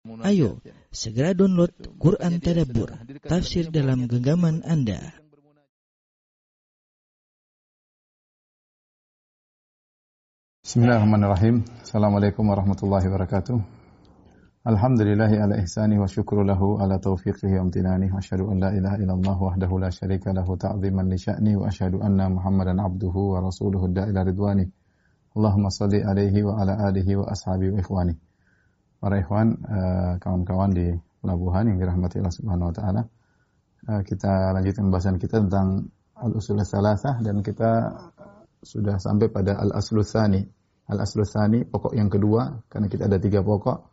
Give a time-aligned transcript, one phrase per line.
[0.00, 2.88] Ayo, segera download Quran Tadabbur,
[3.20, 4.96] tafsir dalam genggaman Anda.
[10.64, 11.68] Bismillahirrahmanirrahim.
[11.84, 13.60] Assalamualaikum warahmatullahi wabarakatuh.
[14.64, 18.96] Alhamdulillahi ala ihsani wa syukru lahu ala taufiqihi wa amtinani wa asyhadu an la ilaha
[19.04, 23.92] illallah wahdahu la syarika lahu ta'ziman li sya'ni wa asyhadu anna Muhammadan abduhu wa rasuluhu
[23.92, 24.64] da'ila ridwani.
[25.36, 28.29] Allahumma salli alaihi wa ala alihi wa ashabihi wa ikhwani.
[29.00, 30.92] Para ikhwan, eh, kawan-kawan di
[31.24, 33.02] pelabuhan yang dirahmati Allah Subhanahu wa taala.
[33.88, 35.88] Eh, kita lanjutkan pembahasan kita tentang
[36.20, 37.96] al-usul salasah dan kita
[38.60, 39.56] sudah sampai pada.
[39.56, 40.04] Al-aslul
[41.24, 43.88] tsani pokok yang kedua karena kita ada tiga pokok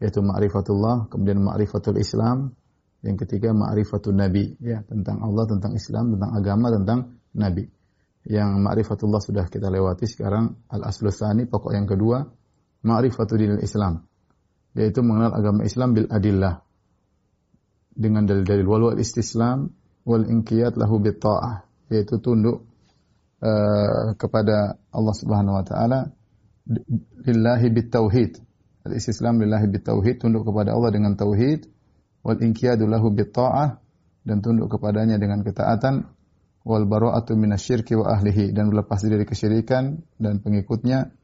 [0.00, 2.52] yaitu ma'rifatullah, kemudian ma'rifatul Islam,
[3.00, 7.64] yang ketiga ma'rifatul Nabi, ya, tentang Allah, tentang Islam, tentang agama, tentang Nabi.
[8.28, 12.24] Yang ma'rifatullah sudah kita lewati sekarang al-aslul tsani pokok yang kedua
[12.88, 14.00] ma'rifatul Islam
[14.76, 16.60] yaitu mengenal agama Islam bil adillah.
[17.96, 18.66] Dengan dalil-dalil.
[18.68, 19.72] Wal istislam
[20.04, 21.64] wal inqiyat lahu bit ta'ah.
[21.88, 22.68] Yaitu tunduk
[23.40, 26.12] uh, kepada Allah Subhanahu wa taala
[27.24, 28.36] lillahi bit tauhid.
[28.84, 30.20] Al istislam lillahi bit tauhid.
[30.20, 31.72] Tunduk kepada Allah dengan tauhid.
[32.20, 33.80] Wal inqiyadu lahu bit ta'ah.
[34.28, 36.04] Dan tunduk kepadanya dengan ketaatan.
[36.68, 38.52] Wal bara'atu minasyirki wa ahlihi.
[38.52, 41.16] Dan berlepas diri dari kesyirikan dan pengikutnya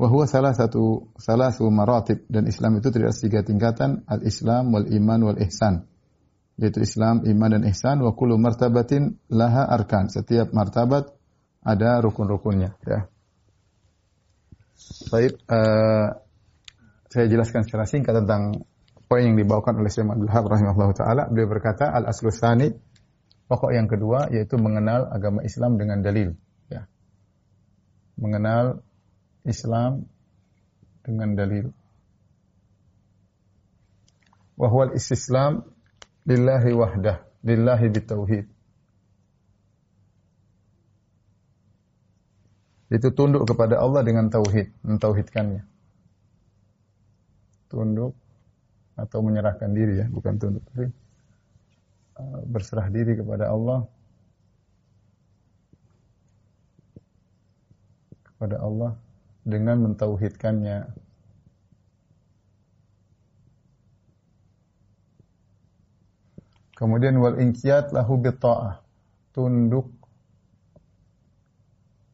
[0.00, 5.20] Wahwa salah satu salah satu maratib dan Islam itu tidak tiga tingkatan al-Islam wal iman
[5.28, 5.84] wal ihsan
[6.60, 10.12] yaitu Islam, iman dan ihsan wa kullu martabatin laha arkan.
[10.12, 11.08] Setiap martabat
[11.64, 13.08] ada rukun-rukunnya ya.
[15.08, 16.20] Baik, uh,
[17.08, 18.64] saya jelaskan secara singkat tentang
[19.08, 21.22] poin yang dibawakan oleh Syekh Abdul Haq rahimahullah taala.
[21.32, 22.68] Beliau berkata al-aslu tsani
[23.48, 26.36] pokok yang kedua yaitu mengenal agama Islam dengan dalil
[26.68, 26.84] ya.
[28.20, 28.84] Mengenal
[29.44, 30.04] Islam
[31.04, 31.66] dengan dalil.
[34.60, 35.64] Wahwal istislam
[36.28, 38.46] lillahi wahdah, lillahi bitauhid.
[42.90, 45.62] Itu tunduk kepada Allah dengan tauhid, mentauhidkannya.
[47.70, 48.18] Tunduk
[48.98, 50.90] atau menyerahkan diri ya, bukan tunduk, tapi
[52.18, 53.86] uh, berserah diri kepada Allah
[58.26, 58.92] kepada Allah
[59.44, 60.90] dengan mentauhidkannya.
[66.76, 68.80] Kemudian wal inqiyat lahu bitta'ah.
[69.30, 70.00] Tunduk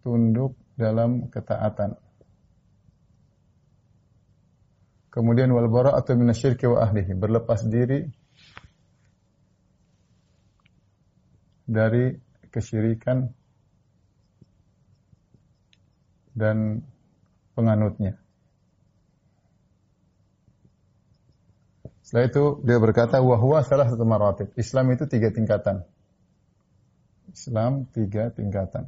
[0.07, 1.99] tunduk dalam ketaatan.
[5.11, 8.07] Kemudian wal bara'atu minasyirki wa ahlihi, berlepas diri
[11.67, 12.15] dari
[12.55, 13.27] kesyirikan
[16.37, 16.87] dan
[17.57, 18.21] penganutnya.
[22.05, 24.55] Setelah itu dia berkata wahwa salah satu maratib.
[24.55, 25.83] Islam itu tiga tingkatan.
[27.33, 28.87] Islam tiga tingkatan.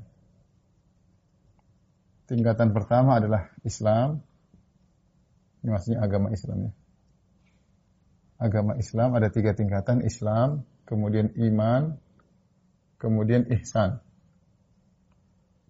[2.30, 4.22] Tingkatan pertama adalah Islam.
[5.64, 6.72] Ini maksudnya agama Islam ya.
[8.38, 10.06] Agama Islam ada tiga tingkatan.
[10.06, 11.98] Islam, kemudian iman,
[13.02, 13.98] kemudian ihsan.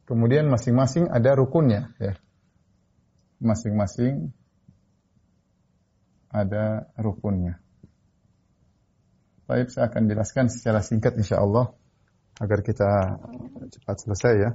[0.05, 2.13] Kemudian masing-masing ada rukunnya ya
[3.39, 4.35] masing-masing
[6.29, 7.59] ada rukunnya.
[9.49, 11.73] Baik, saya akan jelaskan secara singkat insya Allah
[12.37, 13.17] agar kita
[13.73, 14.51] cepat selesai ya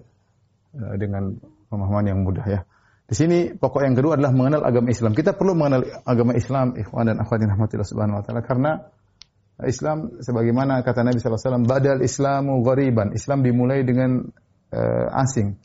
[0.77, 1.33] eh, dengan
[1.67, 2.61] pemahaman yang mudah ya.
[3.03, 5.11] Di sini pokok yang kedua adalah mengenal agama Islam.
[5.11, 8.71] Kita perlu mengenal agama Islam, ikhwan dan akhwat rahmatillah subhanahu wa taala karena
[9.61, 13.07] Islam sebagaimana kata Nabi sallallahu alaihi wasallam, badal Islamu ghariban.
[13.13, 14.23] Islam dimulai dengan
[14.73, 15.59] uh, asing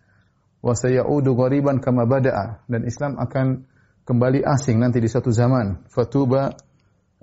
[0.63, 2.67] wa sayaudu ghariban kama bada'a.
[2.67, 3.67] Dan Islam akan
[4.05, 5.87] kembali asing nanti di suatu zaman.
[5.91, 6.55] Fatuba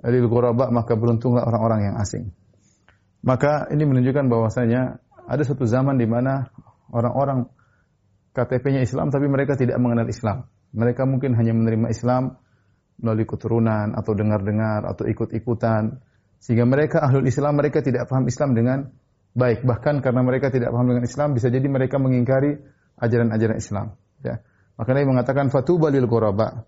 [0.04, 2.30] lil ghuraba maka beruntunglah orang-orang yang asing.
[3.26, 6.46] Maka ini menunjukkan bahwasanya ada satu zaman di mana
[6.94, 7.50] orang-orang
[8.36, 10.46] KTP-nya Islam tapi mereka tidak mengenal Islam.
[10.76, 12.36] Mereka mungkin hanya menerima Islam
[13.00, 15.98] melalui keturunan atau dengar-dengar atau ikut-ikutan.
[16.38, 18.92] Sehingga mereka ahlul Islam mereka tidak paham Islam dengan
[19.32, 19.64] baik.
[19.64, 22.60] Bahkan karena mereka tidak paham dengan Islam bisa jadi mereka mengingkari
[23.00, 23.86] ajaran-ajaran Islam.
[24.24, 24.40] Ya.
[24.76, 26.64] Maka Nabi mengatakan fatuba lil ghuraba.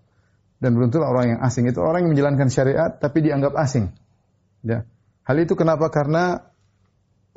[0.59, 3.95] Dan beruntunglah orang yang asing itu orang yang menjalankan syariat tapi dianggap asing.
[4.65, 4.83] Ya.
[5.23, 5.87] Hal itu kenapa?
[5.87, 6.35] Karena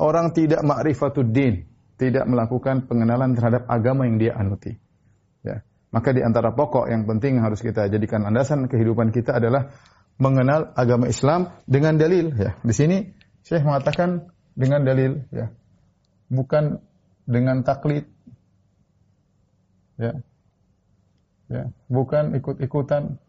[0.01, 4.75] orang tidak ma'rifatud din, tidak melakukan pengenalan terhadap agama yang dia anuti.
[5.47, 5.63] Ya.
[5.95, 9.71] Maka di antara pokok yang penting yang harus kita jadikan landasan kehidupan kita adalah
[10.19, 12.59] mengenal agama Islam dengan dalil ya.
[12.59, 13.07] Di sini
[13.47, 15.53] Syekh mengatakan dengan dalil ya.
[16.33, 16.81] Bukan
[17.29, 18.09] dengan taklid
[20.03, 20.13] Ya.
[21.53, 23.23] Ya, bukan ikut-ikutan.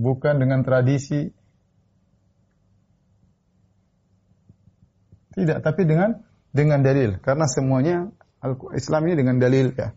[0.00, 1.28] bukan dengan tradisi.
[5.36, 7.20] Tidak, tapi dengan dengan dalil.
[7.22, 8.10] Karena semuanya
[8.74, 9.94] Islam ini dengan dalil ya.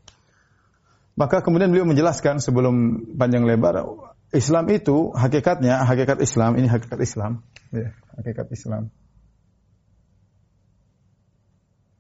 [1.13, 3.86] Maka kemudian beliau menjelaskan sebelum panjang lebar,
[4.33, 7.45] Islam itu hakikatnya, hakikat Islam, ini hakikat Islam.
[7.69, 8.89] Ya, hakikat Islam.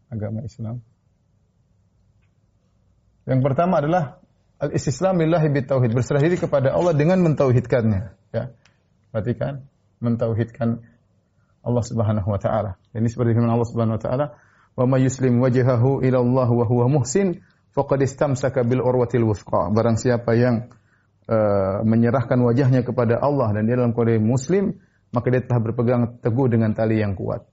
[0.09, 0.81] Agama Islam.
[3.23, 4.19] Yang pertama adalah
[4.59, 8.01] al-istislam lillahi bitauhid, berserah diri kepada Allah dengan mentauhidkannya,
[8.35, 8.51] ya.
[9.11, 9.63] Perhatikan,
[10.03, 10.83] mentauhidkan
[11.63, 12.75] Allah Subhanahu wa taala.
[12.91, 14.25] Ini seperti firman Allah Subhanahu wa taala,
[14.75, 17.39] "Wa may yuslim wajhahu ila Allah wa huwa muhsin
[17.71, 20.67] faqad istamsaka bil urwatil wuthqa." Barang siapa yang
[21.31, 24.75] uh, menyerahkan wajahnya kepada Allah dan dia dalam kondisi muslim,
[25.15, 27.47] maka dia telah berpegang teguh dengan tali yang kuat.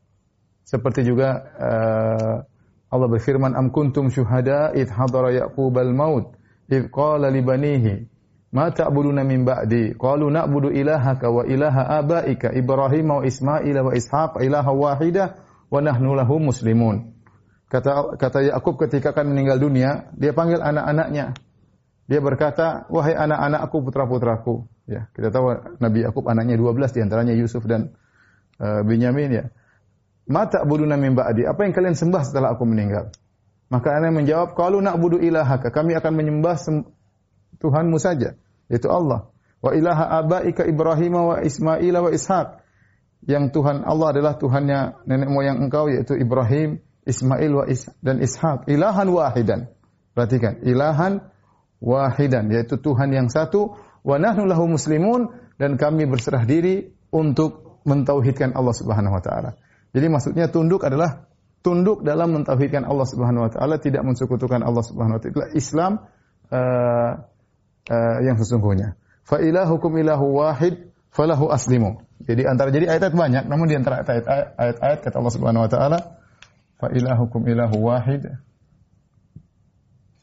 [0.66, 1.28] Seperti juga
[1.60, 2.36] uh,
[2.90, 6.34] Allah berfirman, "Am kuntum syuhada id hadara Yaqub al-maut
[6.66, 7.42] id qala li
[8.50, 9.94] Ma ta'buduna min ba'di?
[9.94, 15.38] Qalu na'budu ilahaka wa ilaha abaika Ibrahim wa Ismail wa Ishaq ilaha wahida
[15.70, 17.14] wa nahnu lahu muslimun.
[17.70, 21.38] Kata kata Yakub ketika akan meninggal dunia, dia panggil anak-anaknya.
[22.10, 27.62] Dia berkata, "Wahai anak-anakku, putra-putraku." Ya, kita tahu Nabi Yakub anaknya 12 di antaranya Yusuf
[27.70, 27.94] dan
[28.58, 29.44] uh, Binyamin ya.
[30.30, 31.42] Mata ta'buduna min ba'di?
[31.42, 33.10] Apa yang kalian sembah setelah aku meninggal?
[33.66, 36.54] Maka anak menjawab, "Qalu na'budu ilahaka." Kami akan menyembah
[37.58, 38.38] Tuhanmu saja,
[38.70, 39.34] yaitu Allah.
[39.58, 42.62] Wa ilaha abaika Ibrahim wa Ismail wa Ishaq.
[43.26, 48.70] Yang Tuhan Allah adalah Tuhannya nenek moyang engkau yaitu Ibrahim, Ismail wa Is dan Ishaq.
[48.70, 49.68] Ilahan wahidan.
[50.16, 51.20] Perhatikan, ilahan
[51.82, 55.28] wahidan yaitu Tuhan yang satu wa nahnu lahu muslimun
[55.60, 59.50] dan kami berserah diri untuk mentauhidkan Allah Subhanahu wa taala.
[59.90, 61.26] Jadi maksudnya tunduk adalah
[61.60, 65.50] tunduk dalam mentauhidkan Allah Subhanahu wa taala, tidak mensekutukan Allah Subhanahu wa taala.
[65.52, 65.92] Islam
[66.48, 67.12] uh,
[67.90, 68.96] uh, yang sesungguhnya.
[69.26, 72.00] Fa ilahukum ilahu wahid falahu aslimu.
[72.24, 75.98] Jadi antara jadi ayat-ayat banyak, namun di antara ayat-ayat kata Allah Subhanahu wa taala,
[76.78, 78.30] fa ilahukum ilahu wahid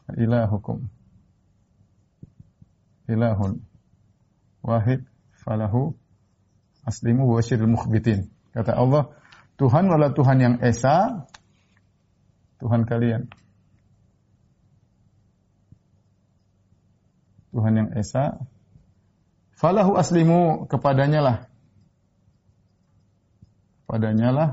[0.08, 0.88] fa ilahukum
[3.08, 3.60] ilahun
[4.64, 5.04] wahid
[5.44, 5.96] falahu
[6.84, 8.32] aslimu wa syirul mukhbitin.
[8.52, 9.12] Kata Allah,
[9.58, 11.26] Tuhan adalah Tuhan yang esa,
[12.62, 13.26] Tuhan kalian.
[17.48, 18.38] Tuhan yang Esa.
[19.58, 21.36] Falahu aslimu kepadanya lah.
[23.88, 24.50] Padanya lah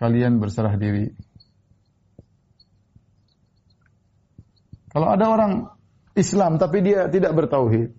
[0.00, 1.12] kalian berserah diri.
[4.94, 5.52] Kalau ada orang
[6.14, 7.90] Islam tapi dia tidak bertauhid,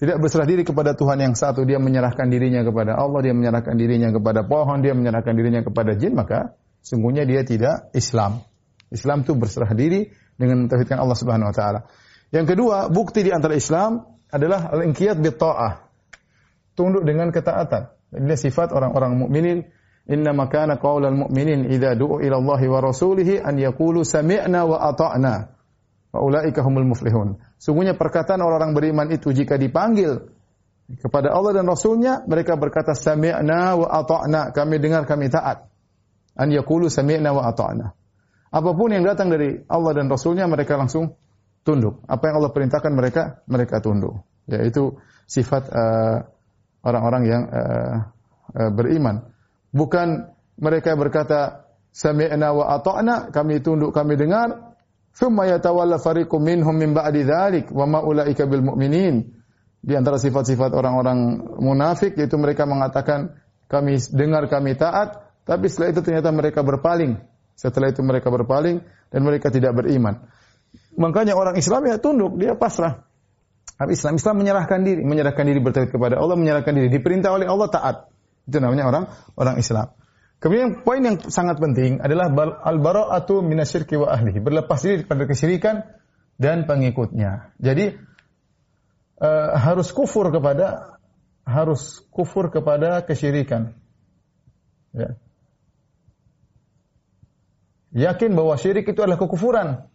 [0.00, 4.08] tidak berserah diri kepada Tuhan yang satu, dia menyerahkan dirinya kepada Allah, dia menyerahkan dirinya
[4.08, 8.40] kepada pohon, dia menyerahkan dirinya kepada jin, maka sungguhnya dia tidak Islam.
[8.88, 10.08] Islam itu berserah diri
[10.40, 11.80] dengan mentauhidkan Allah Subhanahu wa taala.
[12.32, 14.00] Yang kedua, bukti di antara Islam
[14.32, 15.84] adalah al-inqiyad bi ta'ah.
[16.72, 17.92] Tunduk dengan ketaatan.
[18.16, 19.68] Ini sifat orang-orang mukminin.
[20.08, 25.59] Inna makana qaulal mu'minin idza du'u ila Allah wa rasulih an yaqulu sami'na wa ata'na.
[26.10, 27.38] Wa ulaika humul muflihun.
[27.62, 30.26] Sungguhnya perkataan orang-orang beriman itu jika dipanggil
[30.98, 34.50] kepada Allah dan Rasulnya, mereka berkata sami'na wa ata'na.
[34.50, 35.70] Kami dengar, kami taat.
[36.34, 37.94] An yaqulu sami'na wa ata'na.
[38.50, 41.14] Apapun yang datang dari Allah dan Rasulnya mereka langsung
[41.62, 42.02] tunduk.
[42.10, 44.26] Apa yang Allah perintahkan mereka, mereka tunduk.
[44.50, 44.98] Yaitu
[45.30, 46.26] sifat uh,
[46.82, 47.94] orang-orang yang uh,
[48.58, 49.30] uh, beriman.
[49.70, 54.69] Bukan mereka berkata, Sami'na wa ata'na, kami tunduk, kami dengar.
[55.14, 59.26] Thumma yatawalla fariqum minhum min ba'di dhalik, wa ma'ulaika bil mu'minin.
[59.80, 63.34] Di antara sifat-sifat orang-orang munafik, yaitu mereka mengatakan,
[63.66, 67.16] kami dengar, kami taat, tapi setelah itu ternyata mereka berpaling
[67.60, 68.80] setelah itu mereka berpaling
[69.12, 70.24] dan mereka tidak beriman.
[70.96, 73.04] Makanya orang Islam ya tunduk, dia pasrah.
[73.76, 77.68] Tapi Islam Islam menyerahkan diri, menyerahkan diri bertauhid kepada Allah, menyerahkan diri diperintah oleh Allah
[77.68, 77.96] taat.
[78.48, 79.04] Itu namanya orang
[79.36, 79.92] orang Islam.
[80.40, 82.32] Kemudian poin yang sangat penting adalah
[82.64, 85.84] al-bara'atu minasyirki wa ahlihi, berlepas diri pada kesyirikan
[86.40, 87.52] dan pengikutnya.
[87.60, 88.00] Jadi
[89.20, 90.96] uh, harus kufur kepada
[91.44, 93.76] harus kufur kepada kesyirikan.
[94.96, 95.20] Ya.
[97.90, 99.90] Yakin bahwa syirik itu adalah kekufuran.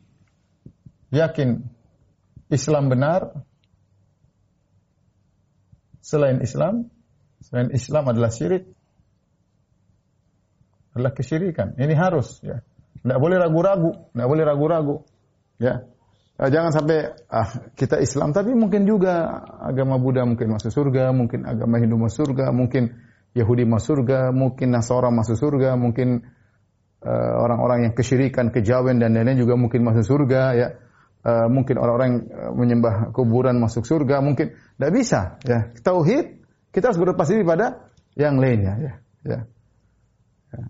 [1.10, 1.64] Yakin
[2.54, 3.34] Islam benar.
[6.06, 6.94] Selain Islam,
[7.42, 8.75] selain Islam adalah syirik.
[10.96, 11.75] Adalah kesyirikan.
[11.75, 12.64] Ini harus ya.
[13.04, 14.96] Tidak boleh ragu-ragu, tidak boleh ragu-ragu.
[15.60, 15.86] Ya.
[16.40, 21.44] Eh, jangan sampai ah kita Islam tapi mungkin juga agama Buddha mungkin masuk surga, mungkin
[21.44, 22.96] agama Hindu masuk surga, mungkin
[23.36, 26.24] Yahudi masuk surga, mungkin Nasara masuk surga, mungkin
[27.06, 30.68] Eh, orang-orang yang kesyirikan, kejawen dan lain-lain juga mungkin masuk surga ya.
[31.22, 35.38] uh, mungkin orang-orang uh, menyembah kuburan masuk surga, mungkin tidak bisa.
[35.46, 36.42] Ya, tauhid
[36.74, 38.74] kita harus berlepas diri pada yang lainnya.
[38.82, 39.40] Ya, ya.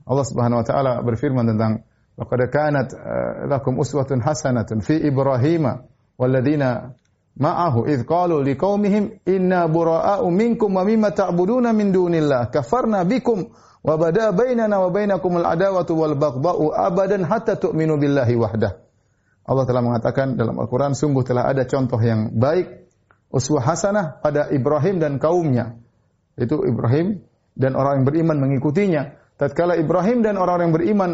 [0.05, 1.83] Allah Subhanahu Wa Taala berfirman tentang
[2.15, 5.67] laqad kanat uh, lakum uswatun hasanatun fi Ibrahim
[6.15, 6.95] walladzina
[7.35, 13.51] ma'ahu idh qalu liqaumihim inna bura'a'u minkum wa mimma ta'buduna min dunillah kafarna bikum
[13.85, 18.79] wa bada bainana wa bainakum al-adawatu wal baghdha'u abadan hatta tu'minu billahi wahdah.
[19.45, 22.89] Allah telah mengatakan dalam Al-Qur'an sungguh telah ada contoh yang baik
[23.29, 25.77] uswah hasanah pada Ibrahim dan kaumnya.
[26.33, 27.21] Itu Ibrahim
[27.53, 29.21] dan orang yang beriman mengikutinya.
[29.35, 31.11] Tatkala Ibrahim dan orang yang beriman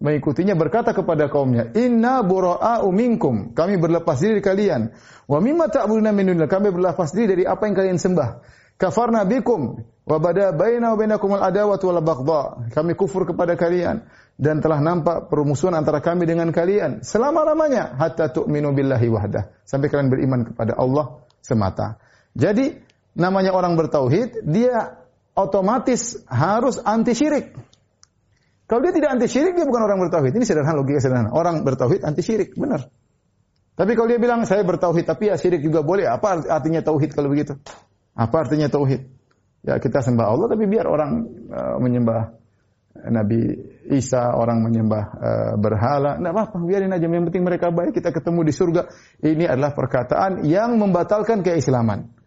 [0.00, 4.80] mengikutinya berkata kepada kaumnya, "Inna bura'a'u minkum." Kami berlepas diri dari kalian.
[5.28, 6.48] Wa mimma ta'buduna min dunillah.
[6.48, 8.30] Kami berlepas diri dari apa yang kalian sembah.
[8.78, 12.42] Kafarna bikum wa bada baina wa bainakum al-adawatu wal baghdha.
[12.70, 14.06] Kami kufur kepada kalian
[14.38, 19.50] dan telah nampak permusuhan antara kami dengan kalian selama-lamanya hatta tu'minu billahi wahdah.
[19.66, 21.98] Sampai kalian beriman kepada Allah semata.
[22.38, 22.78] Jadi
[23.18, 24.94] namanya orang bertauhid, dia
[25.38, 27.54] otomatis harus anti syirik.
[28.68, 30.34] Kalau dia tidak anti syirik, dia bukan orang bertauhid.
[30.34, 31.30] Ini sederhana, logika sederhana.
[31.32, 32.90] Orang bertauhid anti syirik, benar.
[33.78, 36.04] Tapi kalau dia bilang saya bertauhid, tapi ya syirik juga boleh.
[36.04, 37.54] Apa artinya tauhid kalau begitu?
[38.18, 39.06] Apa artinya tauhid?
[39.62, 41.10] Ya kita sembah Allah, tapi biar orang
[41.48, 42.34] uh, menyembah
[43.08, 43.54] Nabi
[43.94, 46.18] Isa, orang menyembah uh, berhala.
[46.18, 47.06] Tidak apa-apa, biarin aja.
[47.06, 48.82] Yang penting mereka baik, kita ketemu di surga.
[49.22, 52.17] Ini adalah perkataan yang membatalkan keislaman.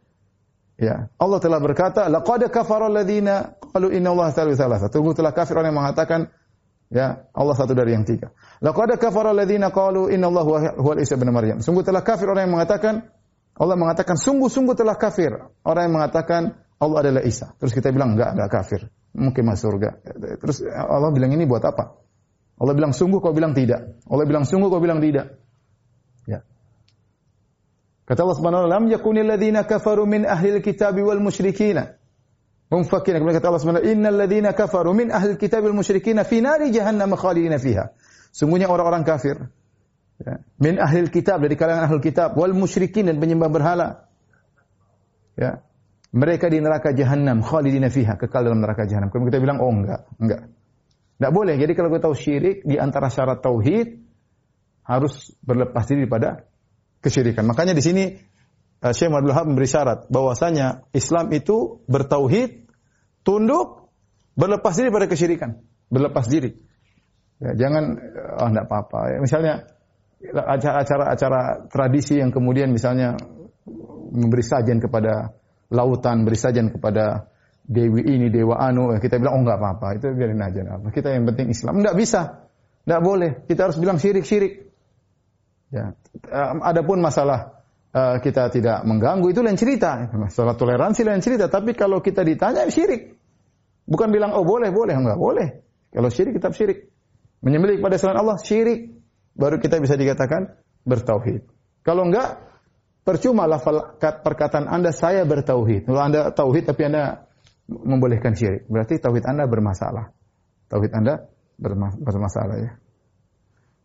[0.82, 4.82] Ya, Allah telah berkata, laqad kafara alladziina qalu inna Allah ta'ala salah.
[4.90, 6.34] Tunggu telah kafir orang yang mengatakan
[6.90, 8.34] ya, Allah satu dari yang tiga.
[8.66, 11.62] Laqad kafara alladziina qalu inna Allah huwa Isa bin Maryam.
[11.62, 13.14] Sungguh telah kafir orang yang mengatakan
[13.54, 17.54] Allah mengatakan sungguh-sungguh telah kafir orang yang mengatakan Allah adalah Isa.
[17.62, 18.82] Terus kita bilang enggak, enggak kafir.
[19.14, 19.90] Mungkin masuk surga.
[20.42, 22.02] Terus Allah bilang ini buat apa?
[22.58, 24.02] Allah bilang sungguh, kau bilang tidak.
[24.10, 25.38] Allah bilang sungguh, kau bilang tidak.
[28.12, 31.80] Kata Allah Subhanahu wa taala, "Lam yakunil ladzina kafaru min ahlil kitabi wal musyrikin."
[32.68, 33.16] Munfakin.
[33.16, 36.44] Kemudian kata Allah Subhanahu wa taala, "Innal ladzina kafaru min ahlil kitabi wal musyrikin fi
[36.44, 37.96] nari jahannam khalidina fiha."
[38.36, 39.48] Sungguhnya orang-orang kafir
[40.20, 44.12] ya, min ahlil kitab dari kalangan ahlul kitab wal musyrikin dan penyembah berhala.
[45.40, 45.64] Ya.
[46.12, 49.08] Mereka di neraka jahanam khalidina fiha, kekal dalam neraka jahanam.
[49.08, 50.52] Kemudian kita bilang, "Oh enggak, enggak."
[51.16, 51.56] Enggak boleh.
[51.56, 54.04] Jadi kalau kita tahu syirik di antara syarat tauhid
[54.84, 56.51] harus berlepas diri pada
[57.02, 57.44] kesyirikan.
[57.50, 58.04] Makanya di sini
[58.86, 62.70] uh, Syekh Muhammad Wahab memberi syarat bahwasanya Islam itu bertauhid,
[63.26, 63.92] tunduk,
[64.38, 66.54] berlepas diri pada kesyirikan, berlepas diri.
[67.42, 67.98] Ya, jangan
[68.38, 69.00] oh enggak apa-apa.
[69.12, 69.54] Ya, misalnya
[70.22, 73.18] acara-acara tradisi yang kemudian misalnya
[74.14, 75.34] memberi sajian kepada
[75.74, 77.32] lautan, beri sajian kepada
[77.66, 80.88] dewi ini, dewa anu, ya, kita bilang oh enggak apa-apa, itu biarin aja apa.
[80.94, 81.82] Kita yang penting Islam.
[81.82, 82.22] Enggak bisa.
[82.86, 83.32] Enggak boleh.
[83.50, 84.71] Kita harus bilang syirik-syirik.
[85.72, 85.96] Ya.
[86.62, 87.64] Adapun masalah
[87.96, 90.12] uh, kita tidak mengganggu itu lain cerita.
[90.12, 91.48] Masalah toleransi lain cerita.
[91.48, 93.16] Tapi kalau kita ditanya syirik,
[93.88, 95.48] bukan bilang oh boleh boleh enggak boleh.
[95.92, 96.92] Kalau syirik kitab syirik.
[97.42, 99.00] Menyembelih kepada selain Allah syirik.
[99.32, 101.48] Baru kita bisa dikatakan bertauhid.
[101.88, 102.52] Kalau enggak
[103.08, 105.88] percuma lafal perkataan Anda saya bertauhid.
[105.88, 107.32] Kalau Anda tauhid tapi Anda
[107.72, 110.12] membolehkan syirik, berarti tauhid Anda bermasalah.
[110.68, 111.32] Tauhid Anda
[112.04, 112.72] bermasalah ya.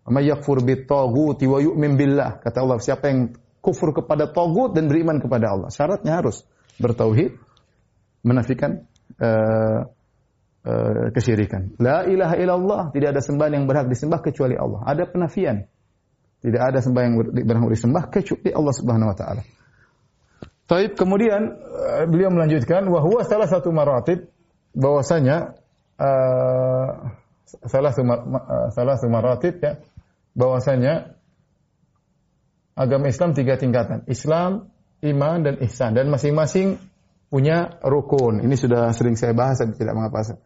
[0.07, 2.39] May yakfur bit taghuti wa yu'min billah.
[2.39, 5.69] Kata Allah, siapa yang kufur kepada tagut dan beriman kepada Allah.
[5.75, 6.47] Syaratnya harus
[6.79, 7.35] bertauhid,
[8.23, 8.87] menafikan
[9.19, 9.91] uh,
[10.63, 11.75] uh, kesyirikan.
[11.83, 14.87] La ilaha illallah, tidak ada sembahan yang berhak disembah kecuali Allah.
[14.87, 15.67] Ada penafian.
[16.39, 19.43] Tidak ada sembahan yang berhak disembah kecuali Allah Subhanahu wa taala.
[20.71, 24.31] Taib kemudian uh, beliau melanjutkan bahwa salah satu maratib
[24.71, 25.59] bahwasanya
[25.99, 27.15] uh,
[27.67, 29.79] salah satu uh, salah satu maratib ya
[30.37, 31.17] bahwasanya
[32.77, 34.05] agama Islam tiga tingkatan.
[34.07, 34.69] Islam,
[35.01, 35.97] iman, dan ihsan.
[35.97, 36.77] Dan masing-masing
[37.33, 38.45] punya rukun.
[38.45, 40.37] Ini sudah sering saya bahas, saya tidak mengapa.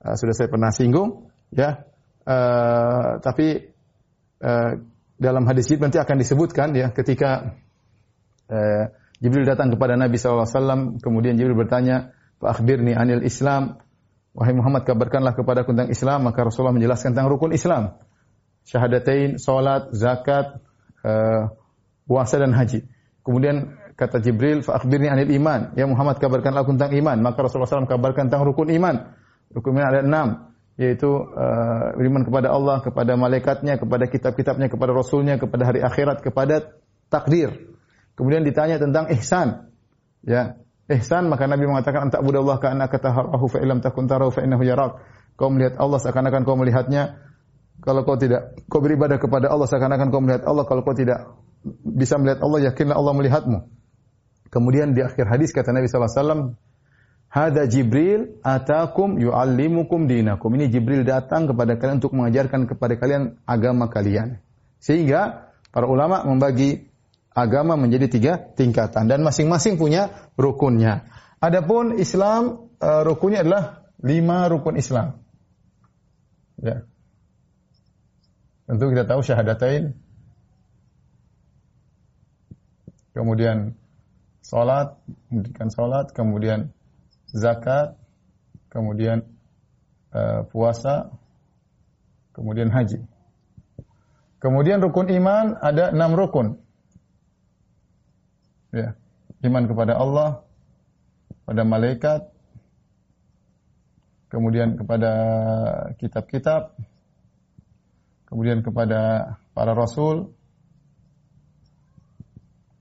[0.00, 1.28] Uh, sudah saya pernah singgung.
[1.50, 1.84] ya.
[2.22, 3.74] Uh, tapi
[4.38, 4.72] uh,
[5.18, 7.58] dalam hadis itu nanti akan disebutkan ya ketika
[8.48, 8.84] uh,
[9.20, 13.76] Jibril datang kepada Nabi SAW, kemudian Jibril bertanya, Pak akhbirni anil Islam,
[14.30, 18.00] Wahai Muhammad kabarkanlah kepada tentang Islam, maka Rasulullah menjelaskan tentang rukun Islam
[18.66, 20.60] syahadatain, salat, zakat,
[21.04, 21.52] uh,
[22.04, 22.84] puasa dan haji.
[23.22, 27.16] Kemudian kata Jibril, "Fa akhbirni anil iman." Ya Muhammad kabarkanlah aku tentang iman.
[27.20, 29.14] Maka Rasulullah SAW kabarkan tentang rukun iman.
[29.52, 30.28] Rukun iman ada enam,
[30.80, 36.74] yaitu uh, iman kepada Allah, kepada malaikatnya, kepada kitab-kitabnya, kepada rasulnya, kepada hari akhirat, kepada
[37.12, 37.76] takdir.
[38.16, 39.70] Kemudian ditanya tentang ihsan.
[40.24, 44.40] Ya, ihsan maka Nabi mengatakan antak budallah ka annaka taharahu fa illam takun tarahu fa
[44.44, 45.00] innahu yarak.
[45.36, 47.29] Kau melihat Allah seakan-akan kau melihatnya
[47.80, 51.32] kalau kau tidak kau beribadah kepada Allah seakan-akan kau melihat Allah, kalau kau tidak
[51.84, 53.58] bisa melihat Allah, yakinlah Allah melihatmu.
[54.50, 56.58] Kemudian di akhir hadis kata Nabi SAW,
[57.30, 60.50] Hada Jibril atakum yu'allimukum dinakum.
[60.58, 64.42] Ini Jibril datang kepada kalian untuk mengajarkan kepada kalian agama kalian.
[64.82, 66.90] Sehingga para ulama membagi
[67.30, 71.06] agama menjadi tiga tingkatan dan masing-masing punya rukunnya.
[71.38, 75.22] Adapun Islam uh, rukunnya adalah lima rukun Islam.
[76.58, 76.89] Ya.
[78.70, 79.90] Tentu kita tahu syahadatain.
[83.10, 83.74] Kemudian
[84.46, 84.94] salat,
[85.26, 86.70] mendirikan salat, kemudian
[87.34, 87.98] zakat,
[88.70, 89.26] kemudian
[90.14, 91.10] uh, puasa,
[92.30, 93.02] kemudian haji.
[94.38, 96.54] Kemudian rukun iman ada enam rukun.
[98.70, 98.94] Ya,
[99.50, 100.46] iman kepada Allah,
[101.42, 102.22] pada malaikat,
[104.30, 105.10] kemudian kepada
[105.98, 106.78] kitab-kitab,
[108.30, 110.32] kemudian kepada para rasul,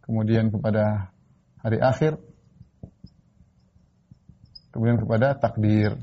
[0.05, 1.09] kemudian kepada
[1.59, 2.21] hari akhir,
[4.71, 5.97] kemudian kepada takdir.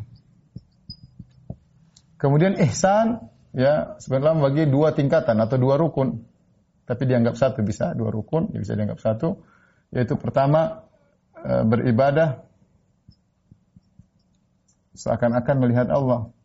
[2.17, 6.26] Kemudian ihsan ya sebenarnya bagi dua tingkatan atau dua rukun.
[6.87, 9.43] Tapi dianggap satu bisa dua rukun, ya bisa dianggap satu.
[9.91, 10.87] Yaitu pertama
[11.35, 12.47] e, beribadah
[14.95, 16.36] seakan-akan melihat Allah.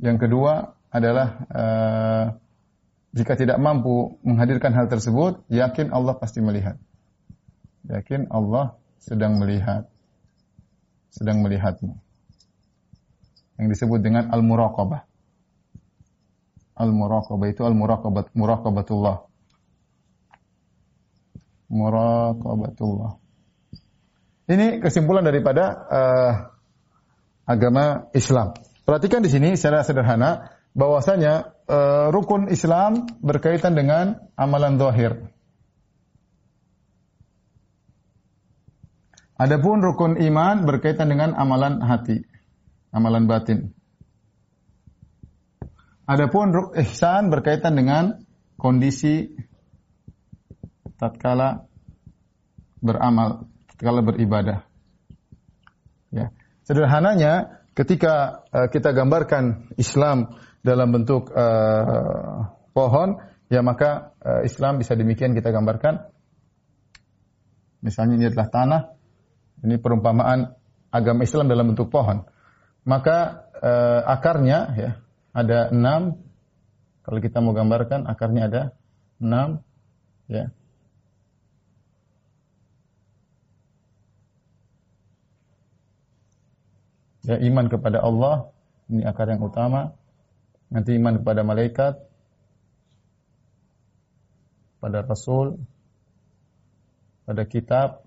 [0.00, 2.24] Yang kedua adalah uh,
[3.12, 6.80] jika tidak mampu menghadirkan hal tersebut, yakin Allah pasti melihat.
[7.84, 9.90] Yakin Allah sedang melihat.
[11.10, 11.98] Sedang melihatmu.
[13.58, 15.04] Yang disebut dengan al-muraqabah.
[16.80, 19.16] Al-muraqabah itu al-muraqabat muraqabatullah.
[21.68, 23.12] Muraqabatullah.
[24.50, 26.32] Ini kesimpulan daripada uh,
[27.42, 28.54] agama Islam.
[28.90, 35.30] Perhatikan di sini secara sederhana bahwasanya uh, rukun Islam berkaitan dengan amalan zahir.
[39.38, 42.26] Adapun rukun iman berkaitan dengan amalan hati,
[42.90, 43.70] amalan batin.
[46.10, 46.50] Adapun
[46.82, 48.26] ihsan berkaitan dengan
[48.58, 49.30] kondisi
[50.98, 51.70] tatkala
[52.82, 54.66] beramal, tatkala beribadah.
[56.10, 56.34] Ya.
[56.66, 63.16] Sederhananya ketika uh, kita gambarkan Islam dalam bentuk uh, pohon,
[63.48, 66.12] ya maka uh, Islam bisa demikian kita gambarkan.
[67.80, 68.82] Misalnya ini adalah tanah,
[69.64, 70.52] ini perumpamaan
[70.92, 72.28] agama Islam dalam bentuk pohon.
[72.84, 74.90] Maka uh, akarnya ya
[75.32, 76.20] ada enam.
[77.00, 78.62] Kalau kita mau gambarkan akarnya ada
[79.18, 79.64] enam,
[80.28, 80.52] ya.
[87.26, 88.48] Ya iman kepada Allah
[88.88, 89.92] ini akar yang utama
[90.70, 91.98] nanti iman kepada malaikat,
[94.78, 95.58] pada Rasul,
[97.26, 98.06] pada kitab,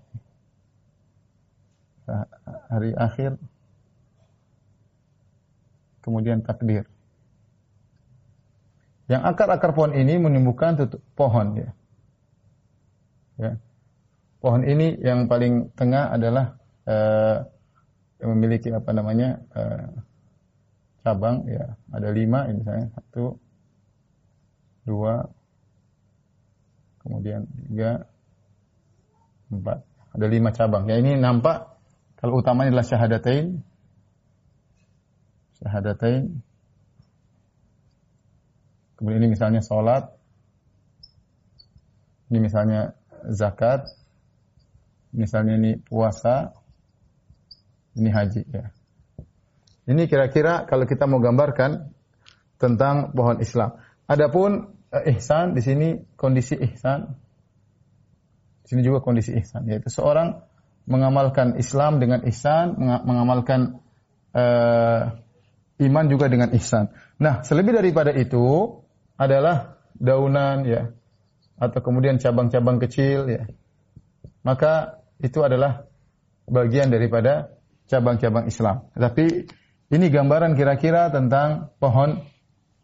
[2.68, 3.36] hari akhir,
[6.04, 6.88] kemudian takdir.
[9.04, 11.70] Yang akar-akar pohon ini menumbuhkan tutup pohon ya.
[13.36, 13.52] ya.
[14.40, 16.56] Pohon ini yang paling tengah adalah
[16.88, 17.44] uh,
[18.24, 19.84] yang memiliki apa namanya uh,
[21.04, 21.76] cabang ya.
[21.92, 22.88] Ada lima ini misalnya.
[22.96, 23.36] Satu
[24.88, 25.28] dua
[27.04, 28.08] kemudian tiga
[29.52, 29.84] empat.
[30.16, 30.88] Ada lima cabang.
[30.88, 31.76] Ya ini nampak
[32.16, 33.60] kalau utamanya adalah syahadatain.
[35.60, 36.40] Syahadatain.
[38.96, 40.08] Kemudian ini misalnya sholat.
[42.32, 42.96] Ini misalnya
[43.28, 43.84] zakat.
[45.12, 46.63] Misalnya ini puasa
[47.94, 48.70] ini haji ya
[49.84, 51.92] ini kira-kira kalau kita mau gambarkan
[52.56, 53.76] tentang pohon Islam.
[54.08, 57.12] Adapun eh, ihsan di sini kondisi ihsan.
[58.64, 60.40] Di sini juga kondisi ihsan yaitu seorang
[60.88, 63.80] mengamalkan Islam dengan ihsan, mengamalkan
[64.36, 65.16] uh,
[65.80, 66.92] iman juga dengan ihsan.
[67.16, 68.72] Nah, selebih daripada itu
[69.16, 70.92] adalah daunan ya
[71.56, 73.48] atau kemudian cabang-cabang kecil ya.
[74.44, 75.88] Maka itu adalah
[76.44, 77.54] bagian daripada
[77.90, 78.88] cabang-cabang Islam.
[78.94, 79.48] Tapi
[79.92, 82.24] ini gambaran kira-kira tentang pohon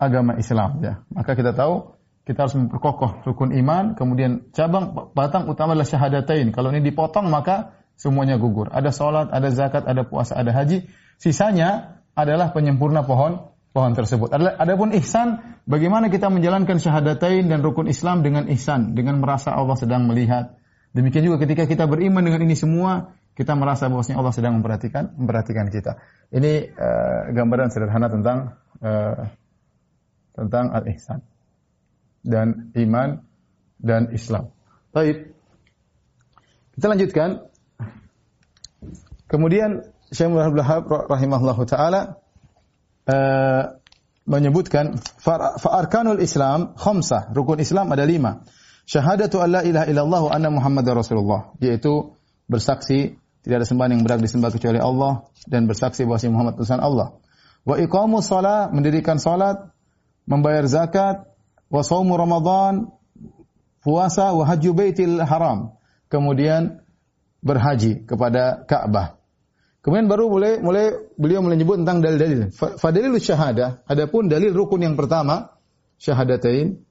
[0.00, 1.04] agama Islam ya.
[1.12, 6.52] Maka kita tahu kita harus memperkokoh rukun iman, kemudian cabang batang utama adalah syahadatain.
[6.54, 8.70] Kalau ini dipotong maka semuanya gugur.
[8.70, 10.88] Ada salat, ada zakat, ada puasa, ada haji.
[11.20, 14.34] Sisanya adalah penyempurna pohon pohon tersebut.
[14.34, 20.08] Adapun ihsan, bagaimana kita menjalankan syahadatain dan rukun Islam dengan ihsan, dengan merasa Allah sedang
[20.10, 20.58] melihat.
[20.90, 25.72] Demikian juga ketika kita beriman dengan ini semua, kita merasa bahwasanya Allah sedang memperhatikan memperhatikan
[25.72, 25.96] kita.
[26.28, 29.32] Ini uh, gambaran sederhana tentang uh,
[30.36, 31.24] tentang al-ihsan
[32.20, 33.24] dan iman
[33.80, 34.52] dan Islam.
[34.92, 35.32] Baik.
[36.76, 37.48] Kita lanjutkan.
[39.24, 42.20] Kemudian Syekh Muhammad Wahab rahimahullahu taala
[43.08, 43.78] uh,
[44.28, 48.44] menyebutkan fa'arkanul Islam khamsah, rukun Islam ada lima.
[48.84, 52.18] Syahadatu an la ilaha illallah wa anna Muhammadar Rasulullah, yaitu
[52.50, 57.16] bersaksi tidak ada sembahan yang berhak disembah kecuali Allah dan bersaksi bahwa Muhammad utusan Allah.
[57.64, 59.72] Wa iqamus shalah, mendirikan salat,
[60.28, 61.24] membayar zakat,
[61.72, 62.92] wa saumu Ramadan,
[63.80, 65.76] puasa wa hajju baitil haram.
[66.12, 66.84] Kemudian
[67.40, 69.16] berhaji kepada Ka'bah.
[69.80, 72.52] Kemudian baru mulai mulai beliau menyebut tentang dalil-dalil.
[72.52, 75.56] Fadilul syahadah, adapun dalil rukun yang pertama,
[75.96, 76.84] syahadatain.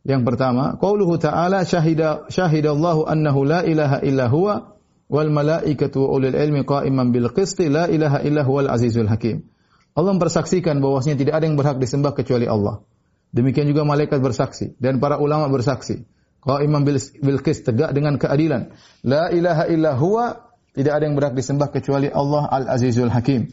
[0.00, 4.79] Yang pertama, qauluhu ta'ala syahida syahidallahu annahu la ilaha illa huwa
[5.10, 9.50] wal malaikatu ulul ilmi qa'iman bil qisti la ilaha illa huwal azizul hakim.
[9.98, 12.86] Allah mempersaksikan bahwasanya tidak ada yang berhak disembah kecuali Allah.
[13.34, 16.06] Demikian juga malaikat bersaksi dan para ulama bersaksi.
[16.40, 18.72] Qa'iman bil, bil qist tegak dengan keadilan.
[19.04, 23.50] La ilaha illa huwa tidak ada yang berhak disembah kecuali Allah Al-Azizul Hakim.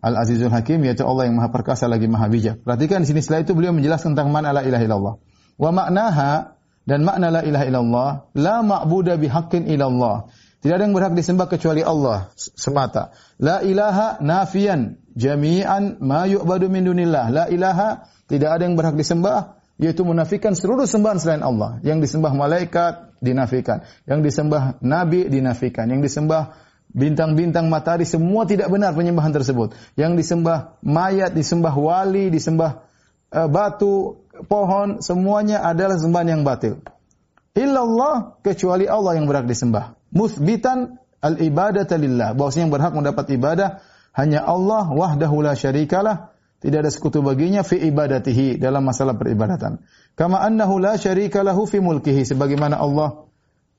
[0.00, 2.64] Al-Azizul Hakim yaitu Allah yang Maha Perkasa lagi Maha Bijak.
[2.64, 5.14] Perhatikan di sini setelah itu beliau menjelaskan tentang mana la ilaha illallah.
[5.60, 10.28] Wa maknaha dan makna la ilaha illallah la ma'buda bihaqqin illallah.
[10.64, 13.12] Tidak ada yang berhak disembah kecuali Allah semata.
[13.36, 17.28] La ilaha nafian jami'an ma yu'badu min dunillah.
[17.28, 21.84] La ilaha tidak ada yang berhak disembah yaitu menafikan seluruh sembahan selain Allah.
[21.84, 23.84] Yang disembah malaikat, dinafikan.
[24.08, 25.84] Yang disembah nabi dinafikan.
[25.84, 26.56] Yang disembah
[26.88, 29.76] bintang-bintang matahari semua tidak benar penyembahan tersebut.
[30.00, 32.88] Yang disembah mayat, disembah wali, disembah
[33.36, 36.80] uh, batu, pohon, semuanya adalah sembahan yang batil.
[37.52, 39.94] Illallah kecuali Allah yang berhak disembah.
[40.14, 42.38] Musbitan al-ibadata lillah.
[42.38, 43.82] Bahwasanya yang berhak mendapat ibadah
[44.14, 49.84] hanya Allah wahdahu la syarikalah tidak ada sekutu baginya fi ibadatihi dalam masalah peribadatan.
[50.16, 53.28] Kama annahu la syarika lahu fi mulkihi sebagaimana Allah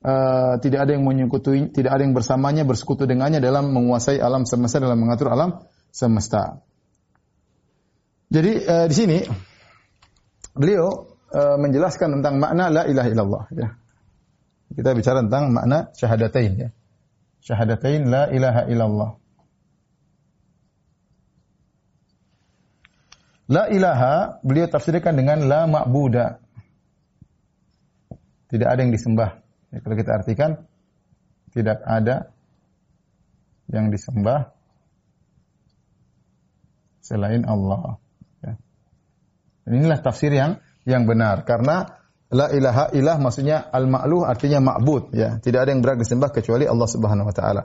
[0.06, 4.78] uh, tidak ada yang menyekutui, tidak ada yang bersamanya bersekutu dengannya dalam menguasai alam semesta
[4.78, 6.62] dalam mengatur alam semesta.
[8.30, 9.18] Jadi uh, di sini
[10.54, 13.68] beliau uh, menjelaskan tentang makna la ilaha illallah ya.
[14.74, 16.68] Kita bicara tentang makna syahadatain ya.
[17.44, 19.10] Syahadatain la ilaha illallah.
[23.46, 26.42] La ilaha beliau tafsirkan dengan la ma'buda.
[28.50, 29.38] Tidak ada yang disembah.
[29.70, 30.50] Ya, kalau kita artikan
[31.54, 32.34] tidak ada
[33.70, 34.50] yang disembah
[37.06, 38.02] selain Allah.
[38.42, 38.58] Ya.
[39.62, 41.95] Dan inilah tafsir yang yang benar karena
[42.34, 45.38] la ilaha ilah maksudnya al ma'luh artinya ma'bud ya.
[45.38, 47.62] Tidak ada yang berhak disembah kecuali Allah Subhanahu wa taala.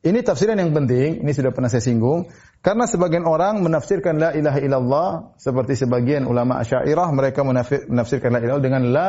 [0.00, 2.32] Ini tafsiran yang penting, ini sudah pernah saya singgung.
[2.64, 8.60] Karena sebagian orang menafsirkan la ilaha illallah seperti sebagian ulama Asy'ariyah mereka menafsirkan la ilaha
[8.60, 9.08] dengan la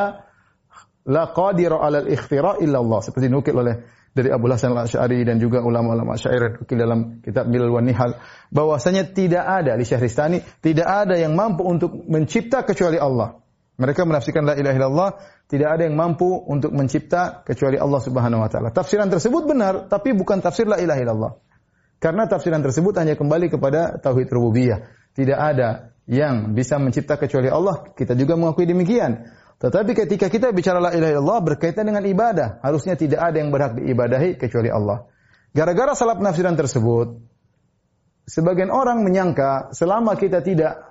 [1.07, 1.23] la
[1.79, 3.75] 'ala al-ikhtira illallah seperti nukil oleh
[4.11, 8.19] dari Abu Hasan al-Asy'ari dan juga ulama-ulama nukil dalam kitab Milal wa Nihal
[8.51, 13.40] bahwasanya tidak ada di Syahristani tidak ada yang mampu untuk mencipta kecuali Allah.
[13.81, 15.09] Mereka menafsirkan la ilaha illallah
[15.49, 18.69] tidak ada yang mampu untuk mencipta kecuali Allah Subhanahu wa taala.
[18.69, 21.33] Tafsiran tersebut benar, tapi bukan tafsir la ilaha illallah.
[21.97, 24.85] Karena tafsiran tersebut hanya kembali kepada tauhid rububiyah.
[25.17, 27.89] Tidak ada yang bisa mencipta kecuali Allah.
[27.97, 29.33] Kita juga mengakui demikian.
[29.61, 33.77] Tetapi ketika kita bicara la ilaha illallah berkaitan dengan ibadah, harusnya tidak ada yang berhak
[33.77, 35.05] diibadahi kecuali Allah.
[35.53, 37.21] Gara-gara salah penafsiran tersebut,
[38.25, 40.90] sebagian orang menyangka selama kita tidak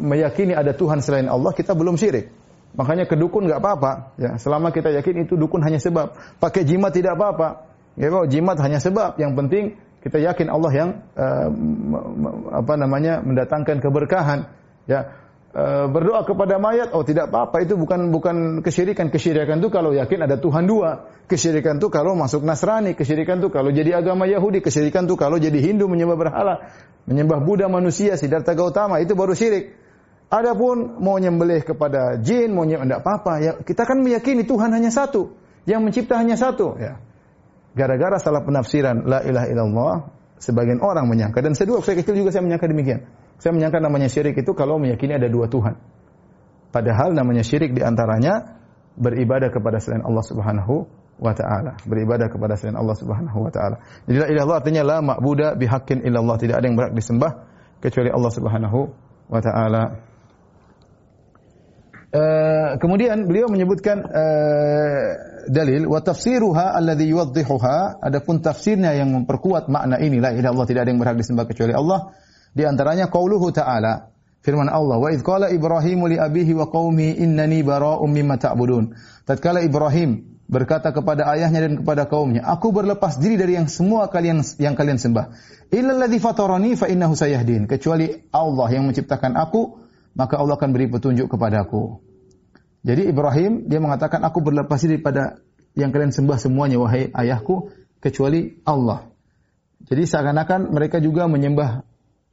[0.00, 2.30] meyakini ada Tuhan selain Allah, kita belum syirik.
[2.76, 3.92] Makanya ke dukun nggak apa-apa.
[4.20, 6.12] Ya, selama kita yakin itu dukun hanya sebab.
[6.38, 7.66] Pakai jimat tidak apa-apa.
[7.96, 9.16] Ya, bahwa jimat hanya sebab.
[9.16, 9.64] Yang penting
[10.04, 11.48] kita yakin Allah yang uh,
[12.52, 14.52] apa namanya mendatangkan keberkahan.
[14.84, 15.08] Ya,
[15.88, 17.64] berdoa kepada mayat, oh tidak apa-apa.
[17.64, 19.08] Itu bukan bukan kesyirikan.
[19.08, 21.08] Kesyirikan itu kalau yakin ada Tuhan dua.
[21.24, 22.92] Kesyirikan itu kalau masuk Nasrani.
[22.92, 24.60] Kesyirikan itu kalau jadi agama Yahudi.
[24.60, 26.54] Kesyirikan itu kalau jadi Hindu menyembah berhala
[27.06, 29.72] menyembah Buddha manusia, Siddhartha Gautama, itu baru syirik.
[30.26, 33.32] Adapun mau nyembelih kepada jin, mau nyembelih enggak apa-apa.
[33.38, 35.38] Ya, kita kan meyakini Tuhan hanya satu,
[35.70, 36.74] yang mencipta hanya satu.
[36.82, 36.98] Ya.
[37.78, 39.94] Gara-gara salah penafsiran la ilaha illallah,
[40.42, 43.06] sebagian orang menyangka dan saya dulu saya kecil juga saya menyangka demikian.
[43.36, 45.76] Saya menyangka namanya syirik itu kalau meyakini ada dua Tuhan.
[46.72, 48.60] Padahal namanya syirik di antaranya
[48.96, 50.74] beribadah kepada selain Allah Subhanahu
[51.16, 53.80] wa taala, beribadah kepada selain Allah Subhanahu wa taala.
[54.08, 57.32] Jadi la ilaha artinya la ma'buda bihaqqin illallah, tidak ada yang berhak disembah
[57.80, 58.78] kecuali Allah Subhanahu
[59.28, 59.84] wa taala.
[62.16, 65.08] Uh, kemudian beliau menyebutkan uh,
[65.52, 70.90] dalil wa tafsiruha alladhi yuwaddihuha adapun tafsirnya yang memperkuat makna ini la ilaha tidak ada
[70.96, 72.16] yang berhak disembah kecuali Allah
[72.56, 74.16] di antaranya qauluhu ta'ala
[74.46, 78.94] Firman Allah, "Wa idh qala Ibrahim li abihi wa qaumi innani bara'um mimma ta'budun."
[79.26, 84.46] Tatkala Ibrahim berkata kepada ayahnya dan kepada kaumnya, "Aku berlepas diri dari yang semua kalian
[84.62, 85.34] yang kalian sembah.
[85.74, 89.82] Illa alladzi fatarani fa innahu sayahdin." Kecuali Allah yang menciptakan aku,
[90.14, 91.98] maka Allah akan beri petunjuk kepadaku.
[92.86, 95.42] Jadi Ibrahim dia mengatakan, "Aku berlepas diri pada
[95.74, 99.10] yang kalian sembah semuanya wahai ayahku kecuali Allah."
[99.90, 101.82] Jadi seakan-akan mereka juga menyembah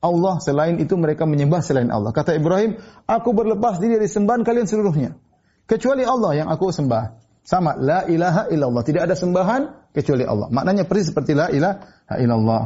[0.04, 2.12] Allah selain itu mereka menyembah selain Allah.
[2.12, 2.76] Kata Ibrahim,
[3.08, 5.16] "Aku berlepas diri dari sembahan kalian seluruhnya,
[5.64, 8.84] kecuali Allah yang aku sembah." Sama, la ilaha illallah.
[8.88, 10.48] Tidak ada sembahan kecuali Allah.
[10.48, 12.64] Maknanya persis seperti la ilaha illallah.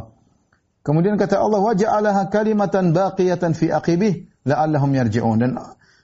[0.86, 5.52] Kemudian kata Allah, "Waja'alaha kalimatan baqiyatan fi aqibih la'allahum yarji'un." Dan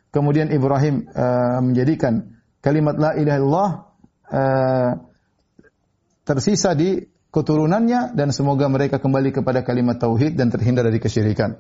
[0.09, 3.69] kemudian Ibrahim uh, menjadikan kalimat la ilaha illallah
[4.33, 4.91] uh,
[6.25, 11.57] tersisa di keturunannya dan semoga mereka kembali kepada kalimat tauhid dan terhindar dari kesyirikan.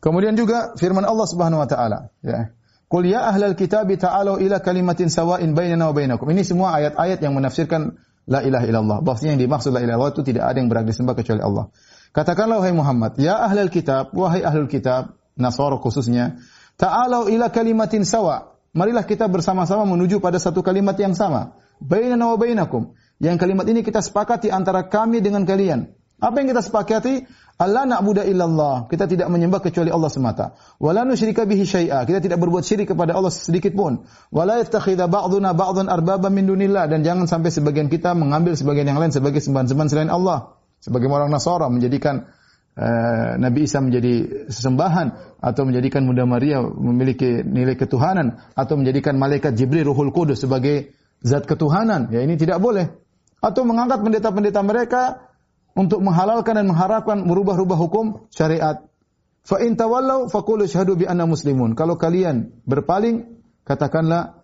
[0.00, 2.56] Kemudian juga firman Allah Subhanahu wa taala, ya.
[2.88, 6.28] Qul ya ahlal kitab ta'alu ila kalimatin sawa'in bainana wa bainakum.
[6.28, 7.96] Ini semua ayat-ayat yang menafsirkan
[8.28, 8.98] la ilaha illallah.
[9.00, 11.72] Bahwasanya yang dimaksud la ilaha illallah itu tidak ada yang berhak disembah kecuali Allah.
[12.12, 16.36] Katakanlah wahai Muhammad, ya ahlal kitab, wahai ahlul kitab, Nasara khususnya,
[16.76, 18.52] ta'alu ila kalimatin sawa.
[18.76, 21.56] Marilah kita bersama-sama menuju pada satu kalimat yang sama.
[21.80, 22.92] Bainana wa bainakum.
[23.18, 25.92] Yang kalimat ini kita sepakati antara kami dengan kalian.
[26.22, 27.26] Apa yang kita sepakati?
[27.58, 28.86] Allah na'budu illallah.
[28.86, 30.54] Kita tidak menyembah kecuali Allah semata.
[30.78, 32.06] Wala nusyrika bihi syai'a.
[32.06, 34.06] Kita tidak berbuat syirik kepada Allah sedikit pun.
[34.30, 39.02] Wala yattakhidha ba'duna ba'dhan arbaba min dunillah dan jangan sampai sebagian kita mengambil sebagian yang
[39.02, 40.58] lain sebagai sembahan-sembahan selain Allah.
[40.82, 42.26] Sebagai orang Nasara menjadikan
[42.78, 49.54] uh, Nabi Isa menjadi sesembahan atau menjadikan Bunda Maria memiliki nilai ketuhanan atau menjadikan malaikat
[49.54, 52.10] Jibril Ruhul Kudus sebagai zat ketuhanan.
[52.10, 53.01] Ya ini tidak boleh.
[53.42, 55.28] Atau mengangkat pendeta-pendeta mereka
[55.74, 58.86] untuk menghalalkan dan mengharapkan merubah-rubah hukum syariat.
[59.42, 61.74] Fa in tawallau faqulu syahadu bi anna muslimun.
[61.74, 64.38] Kalau kalian berpaling, katakanlah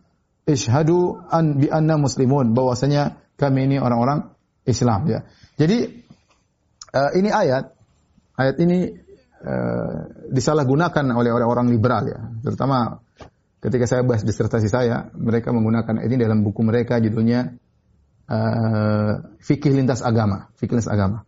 [0.49, 4.35] isyhadu an bi anna muslimun bahwasanya kami ini orang-orang
[4.67, 5.23] Islam ya.
[5.55, 6.03] Jadi
[6.97, 7.71] uh, ini ayat
[8.35, 8.91] ayat ini
[9.45, 9.97] uh,
[10.35, 12.99] disalahgunakan oleh orang-orang liberal ya, terutama
[13.63, 17.55] ketika saya bahas disertasi saya, mereka menggunakan ini dalam buku mereka judulnya
[18.29, 21.25] uh, fikih lintas agama, fikih lintas agama.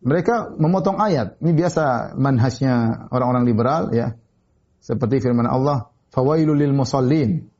[0.00, 1.36] Mereka memotong ayat.
[1.44, 4.16] Ini biasa manhajnya orang-orang liberal ya.
[4.80, 7.52] Seperti firman Allah, "Fawailul lil musallin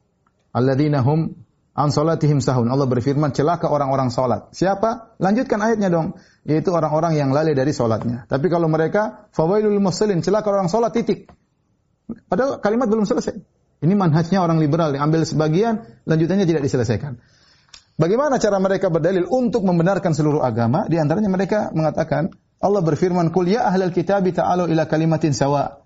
[0.57, 1.37] alladzina hum
[1.76, 4.48] an salatihim sahun." Allah berfirman, celaka orang-orang salat.
[4.57, 5.20] Siapa?
[5.20, 6.16] Lanjutkan ayatnya dong.
[6.48, 8.24] Yaitu orang-orang yang lalai dari salatnya.
[8.24, 11.29] Tapi kalau mereka fawailul musallin, celaka orang salat titik.
[12.24, 13.37] Padahal kalimat belum selesai.
[13.81, 17.20] Ini manhajnya orang liberal, diambil sebagian, lanjutannya tidak diselesaikan.
[18.01, 20.89] Bagaimana cara mereka berdalil untuk membenarkan seluruh agama?
[20.89, 25.85] Di antaranya mereka mengatakan, Allah berfirman, "Qul ya ahlal kitab ta'alu ila kalimatin sawa."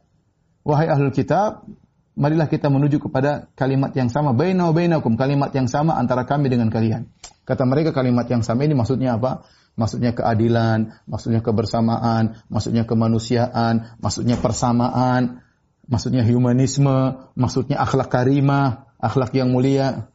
[0.62, 1.66] Wahai ahlul kitab,
[2.14, 6.70] marilah kita menuju kepada kalimat yang sama baina bainakum, kalimat yang sama antara kami dengan
[6.70, 7.10] kalian.
[7.42, 9.44] Kata mereka kalimat yang sama ini maksudnya apa?
[9.74, 15.42] Maksudnya keadilan, maksudnya kebersamaan, maksudnya kemanusiaan, maksudnya persamaan,
[15.90, 20.13] maksudnya humanisme, maksudnya akhlak karimah, akhlak yang mulia.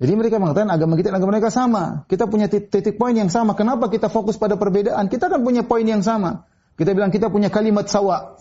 [0.00, 2.08] Jadi mereka mengatakan agama kita dan agama mereka sama.
[2.08, 3.52] Kita punya titik poin yang sama.
[3.52, 5.12] Kenapa kita fokus pada perbedaan?
[5.12, 6.48] Kita kan punya poin yang sama.
[6.80, 8.40] Kita bilang kita punya kalimat sawa.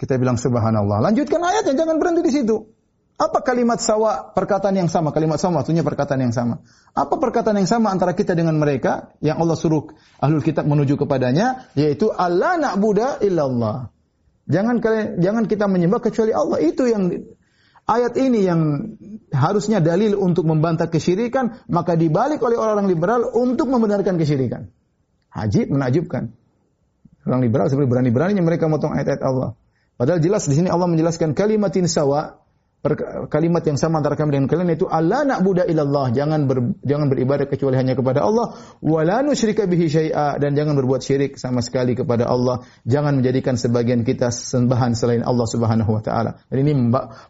[0.00, 1.04] Kita bilang subhanallah.
[1.04, 2.56] Lanjutkan ayatnya, jangan berhenti di situ.
[3.16, 4.32] Apa kalimat sawa?
[4.32, 5.12] Perkataan yang sama.
[5.12, 6.64] Kalimat sawa maksudnya perkataan yang sama.
[6.96, 11.68] Apa perkataan yang sama antara kita dengan mereka yang Allah suruh ahlul kitab menuju kepadanya
[11.76, 13.92] yaitu Allah na'budu illallah.
[14.48, 16.60] Jangan kalian jangan kita menyembah kecuali Allah.
[16.60, 17.08] Itu yang
[17.86, 18.60] Ayat ini yang
[19.30, 24.74] harusnya dalil untuk membantah kesyirikan, maka dibalik oleh orang-orang liberal untuk membenarkan kesyirikan.
[25.30, 26.34] Hajib menakjubkan.
[27.26, 29.54] Orang liberal seperti berani-beraninya mereka motong ayat-ayat Allah.
[29.94, 32.42] Padahal jelas di sini Allah menjelaskan kalimatin sawa
[33.26, 37.10] kalimat yang sama antara kami dengan kalian itu Allah nak budak ilallah jangan ber, jangan
[37.10, 38.54] beribadah kecuali hanya kepada Allah.
[38.78, 40.38] Wala nusyrika bihi syai'a.
[40.38, 42.62] Dan jangan berbuat syirik sama sekali kepada Allah.
[42.86, 46.38] Jangan menjadikan sebagian kita sembahan selain Allah Subhanahu wa taala.
[46.46, 46.72] Dan ini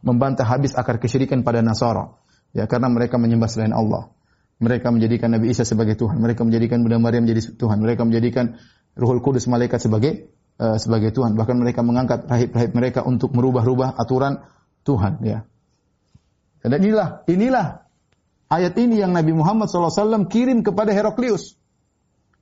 [0.05, 2.13] membantah habis akar kesyirikan pada Nasara.
[2.53, 4.13] Ya karena mereka menyembah selain Allah.
[4.57, 6.17] Mereka menjadikan Nabi Isa sebagai Tuhan.
[6.17, 7.77] Mereka menjadikan Bunda Maryam menjadi Tuhan.
[7.81, 8.57] Mereka menjadikan
[8.97, 11.37] Ruhul Kudus malaikat sebagai uh, sebagai Tuhan.
[11.37, 14.41] Bahkan mereka mengangkat rahib-rahib mereka untuk merubah-rubah aturan
[14.87, 15.43] Tuhan ya.
[16.63, 17.67] Dan inilah inilah
[18.47, 21.59] ayat ini yang Nabi Muhammad SAW kirim kepada Heraklius.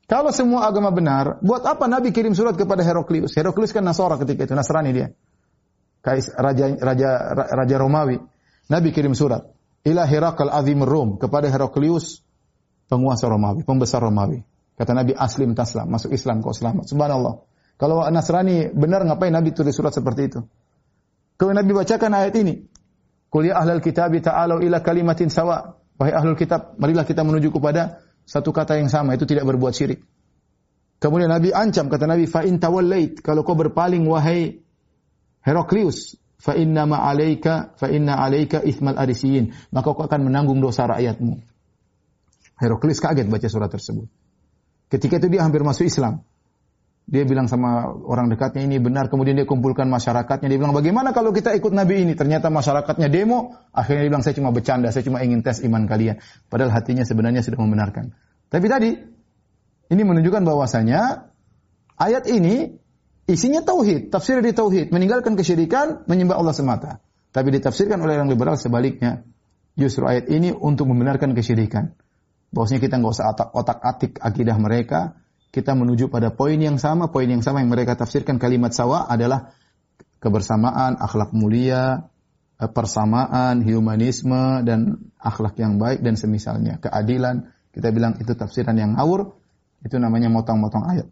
[0.05, 3.33] Kalau semua agama benar, buat apa Nabi kirim surat kepada Heraklius?
[3.33, 5.09] Heraklius kan Nasara ketika itu, Nasrani dia.
[6.05, 8.21] Kais raja raja raja Romawi.
[8.69, 9.49] Nabi kirim surat
[9.89, 12.21] ila Herakal Azim Rom kepada Heraklius
[12.93, 14.45] penguasa Romawi, pembesar Romawi.
[14.77, 16.85] Kata Nabi aslim taslam, masuk Islam kau selamat.
[16.93, 17.41] Subhanallah.
[17.81, 20.41] Kalau Nasrani benar ngapain Nabi tulis surat seperti itu?
[21.35, 22.70] Kalau Nabi bacakan ayat ini,
[23.35, 25.75] Qul ya ahlal kitab ta'alu ila kalimatin sawa.
[25.99, 30.03] Wahai ahlul kitab, marilah kita menuju kepada satu kata yang sama, itu tidak berbuat syirik.
[30.99, 34.62] Kemudian Nabi ancam, kata Nabi, fa in tawallait, kalau kau berpaling wahai
[35.42, 40.87] Heraklius, fa inna ma alaika fa inna alaika ithmal arisiyin, maka kau akan menanggung dosa
[40.88, 41.42] rakyatmu.
[42.59, 44.07] Heraklius kaget baca surat tersebut.
[44.90, 46.23] Ketika itu dia hampir masuk Islam.
[47.05, 50.49] Dia bilang sama orang dekatnya ini benar, kemudian dia kumpulkan masyarakatnya.
[50.49, 52.17] Dia bilang, bagaimana kalau kita ikut Nabi ini?
[52.17, 56.25] Ternyata masyarakatnya demo, akhirnya dia bilang, saya cuma bercanda, saya cuma ingin tes iman kalian.
[56.49, 58.17] Padahal hatinya sebenarnya sudah membenarkan.
[58.49, 58.90] Tapi tadi,
[59.93, 61.29] ini menunjukkan bahwasanya
[62.01, 62.73] ayat ini
[63.29, 67.05] isinya tauhid, tafsir di tauhid, meninggalkan kesyirikan, menyembah Allah semata.
[67.37, 69.29] Tapi ditafsirkan oleh orang liberal sebaliknya.
[69.75, 71.99] Justru ayat ini untuk membenarkan kesyirikan.
[72.55, 75.19] Bahwasanya kita nggak usah otak-atik akidah mereka,
[75.55, 79.55] kita menuju pada poin yang sama, poin yang sama yang mereka tafsirkan kalimat sawa adalah
[80.19, 82.11] kebersamaan, akhlak mulia,
[82.59, 87.55] eh, persamaan, humanisme dan akhlak yang baik dan semisalnya, keadilan.
[87.71, 89.38] Kita bilang itu tafsiran yang ngawur,
[89.87, 91.07] itu namanya motong-motong ayat.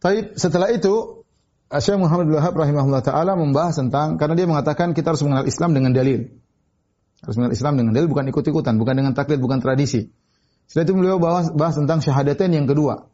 [0.00, 1.24] Tapi setelah itu
[1.66, 5.76] Syekh Muhammad bin Wahab rahimahullah taala membahas tentang karena dia mengatakan kita harus mengenal Islam
[5.76, 6.32] dengan dalil.
[7.20, 10.12] Harus mengenal Islam dengan dalil bukan ikut-ikutan, bukan dengan taklid, bukan tradisi.
[10.66, 13.06] Setelah itu beliau bahas, bahas tentang syahadatain yang kedua.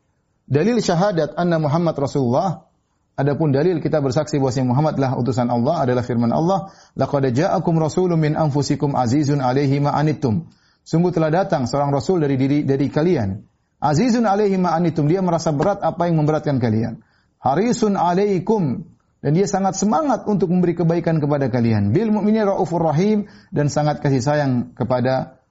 [0.48, 2.72] Dalil syahadat anna Muhammad Rasulullah
[3.12, 8.16] Adapun dalil kita bersaksi bahwa Muhammad adalah utusan Allah adalah firman Allah, laqad ja'akum rasulun
[8.16, 10.48] min anfusikum azizun 'alaihi ma anittum.
[10.80, 13.44] Sungguh telah datang seorang rasul dari diri dari kalian.
[13.84, 15.12] Azizun 'alaihi ma anittum.
[15.12, 17.04] Dia merasa berat apa yang memberatkan kalian.
[17.36, 18.88] Harisun 'alaikum
[19.20, 21.92] dan dia sangat semangat untuk memberi kebaikan kepada kalian.
[21.92, 25.41] Bil mu'minin raufur rahim dan sangat kasih sayang kepada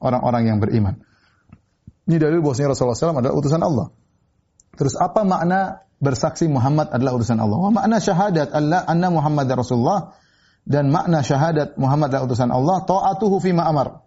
[0.00, 1.00] orang-orang uh, yang beriman.
[2.04, 3.86] Ini dalil bahwasanya Rasulullah SAW adalah utusan Allah.
[4.74, 7.58] Terus apa makna bersaksi Muhammad adalah utusan Allah?
[7.58, 10.12] Wa makna syahadat Allah anna Muhammad Rasulullah
[10.64, 14.04] dan makna syahadat Muhammad adalah utusan Allah taatuhu fima amar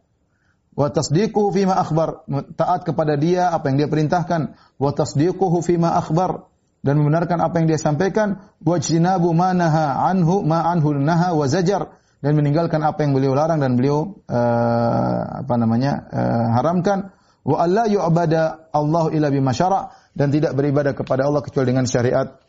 [0.78, 6.50] wa tasdiquhu fima akhbar taat kepada dia apa yang dia perintahkan wa tasdiquhu fima akhbar
[6.86, 12.34] dan membenarkan apa yang dia sampaikan wajtinabu manaha anhu ma anhu naha wa zajar dan
[12.34, 17.14] meninggalkan apa yang beliau larang dan beliau uh, apa namanya uh, haramkan
[17.46, 22.42] wa alla yu'bada Allah illa bima syara dan tidak beribadah kepada Allah kecuali dengan syariat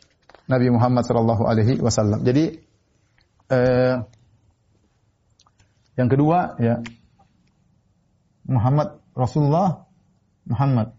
[0.49, 2.25] Nabi Muhammad sallallahu alaihi wasallam.
[2.25, 2.57] Jadi
[3.53, 4.01] uh,
[5.93, 6.81] yang kedua ya
[8.49, 9.85] Muhammad Rasulullah
[10.49, 10.97] Muhammad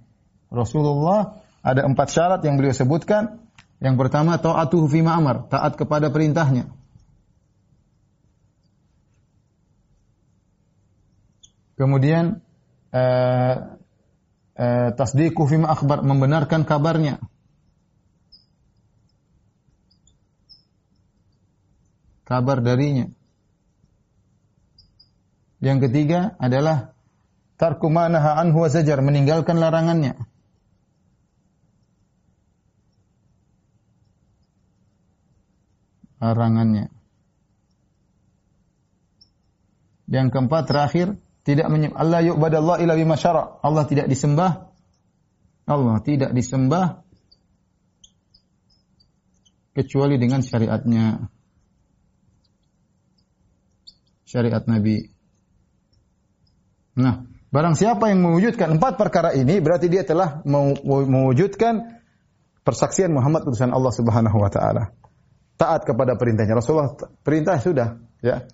[0.51, 3.43] Rasulullah ada empat syarat yang beliau sebutkan.
[3.81, 6.69] Yang pertama taatuhu fi ma'amar, taat kepada perintahnya.
[11.81, 12.45] Kemudian
[12.93, 13.57] uh,
[14.53, 17.17] uh, tasdiqu fima akhbar membenarkan kabarnya.
[22.29, 23.09] Kabar darinya.
[25.65, 26.93] Yang ketiga adalah
[27.57, 30.21] tarku manaha anhu zajar meninggalkan larangannya.
[36.21, 36.93] Larangannya.
[40.13, 43.61] Yang keempat terakhir tidak menyembah Allah yu'badallah illa bima syara.
[43.65, 44.69] Allah tidak disembah.
[45.65, 47.01] Allah tidak disembah
[49.73, 51.31] kecuali dengan syariatnya.
[54.29, 55.11] Syariat Nabi.
[57.01, 62.03] Nah, barang siapa yang mewujudkan empat perkara ini berarti dia telah mewujudkan
[62.63, 64.93] persaksian Muhammad utusan Allah Subhanahu wa taala.
[65.57, 66.57] Taat kepada perintahnya.
[66.57, 68.45] Rasulullah perintah sudah, ya.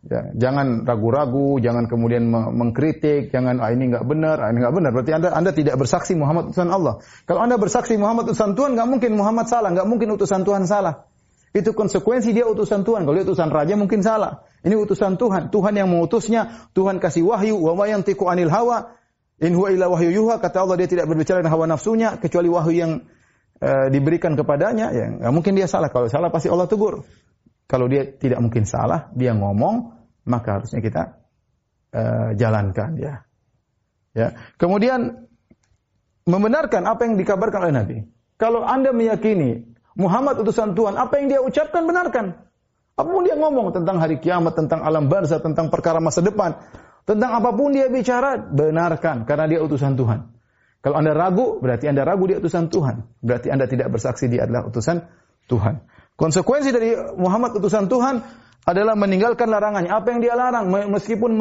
[0.00, 4.90] Ya, jangan ragu-ragu, jangan kemudian mengkritik, jangan ah ini nggak benar, ah ini nggak benar.
[4.96, 7.04] Berarti anda anda tidak bersaksi Muhammad utusan Allah.
[7.28, 11.04] Kalau anda bersaksi Muhammad utusan Tuhan, nggak mungkin Muhammad salah, nggak mungkin utusan Tuhan salah.
[11.52, 13.04] Itu konsekuensi dia utusan Tuhan.
[13.04, 14.46] Kalau dia utusan raja mungkin salah.
[14.62, 15.52] Ini utusan Tuhan.
[15.52, 18.96] Tuhan yang mengutusnya, Tuhan kasih wahyu, wa ma yantiqu anil hawa,
[19.42, 20.38] in huwa wahyu yuha.
[20.38, 22.92] Kata Allah dia tidak berbicara dengan hawa nafsunya kecuali wahyu yang
[23.60, 24.94] uh, diberikan kepadanya.
[24.94, 25.90] Ya, nggak mungkin dia salah.
[25.90, 27.02] Kalau salah pasti Allah tegur.
[27.70, 29.94] Kalau dia tidak mungkin salah, dia ngomong,
[30.26, 31.02] maka harusnya kita
[31.94, 33.22] uh, jalankan ya.
[34.10, 34.34] Ya.
[34.58, 35.30] Kemudian
[36.26, 37.96] membenarkan apa yang dikabarkan oleh Nabi.
[38.34, 42.34] Kalau Anda meyakini Muhammad utusan Tuhan, apa yang dia ucapkan benarkan.
[42.98, 46.58] Apa pun dia ngomong tentang hari kiamat, tentang alam barzah, tentang perkara masa depan,
[47.06, 50.26] tentang apa pun dia bicara, benarkan karena dia utusan Tuhan.
[50.80, 53.20] Kalau Anda ragu, berarti Anda ragu dia utusan Tuhan.
[53.22, 55.06] Berarti Anda tidak bersaksi dia adalah utusan
[55.46, 55.86] Tuhan.
[56.20, 58.20] Konsekuensi dari Muhammad utusan Tuhan
[58.68, 59.88] adalah meninggalkan larangannya.
[59.88, 61.32] Apa yang dia larang, meskipun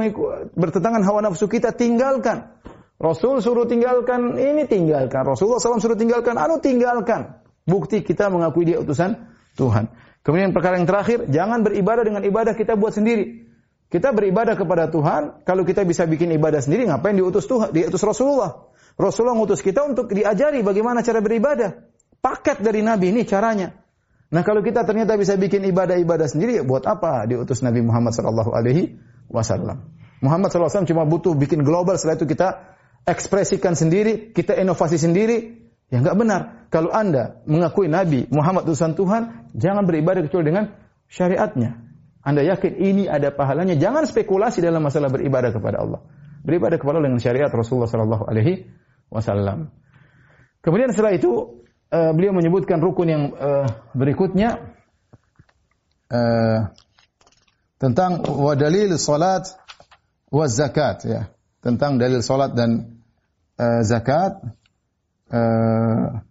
[0.55, 2.55] bertentangan hawa nafsu kita, tinggalkan.
[2.95, 5.27] Rasul suruh tinggalkan ini tinggalkan.
[5.27, 7.43] Rasulullah SAW suruh tinggalkan anu tinggalkan.
[7.67, 9.19] Bukti kita mengakui dia utusan
[9.59, 9.91] Tuhan.
[10.23, 13.51] Kemudian perkara yang terakhir, jangan beribadah dengan ibadah kita buat sendiri.
[13.91, 18.67] Kita beribadah kepada Tuhan, kalau kita bisa bikin ibadah sendiri, ngapain diutus Tuhan, diutus Rasulullah?
[18.99, 21.88] Rasulullah ngutus kita untuk diajari bagaimana cara beribadah.
[22.19, 23.88] Paket dari Nabi ini caranya.
[24.30, 28.53] Nah kalau kita ternyata bisa bikin ibadah-ibadah sendiri, ya buat apa diutus Nabi Muhammad Sallallahu
[28.53, 29.89] Alaihi Wasallam?
[30.19, 32.77] Muhammad SAW cuma butuh bikin global, setelah itu kita
[33.07, 36.41] ekspresikan sendiri, kita inovasi sendiri, ya nggak benar.
[36.69, 40.75] Kalau Anda mengakui Nabi Muhammad utusan Tuhan, jangan beribadah kecuali dengan
[41.07, 41.80] syariatnya.
[42.19, 46.03] Anda yakin ini ada pahalanya, jangan spekulasi dalam masalah beribadah kepada Allah.
[46.43, 48.67] Beribadah kepada Allah dengan syariat Rasulullah sallallahu alaihi
[49.07, 49.71] wasallam.
[50.59, 51.63] Kemudian setelah itu
[51.93, 54.61] uh, beliau menyebutkan rukun yang uh, berikutnya
[56.13, 56.69] uh,
[57.81, 59.49] tentang wadalil salat
[60.29, 61.21] wa zakat ya
[61.59, 63.01] tentang dalil salat dan
[63.57, 64.37] uh, zakat
[65.33, 66.21] uh,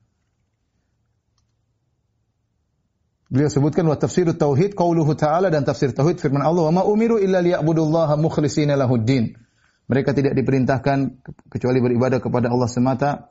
[3.29, 7.21] Beliau sebutkan wa tafsirut tauhid qauluhu ta'ala dan tafsir tauhid firman Allah wa ma umiru
[7.21, 9.37] illa liya'budullaha mukhlishina lahuddin.
[9.85, 13.29] Mereka tidak diperintahkan kecuali beribadah kepada Allah semata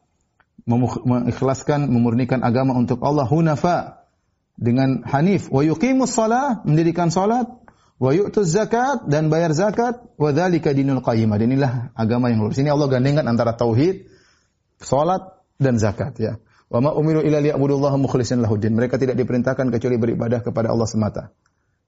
[0.65, 4.07] mengikhlaskan memurnikan agama untuk Allah hunafa
[4.57, 7.45] dengan hanif wa yuqimus shalah mendirikan salat
[7.97, 11.37] wa yu'tuz zakat dan bayar zakat wa dzalika dinul qayyimah.
[11.37, 12.57] Dan inilah agama yang lurus.
[12.57, 14.09] Ini Allah gandengkan antara tauhid,
[14.81, 15.21] salat
[15.61, 16.41] dan zakat ya.
[16.67, 18.75] Wa ma umiru illa liya'budullaha mukhlishin lahuddin.
[18.75, 21.23] Mereka tidak diperintahkan kecuali beribadah kepada Allah semata.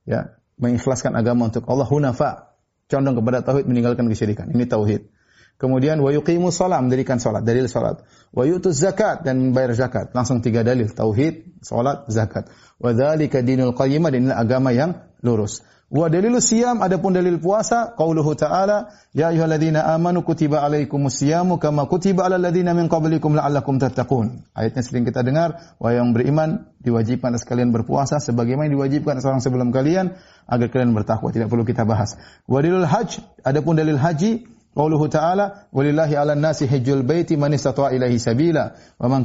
[0.07, 2.55] Ya, mengikhlaskan agama untuk Allah hunafa,
[2.87, 4.49] condong kepada tauhid meninggalkan kesyirikan.
[4.49, 5.11] Ini tauhid.
[5.59, 7.99] Kemudian wa yuqimus shalah mendirikan salat, dalil salat.
[8.31, 10.15] Wa yutuz zakat dan membayar zakat.
[10.15, 12.47] Langsung tiga dalil, tauhid, salat, zakat.
[12.79, 15.59] Wa dzalika dinul qayyimah dan inilah agama yang lurus.
[15.89, 21.89] Wa dalilus siyam adapun dalil puasa qauluhu ta'ala ya ayyuhalladzina amanu kutiba alaikumus siyamu kama
[21.89, 24.45] kutiba alal ladzina min qablikum la'allakum tattaqun.
[24.53, 29.41] Ayatnya sering kita dengar, wahai yang beriman diwajibkan atas kalian berpuasa sebagaimana diwajibkan atas orang
[29.41, 30.13] sebelum kalian
[30.45, 31.33] agar kalian bertakwa.
[31.33, 32.15] Tidak perlu kita bahas.
[32.45, 37.91] Wa dalilul hajj adapun dalil haji Qauluhu ta'ala walillahi 'alan nasi hajjul baiti man istata'a
[37.91, 39.19] ilaihi sabila wa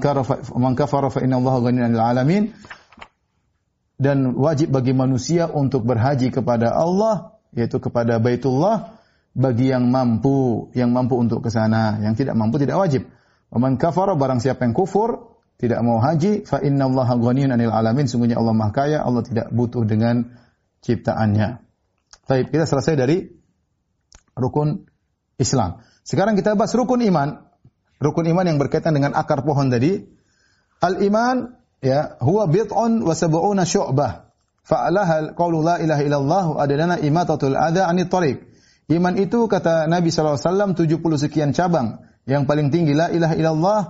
[0.58, 2.42] man kafara fa inna Allaha ghaniyyun 'anil 'alamin
[3.94, 8.98] dan wajib bagi manusia untuk berhaji kepada Allah yaitu kepada Baitullah
[9.30, 13.06] bagi yang mampu, yang mampu untuk ke sana, yang tidak mampu tidak wajib.
[13.54, 18.38] Waman kafara barang siapa yang kufur, tidak mau haji, fa innallaha ghaniyun 'anil alamin, sungguhnya
[18.42, 20.34] Allah Maha Kaya, Allah tidak butuh dengan
[20.82, 21.62] ciptaannya.
[22.26, 23.26] Baik, kita selesai dari
[24.34, 24.90] rukun
[25.36, 25.82] Islam.
[26.04, 27.42] Sekarang kita bahas rukun iman.
[28.02, 30.04] Rukun iman yang berkaitan dengan akar pohon tadi.
[30.84, 34.24] Al-iman ya huwa bid'un wa sab'una syu'bah
[34.64, 38.40] fa'alaha qawlu la ilaha illallah adana imatatul adha anit tariq
[38.88, 43.80] iman itu kata Nabi SAW 70 sekian cabang yang paling tinggi la ilaha illallah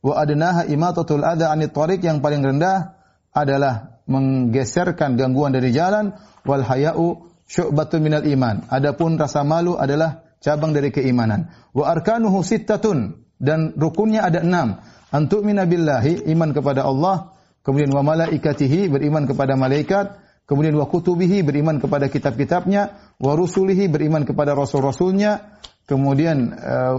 [0.00, 2.96] wa adnaha imatatul adha anit tariq yang paling rendah
[3.36, 6.16] adalah menggeserkan gangguan dari jalan
[6.48, 11.48] wal haya'u syu'batun minal iman adapun rasa malu adalah cabang dari keimanan.
[11.72, 13.24] Wa arkanuhu sittatun.
[13.40, 14.78] Dan rukunnya ada enam.
[15.08, 17.32] Antuk minabillahi iman kepada Allah.
[17.64, 24.28] Kemudian wa malaikatihi beriman kepada malaikat, kemudian wa kutubihi beriman kepada kitab-kitabnya, wa rusulihi beriman
[24.28, 25.56] kepada rasul-rasulnya,
[25.88, 26.92] kemudian uh,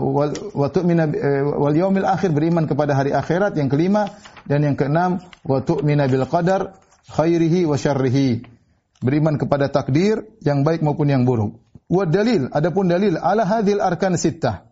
[0.57, 4.09] wa tu'mina uh, wal yaumil akhir beriman kepada hari akhirat yang kelima.
[4.45, 6.81] Dan yang keenam wa tu'mina bil qadar
[7.13, 8.45] khairihi wa syarrihi.
[9.05, 11.64] Beriman kepada takdir yang baik maupun yang buruk.
[11.85, 14.65] Wa dalil, adapun dalil ala hadhil arkan sittah.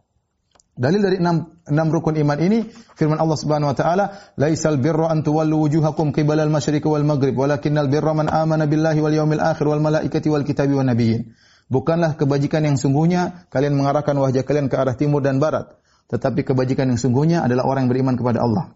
[0.74, 2.66] Dalil dari enam, enam rukun iman ini
[2.98, 4.06] firman Allah Subhanahu wa taala,
[4.42, 9.14] "Laisal birra an tuwallu wujuhakum qibalal masyriqi wal maghrib, walakinnal birra man amana billahi wal
[9.14, 11.38] yawmil akhir wal malaikati wal kitabi wan nabiyyin."
[11.70, 15.78] Bukanlah kebajikan yang sungguhnya kalian mengarahkan wajah kalian ke arah timur dan barat,
[16.10, 18.74] tetapi kebajikan yang sungguhnya adalah orang yang beriman kepada Allah.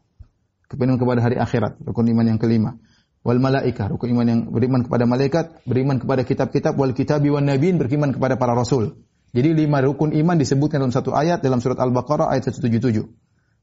[0.69, 2.77] Beriman kepada hari akhirat, rukun iman yang kelima.
[3.27, 7.75] Wal malaika, rukun iman yang beriman kepada malaikat, beriman kepada kitab-kitab, wal kitabi wan nabiyyin,
[7.75, 9.03] beriman kepada para rasul.
[9.35, 13.03] Jadi lima rukun iman disebutkan dalam satu ayat dalam surat Al-Baqarah ayat 177.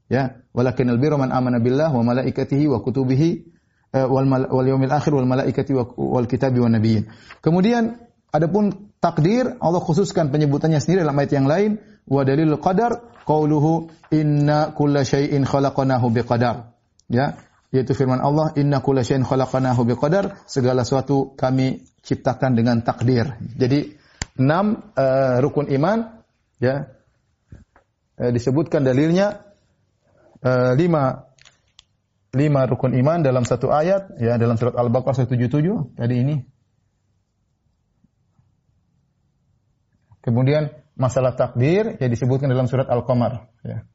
[0.05, 3.49] Ya, walakin albirru man amana billah wa malaikatihi wa kutubihi
[3.97, 7.09] uh, wal, wal yaumil akhir wal malaikati wa, wal kitabi wan nabiyyin.
[7.41, 7.97] Kemudian
[8.29, 14.77] adapun takdir Allah khususkan penyebutannya sendiri dalam ayat yang lain wa dalilul qadar qauluhu inna
[14.77, 16.77] kulla syai'in khalaqnahu biqadar.
[17.09, 17.41] Ya,
[17.75, 23.35] yaitu firman Allah inna kulla syai'in khalaqnahu biqadar segala sesuatu kami ciptakan dengan takdir.
[23.59, 23.91] Jadi
[24.39, 26.23] enam uh, rukun iman
[26.63, 26.87] ya
[28.23, 29.43] uh, disebutkan dalilnya
[30.39, 31.27] uh, lima
[32.31, 36.35] lima rukun iman dalam satu ayat ya dalam surat Al-Baqarah 177 tadi ini
[40.25, 43.85] Kemudian masalah takdir ya disebutkan dalam surat Al-Qamar ya.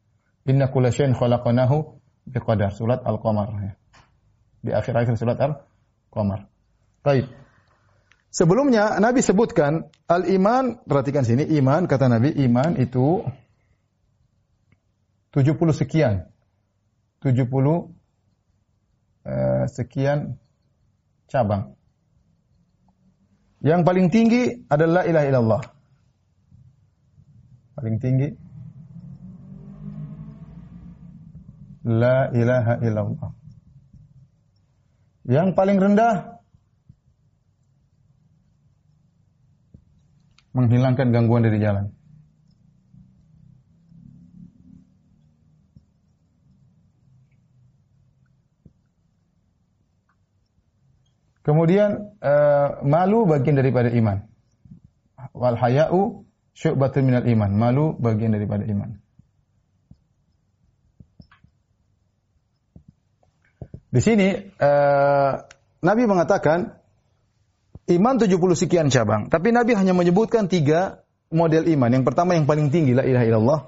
[0.46, 3.72] Inna kulla syai'in khalaqnahu biqadar surat Al-Qamar ya.
[4.60, 6.46] Di akhir-akhir surat Al-Qamar.
[7.00, 7.28] Baik.
[8.30, 13.26] Sebelumnya Nabi sebutkan al-iman, perhatikan sini, iman kata Nabi, iman itu
[15.34, 16.30] 70 sekian.
[17.22, 17.50] 70
[19.26, 20.38] eh, sekian
[21.26, 21.74] cabang.
[23.60, 24.42] Yang paling tinggi
[24.72, 25.62] adalah ilaha illallah.
[27.76, 28.28] Paling tinggi
[31.80, 33.30] La ilaha illallah.
[35.24, 36.40] Yang paling rendah
[40.52, 41.94] menghilangkan gangguan dari jalan.
[51.40, 54.28] Kemudian uh, malu bagian daripada iman.
[55.32, 57.50] Wal haya'u syu'batun minal iman.
[57.56, 58.99] Malu bagian daripada iman.
[63.90, 65.32] Di sini uh,
[65.82, 66.78] Nabi mengatakan
[67.90, 71.02] iman 70 sekian cabang, tapi Nabi hanya menyebutkan tiga
[71.34, 71.90] model iman.
[71.90, 73.60] Yang pertama yang paling tinggi la ilaha illallah.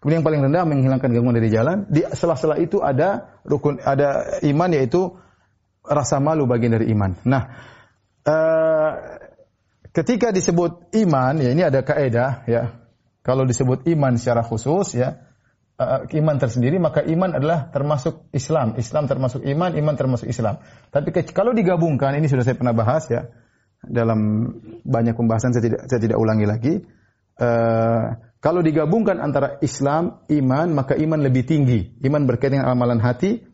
[0.00, 1.84] Kemudian yang paling rendah menghilangkan gangguan dari jalan.
[1.86, 5.14] Di sela-sela itu ada rukun ada iman yaitu
[5.84, 7.20] rasa malu bagian dari iman.
[7.28, 7.42] Nah,
[8.24, 8.90] uh,
[9.92, 12.62] ketika disebut iman ya ini ada kaidah ya.
[13.20, 15.29] Kalau disebut iman secara khusus ya,
[15.80, 18.76] uh, iman tersendiri maka iman adalah termasuk Islam.
[18.76, 20.60] Islam termasuk iman, iman termasuk Islam.
[20.92, 23.32] Tapi kalau digabungkan ini sudah saya pernah bahas ya
[23.80, 24.52] dalam
[24.84, 26.74] banyak pembahasan saya tidak saya tidak ulangi lagi.
[27.40, 31.92] Uh, kalau digabungkan antara Islam, iman, maka iman lebih tinggi.
[32.00, 33.44] Iman berkaitan dengan amalan hati,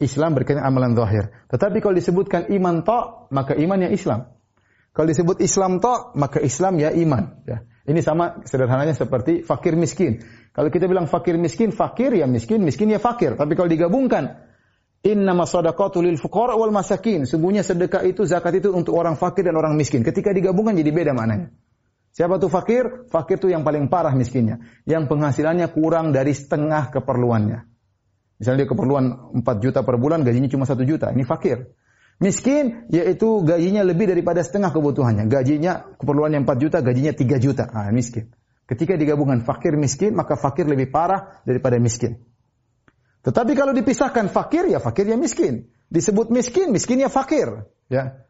[0.00, 1.28] Islam berkaitan dengan amalan zahir.
[1.52, 4.32] Tetapi kalau disebutkan iman to, maka iman ya Islam.
[4.96, 7.44] Kalau disebut Islam to, maka Islam ya iman.
[7.44, 7.68] Ya.
[7.84, 10.24] Ini sama sederhananya seperti fakir miskin.
[10.54, 13.34] Kalau kita bilang fakir miskin, fakir ya miskin, miskin ya fakir.
[13.34, 14.38] Tapi kalau digabungkan,
[15.02, 17.26] inna masadaqatu lil fuqara wal masakin.
[17.26, 20.06] Sungguhnya sedekah itu, zakat itu untuk orang fakir dan orang miskin.
[20.06, 21.50] Ketika digabungkan jadi beda maknanya.
[22.14, 23.10] Siapa tuh fakir?
[23.10, 24.62] Fakir itu yang paling parah miskinnya.
[24.86, 27.66] Yang penghasilannya kurang dari setengah keperluannya.
[28.38, 29.04] Misalnya dia keperluan
[29.42, 31.10] 4 juta per bulan, gajinya cuma 1 juta.
[31.10, 31.74] Ini fakir.
[32.22, 35.26] Miskin yaitu gajinya lebih daripada setengah kebutuhannya.
[35.26, 37.66] Gajinya keperluannya 4 juta, gajinya 3 juta.
[37.74, 38.30] Ah, miskin.
[38.64, 42.16] Ketika digabungkan fakir miskin, maka fakir lebih parah daripada miskin.
[43.24, 45.68] Tetapi kalau dipisahkan fakir ya fakir ya miskin.
[45.88, 47.68] Disebut miskin, miskin ya fakir.
[47.92, 48.24] Ya.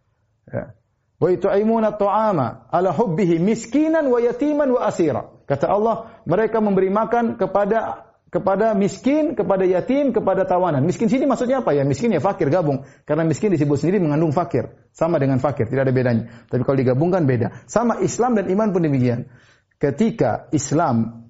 [0.51, 0.75] Ya.
[1.23, 5.31] Wa itu'imuna ta'ama ala hubbihi miskinan wa yatiman wa asira.
[5.47, 10.83] Kata Allah, mereka memberi makan kepada kepada miskin, kepada yatim, kepada tawanan.
[10.83, 11.87] Miskin sini maksudnya apa ya?
[11.87, 12.83] Miskin ya fakir gabung.
[13.07, 14.75] Karena miskin disebut sendiri mengandung fakir.
[14.91, 16.25] Sama dengan fakir, tidak ada bedanya.
[16.51, 17.63] Tapi kalau digabungkan beda.
[17.71, 19.31] Sama Islam dan iman pun demikian.
[19.79, 21.27] Ketika Islam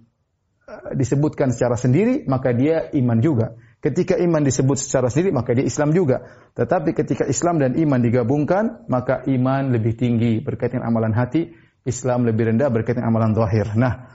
[0.69, 3.57] eh, disebutkan secara sendiri, maka dia iman juga.
[3.85, 6.25] Ketika iman disebut secara sendiri, maka dia Islam juga.
[6.57, 11.53] Tetapi ketika Islam dan iman digabungkan, maka iman lebih tinggi berkaitan amalan hati,
[11.85, 13.69] Islam lebih rendah berkaitan amalan zahir.
[13.77, 14.15] Nah,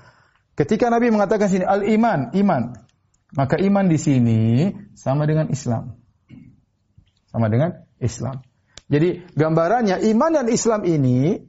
[0.60, 2.76] Ketika Nabi mengatakan sini al-iman, iman,
[3.32, 4.42] maka iman di sini
[4.92, 5.96] sama dengan Islam.
[7.32, 8.44] Sama dengan Islam.
[8.92, 11.40] Jadi gambarannya iman dan Islam ini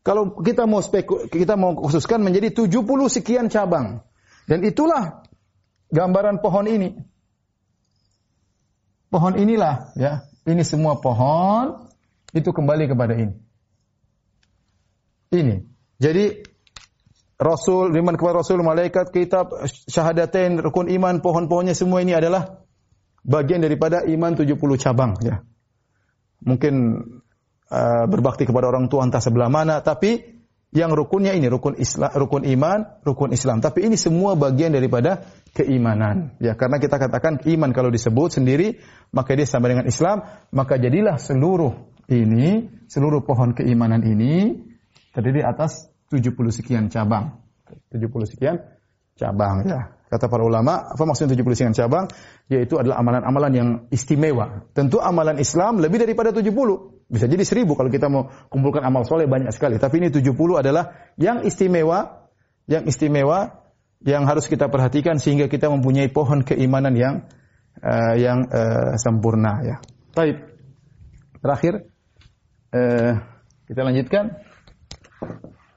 [0.00, 2.80] kalau kita mau speku, kita mau khususkan menjadi 70
[3.12, 4.00] sekian cabang.
[4.48, 5.28] Dan itulah
[5.92, 6.96] gambaran pohon ini.
[9.10, 11.90] Pohon inilah ya, ini semua pohon
[12.32, 13.34] itu kembali kepada ini.
[15.30, 15.56] Ini.
[16.00, 16.24] Jadi
[17.40, 22.64] Rasul, iman kepada Rasul, malaikat, kitab, syahadatain, rukun iman, pohon-pohonnya semua ini adalah
[23.24, 25.44] bagian daripada iman 70 cabang ya.
[26.40, 27.04] Mungkin
[27.70, 30.40] uh, berbakti kepada orang tua entah sebelah mana, tapi
[30.70, 33.58] yang rukunnya ini rukun Islam, rukun iman, rukun Islam.
[33.58, 36.38] Tapi ini semua bagian daripada keimanan.
[36.38, 38.78] Ya, karena kita katakan iman kalau disebut sendiri
[39.10, 40.22] maka dia sama dengan Islam,
[40.54, 41.74] maka jadilah seluruh
[42.06, 44.62] ini, seluruh pohon keimanan ini
[45.10, 47.42] terdiri atas 70 sekian cabang.
[47.90, 48.62] 70 sekian
[49.18, 49.98] cabang ya.
[50.10, 52.10] Kata para ulama, apa maksudnya 70 sekian cabang?
[52.50, 54.66] Yaitu adalah amalan-amalan yang istimewa.
[54.74, 56.50] Tentu amalan Islam lebih daripada 70.
[57.10, 59.82] Bisa jadi 1000 kalau kita mau kumpulkan amal soleh banyak sekali.
[59.82, 60.30] Tapi ini 70
[60.62, 62.30] adalah yang istimewa,
[62.70, 63.66] yang istimewa,
[64.06, 67.26] yang harus kita perhatikan sehingga kita mempunyai pohon keimanan yang
[67.82, 69.76] uh, yang uh, sempurna ya.
[70.14, 70.38] Baik.
[71.42, 71.90] Terakhir
[72.78, 73.12] uh,
[73.66, 74.24] kita lanjutkan.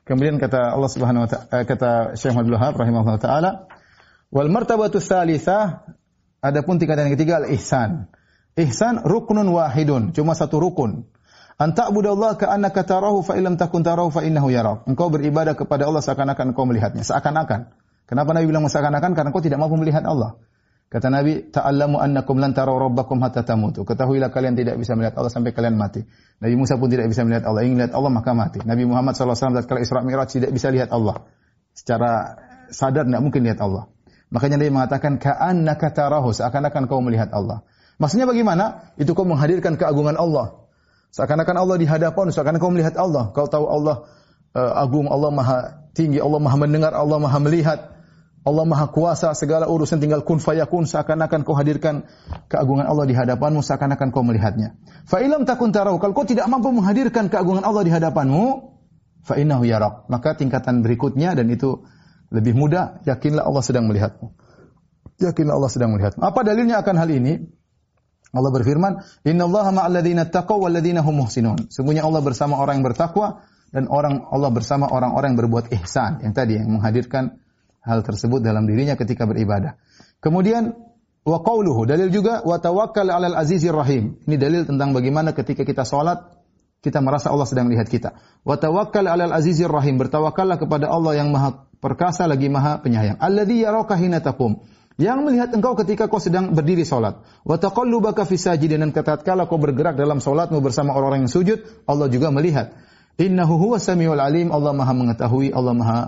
[0.06, 3.52] Kemudian kata Allah Subhanahu wa taala kata Syekh Abdul Wahab rahimahullah taala
[4.30, 5.88] wal martabatu tsalitsah
[6.44, 8.12] adapun tingkatan yang ketiga al ihsan.
[8.54, 11.10] Ihsan ruknun wahidun, cuma satu rukun.
[11.58, 14.90] Anta budallah ka'annaka tarahu fa illam takun tarahu fa innahu yarak.
[14.90, 17.70] Engkau beribadah kepada Allah seakan-akan engkau melihatnya, seakan-akan.
[18.10, 19.12] Kenapa Nabi bilang seakan-akan?
[19.14, 20.42] Karena engkau tidak mampu melihat Allah.
[20.94, 23.82] Kata Nabi, ta'allamu annakum lan taraw rabbakum hatta tamutu.
[23.82, 26.06] Ketahuilah kalian tidak bisa melihat Allah sampai kalian mati.
[26.38, 27.66] Nabi Musa pun tidak bisa melihat Allah.
[27.66, 28.62] Ingin melihat Allah maka mati.
[28.62, 31.26] Nabi Muhammad SAW tatkala Isra Mi'raj tidak bisa lihat Allah.
[31.74, 32.38] Secara
[32.70, 33.90] sadar tidak mungkin lihat Allah.
[34.30, 37.66] Makanya Nabi mengatakan ka'annaka tarahu, seakan-akan kau melihat Allah.
[37.98, 38.94] Maksudnya bagaimana?
[38.94, 40.63] Itu kau menghadirkan keagungan Allah.
[41.14, 43.30] Seakan-akan Allah di hadapan, seakan-akan kau melihat Allah.
[43.38, 44.10] Kau tahu Allah
[44.58, 45.58] uh, agung, Allah maha
[45.94, 47.94] tinggi, Allah maha mendengar, Allah maha melihat.
[48.44, 52.04] Allah Maha Kuasa, segala urusan tinggal kun fayakun, seakan-akan kau hadirkan
[52.52, 54.76] keagungan Allah di hadapanmu, seakan-akan kau melihatnya.
[55.08, 58.44] Fa ilam takun tarau, kalau kau tidak mampu menghadirkan keagungan Allah di hadapanmu,
[59.24, 60.12] fa yarak.
[60.12, 61.88] Maka tingkatan berikutnya dan itu
[62.36, 64.36] lebih mudah, yakinlah Allah sedang melihatmu.
[65.24, 66.20] Yakinlah Allah sedang melihatmu.
[66.20, 67.48] Apa dalilnya akan hal ini?
[68.34, 73.46] Allah berfirman, "Inna Allah ma'alladzina taqaw walladzina hum muhsinun." Sungguhnya Allah bersama orang yang bertakwa
[73.70, 76.26] dan orang Allah bersama orang-orang yang berbuat ihsan.
[76.26, 77.38] Yang tadi yang menghadirkan
[77.86, 79.78] hal tersebut dalam dirinya ketika beribadah.
[80.18, 80.74] Kemudian
[81.24, 84.18] wa qauluhu dalil juga wa tawakkal 'alal azizir rahim.
[84.26, 86.26] Ini dalil tentang bagaimana ketika kita salat
[86.84, 88.10] kita merasa Allah sedang melihat kita.
[88.44, 89.96] Wa tawakkal 'alal azizir rahim.
[89.96, 93.22] Bertawakallah kepada Allah yang Maha perkasa lagi Maha penyayang.
[93.24, 94.60] Alladzi yaraka hina taqum.
[95.02, 97.18] Yang melihat engkau ketika kau sedang berdiri salat.
[97.42, 102.08] Wa taqallubaka fi sajidin dan tatkala kau bergerak dalam salatmu bersama orang-orang yang sujud, Allah
[102.14, 102.78] juga melihat.
[103.18, 104.54] Innahu huwas samiul alim.
[104.54, 106.00] Allah Maha mengetahui, Allah Maha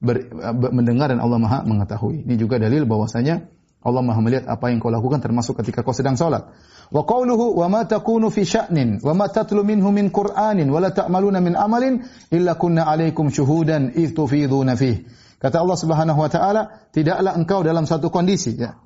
[0.00, 0.32] ber,
[0.72, 2.24] mendengar dan Allah Maha mengetahui.
[2.24, 3.48] Ini juga dalil bahwasanya
[3.82, 6.48] Allah Maha melihat apa yang kau lakukan termasuk ketika kau sedang salat.
[6.92, 10.92] Wa qawluhu wa ma takunu fi sya'nin wa ma tatlu minhu min Qur'anin wa la
[10.92, 15.04] ta'maluna min amalin illa kunna 'alaikum syuhudan id tufiduna fih.
[15.42, 18.78] Kata Allah Subhanahu wa taala, tidaklah engkau dalam satu kondisi ya.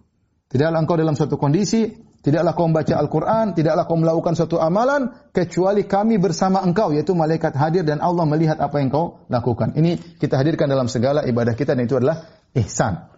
[0.49, 5.87] Tidaklah engkau dalam satu kondisi Tidaklah kau membaca Al-Quran, tidaklah kau melakukan suatu amalan, kecuali
[5.87, 9.79] kami bersama engkau, yaitu malaikat hadir dan Allah melihat apa yang kau lakukan.
[9.79, 12.27] Ini kita hadirkan dalam segala ibadah kita dan itu adalah
[12.59, 13.15] ihsan.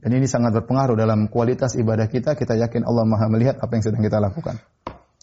[0.00, 3.84] Dan ini sangat berpengaruh dalam kualitas ibadah kita, kita yakin Allah maha melihat apa yang
[3.84, 4.56] sedang kita lakukan.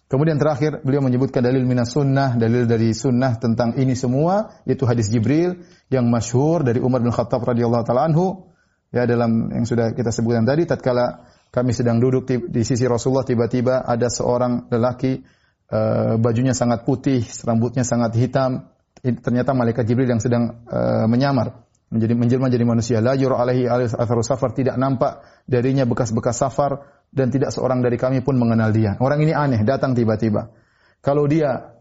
[0.06, 5.10] Kemudian terakhir beliau menyebutkan dalil minas sunnah, dalil dari sunnah tentang ini semua, yaitu hadis
[5.10, 8.54] Jibril yang masyhur dari Umar bin Khattab radhiyallahu taala anhu
[8.94, 13.82] ya dalam yang sudah kita sebutkan tadi tatkala kami sedang duduk di, sisi Rasulullah tiba-tiba
[13.82, 15.26] ada seorang lelaki
[15.74, 18.70] uh, bajunya sangat putih, rambutnya sangat hitam.
[19.02, 22.98] Ternyata malaikat Jibril yang sedang uh, menyamar menjadi menjelma jadi manusia.
[23.00, 26.82] La yura alaihi atharu safar tidak nampak darinya bekas-bekas safar
[27.14, 28.98] dan tidak seorang dari kami pun mengenal dia.
[28.98, 30.50] Orang ini aneh, datang tiba-tiba.
[31.06, 31.78] Kalau dia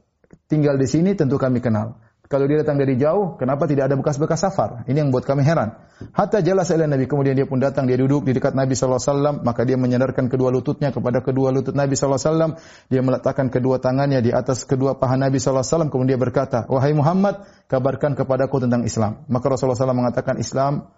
[0.47, 2.04] tinggal di sini tentu kami kenal.
[2.25, 4.89] Kalau dia datang dari jauh, kenapa tidak ada bekas-bekas safar?
[4.89, 5.77] Ini yang buat kami heran.
[6.17, 9.69] Hatta jelas oleh Nabi, kemudian dia pun datang, dia duduk di dekat Nabi SAW, maka
[9.69, 12.57] dia menyadarkan kedua lututnya kepada kedua lutut Nabi SAW,
[12.89, 17.45] dia meletakkan kedua tangannya di atas kedua paha Nabi SAW, kemudian dia berkata, Wahai Muhammad,
[17.69, 19.29] kabarkan kepadaku tentang Islam.
[19.29, 20.89] Maka Rasulullah SAW mengatakan, Islam,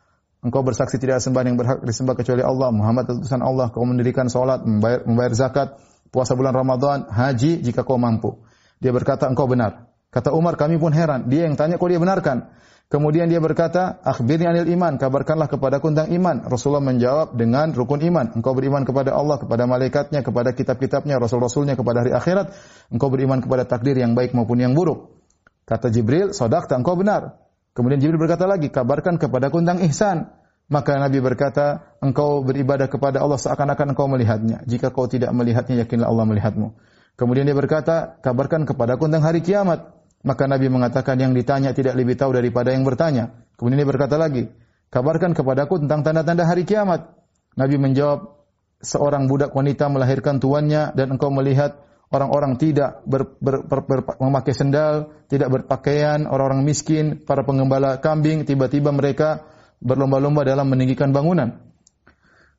[0.47, 4.31] engkau bersaksi tidak ada sembahan yang berhak disembah kecuali Allah, Muhammad utusan Allah, kau mendirikan
[4.31, 5.75] sholat, membayar, membayar zakat,
[6.15, 8.39] puasa bulan Ramadan, haji jika kau mampu.
[8.79, 9.96] Dia berkata, engkau benar.
[10.11, 11.29] Kata Umar, kami pun heran.
[11.29, 12.51] Dia yang tanya, kok dia benarkan?
[12.87, 16.47] Kemudian dia berkata, akhbirni anil iman, kabarkanlah kepada tentang iman.
[16.47, 18.31] Rasulullah menjawab dengan rukun iman.
[18.39, 22.55] Engkau beriman kepada Allah, kepada malaikatnya, kepada kitab-kitabnya, rasul-rasulnya, kepada hari akhirat.
[22.95, 25.19] Engkau beriman kepada takdir yang baik maupun yang buruk.
[25.67, 27.43] Kata Jibril, sodakta, engkau benar.
[27.75, 30.31] Kemudian Jibril berkata lagi, kabarkan kepada tentang ihsan.
[30.71, 34.63] Maka Nabi berkata, engkau beribadah kepada Allah seakan-akan engkau melihatnya.
[34.63, 36.71] Jika kau tidak melihatnya, yakinlah Allah melihatmu.
[37.19, 39.96] Kemudian dia berkata, kabarkan kepada tentang hari kiamat.
[40.27, 43.47] Maka Nabi mengatakan yang ditanya tidak lebih tahu daripada yang bertanya.
[43.55, 44.51] Kemudian dia berkata lagi,
[44.91, 47.15] kabarkan kepadaku tentang tanda-tanda hari kiamat.
[47.55, 48.35] Nabi menjawab,
[48.83, 54.53] seorang budak wanita melahirkan tuannya dan engkau melihat orang-orang tidak ber, ber, ber, ber, memakai
[54.53, 59.47] sendal, tidak berpakaian, orang-orang miskin, para pengembala kambing, tiba-tiba mereka
[59.79, 61.63] berlomba-lomba dalam meninggikan bangunan.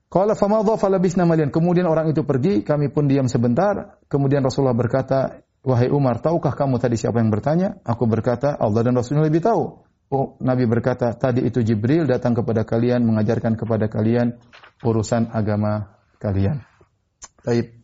[0.07, 1.51] Qala famadha falabisna malian.
[1.51, 3.99] Kemudian orang itu pergi, kami pun diam sebentar.
[4.07, 7.75] Kemudian Rasulullah berkata, Wahai Umar, tahukah kamu tadi siapa yang bertanya?
[7.83, 9.83] Aku berkata, Allah dan Rasulnya lebih tahu.
[10.07, 14.39] Oh, Nabi berkata, tadi itu Jibril datang kepada kalian, mengajarkan kepada kalian
[14.79, 16.63] urusan agama kalian.
[17.43, 17.75] Baik.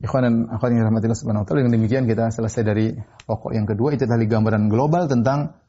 [0.00, 1.60] Ikhwan dan akhwat yang rahmatillah subhanahu wa ta'ala.
[1.60, 2.96] Dengan demikian kita selesai dari
[3.28, 3.92] pokok yang kedua.
[3.92, 5.60] Itu tadi gambaran global tentang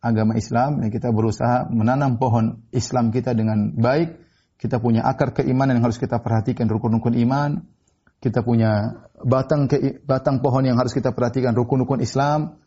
[0.00, 0.80] agama Islam.
[0.80, 4.16] Yang kita berusaha menanam pohon Islam kita dengan baik.
[4.56, 6.64] Kita punya akar keimanan yang harus kita perhatikan.
[6.72, 7.75] Rukun-rukun iman
[8.26, 12.58] kita punya batang ke, batang pohon yang harus kita perhatikan rukun-rukun Islam.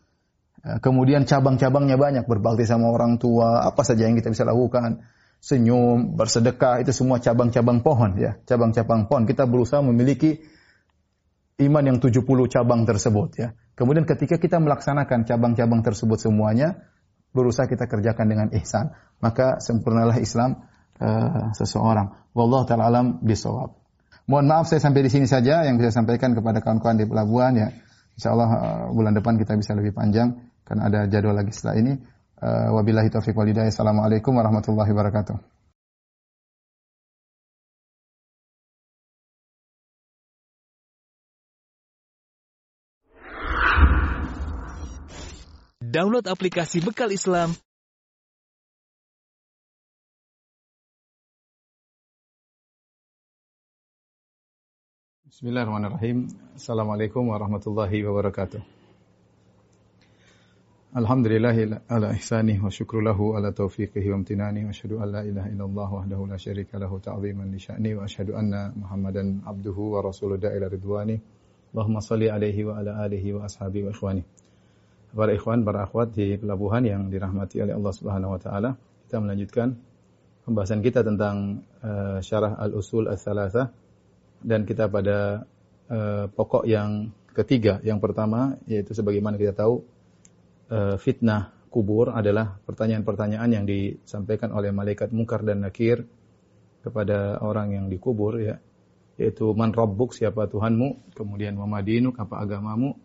[0.64, 5.04] Eh, kemudian cabang-cabangnya banyak, berbakti sama orang tua, apa saja yang kita bisa lakukan.
[5.40, 9.24] Senyum, bersedekah, itu semua cabang-cabang pohon ya, cabang-cabang pohon.
[9.28, 10.40] Kita berusaha memiliki
[11.60, 13.48] iman yang 70 cabang tersebut ya.
[13.76, 16.84] Kemudian ketika kita melaksanakan cabang-cabang tersebut semuanya,
[17.32, 18.92] berusaha kita kerjakan dengan ihsan,
[19.24, 20.68] maka sempurnalah Islam
[21.00, 22.28] uh, seseorang.
[22.36, 23.79] Wallahu taala alam bisawab.
[24.30, 27.74] Mohon maaf saya sampai di sini saja yang bisa sampaikan kepada kawan-kawan di pelabuhan ya.
[28.14, 31.98] Insyaallah uh, bulan depan kita bisa lebih panjang karena ada jadwal lagi setelah ini.
[32.38, 33.74] Uh, wabillahi taufiq wal hidayah.
[33.74, 35.34] Assalamualaikum warahmatullahi wabarakatuh.
[45.90, 47.50] Download aplikasi Bekal Islam
[55.40, 56.28] Bismillahirrahmanirrahim.
[56.52, 58.60] Assalamualaikum warahmatullahi wabarakatuh.
[60.92, 65.48] Alhamdulillahi ala ihsanih wa syukru lahu ala taufiqihi wa amtinani wa asyhadu an la ilaha
[65.48, 70.44] illallah wahdahu la syarika lahu ta'ziman li sya'ni wa asyhadu anna Muhammadan abduhu wa rasuluhu
[70.44, 71.16] da'ila ridwani.
[71.72, 74.22] Allahumma salli alaihi wa ala alihi wa ashabihi wa ikhwani
[75.16, 78.76] para ikhwan, para akhwat di pelabuhan yang dirahmati oleh Allah Subhanahu wa taala.
[79.08, 79.72] Kita melanjutkan
[80.44, 83.88] pembahasan kita tentang uh, syarah al-usul ats-tsalatsah
[84.40, 85.44] dan kita pada
[85.88, 87.78] uh, pokok yang ketiga.
[87.84, 89.84] Yang pertama yaitu sebagaimana kita tahu
[90.72, 96.02] uh, fitnah kubur adalah pertanyaan-pertanyaan yang disampaikan oleh malaikat mungkar dan nakir
[96.82, 98.58] kepada orang yang dikubur ya
[99.20, 102.96] yaitu man rabbuk siapa Tuhanmu kemudian wa madinuk apa agamamu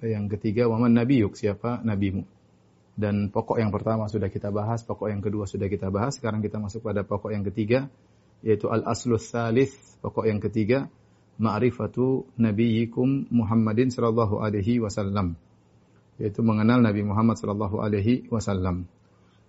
[0.00, 2.24] yang ketiga, waman nabiyuk, siapa nabimu.
[2.96, 6.16] Dan pokok yang pertama sudah kita bahas, pokok yang kedua sudah kita bahas.
[6.16, 7.88] Sekarang kita masuk pada pokok yang ketiga,
[8.40, 10.88] yaitu al-aslus salis, pokok yang ketiga,
[11.40, 15.36] ma'rifatu nabiyikum Muhammadin sallallahu alaihi wasallam.
[16.20, 18.84] Yaitu mengenal Nabi Muhammad sallallahu alaihi wasallam.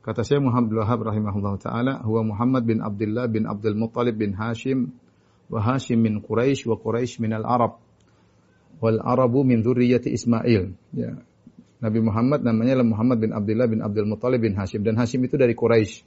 [0.02, 4.96] Kata Syekh Muhammad Wahab rahimahullah taala, huwa Muhammad bin Abdullah bin Abdul Muttalib bin Hashim
[5.52, 7.78] wa Hashim min Quraisy wa Quraisy min al-Arab
[8.82, 10.74] wal Arabu min dzurriyyati Ismail.
[10.96, 11.22] Ya.
[11.82, 15.54] Nabi Muhammad namanya Muhammad bin Abdullah bin Abdul Muthalib bin Hashim dan Hashim itu dari
[15.54, 16.02] Quraisy.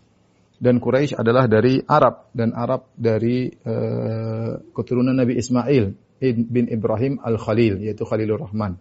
[0.55, 5.85] Dan Quraisy adalah dari Arab dan Arab dari uh, keturunan Nabi Ismail
[6.25, 8.79] bin Ibrahim Al-Khalil yaitu Khalilur Rahman.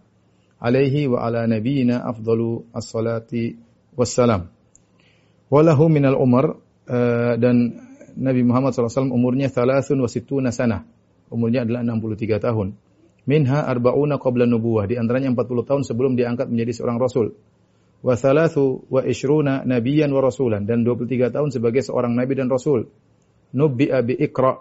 [0.62, 3.58] Alaihi wa ala nabiyina afdalu as-salati
[3.92, 4.48] wassalam.
[5.52, 6.56] Walahu minal umar
[6.88, 9.98] uh, dan Nabi Muhammad SAW umurnya 33
[10.54, 10.86] sana.
[11.28, 12.78] Umurnya adalah 63 tahun.
[13.26, 14.86] Minha arba'una qabla nubuwah.
[14.86, 17.34] Di antaranya 40 tahun sebelum diangkat menjadi seorang rasul.
[18.04, 20.68] Wa thalathu wa ishruna nabiyan wa rasulan.
[20.68, 22.84] Dan 23 tahun sebagai seorang nabi dan rasul.
[23.56, 24.60] Nubbi'a bi ikra.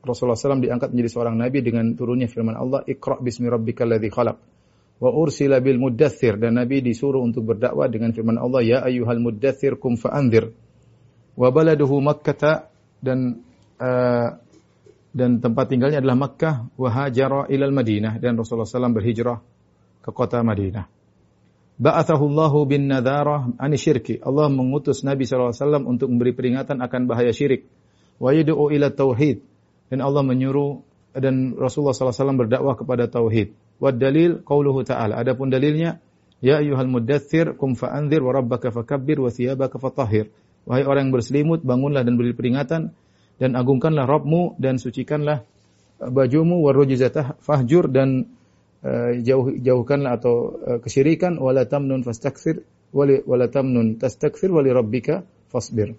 [0.00, 4.36] Rasulullah SAW diangkat menjadi seorang nabi dengan turunnya firman Allah, Ikra bismi rabbikal ladzi khalaq.
[4.98, 6.34] Wa ursila bil muddathir.
[6.40, 10.50] Dan nabi disuruh untuk berdakwah dengan firman Allah, Ya ayyuhal muddathir kum fa'anzir.
[11.38, 12.74] Wa baladuhu makkata.
[13.00, 13.44] Dan
[13.78, 14.28] uh,
[15.10, 19.42] dan tempat tinggalnya adalah Makkah wa hajara ilal Madinah dan Rasulullah SAW berhijrah
[20.00, 20.99] ke kota Madinah.
[21.80, 24.20] Ba'athahu Allahu bin nadharah ani syirki.
[24.20, 25.56] Allah mengutus Nabi SAW
[25.88, 27.64] untuk memberi peringatan akan bahaya syirik.
[28.20, 29.40] Wa yad'u ila tauhid.
[29.88, 30.84] Dan Allah menyuruh
[31.16, 33.56] dan Rasulullah SAW berdakwah kepada tauhid.
[33.80, 35.16] Wa dalil qauluhu ta'ala.
[35.16, 36.04] Adapun dalilnya
[36.40, 40.32] Ya ayyuhal muddathir kum fa'anzir wa rabbaka fakabbir wa thiyabaka fatahhir.
[40.64, 42.96] Wahai orang yang berselimut, bangunlah dan beri peringatan
[43.36, 45.44] dan agungkanlah Rabbmu dan sucikanlah
[46.00, 48.32] bajumu warujizatah fahjur dan
[49.20, 52.64] jauh jauhkanlah atau uh, kesyirikan wala tamnun fastakthir
[52.96, 55.22] wali wala tamnun tastakthir wali rabbika
[55.52, 55.94] fasbir.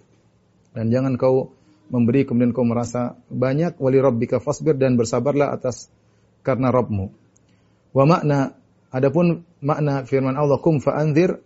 [0.72, 1.52] Dan jangan kau
[1.92, 5.92] memberi kemudian kau merasa banyak wali rabbika fasbir dan bersabarlah atas
[6.42, 7.06] karena Rabbmu.
[7.92, 8.56] Wa makna
[8.90, 11.38] adapun makna firman Allah kum fa anzir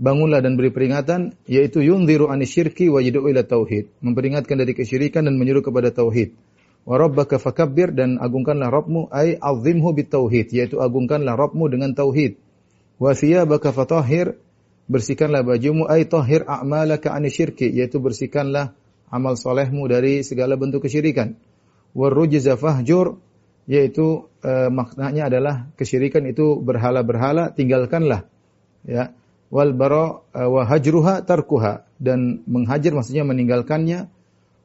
[0.00, 5.36] bangunlah dan beri peringatan yaitu yunziru anisyirki wa yad'u ila tauhid memperingatkan dari kesyirikan dan
[5.36, 6.32] menyuruh kepada tauhid
[6.84, 12.40] wa rabbaka fakabbir dan agungkanlah Rabbmu ay azimhu bitauhid yaitu agungkanlah Rabbmu dengan tauhid.
[13.00, 14.36] Wa thiyabaka fatahhir
[14.90, 18.74] bersihkanlah bajumu ay tahhir a'malaka anisyirki yaitu bersihkanlah
[19.08, 21.38] amal solehmu dari segala bentuk kesyirikan.
[21.94, 23.18] Warujza fahjur
[23.70, 28.26] yaitu uh, maknanya adalah kesyirikan itu berhala-berhala tinggalkanlah
[28.86, 29.14] ya.
[29.50, 34.06] Wal bara eh, wa hajruha tarkuha dan menghajar maksudnya meninggalkannya.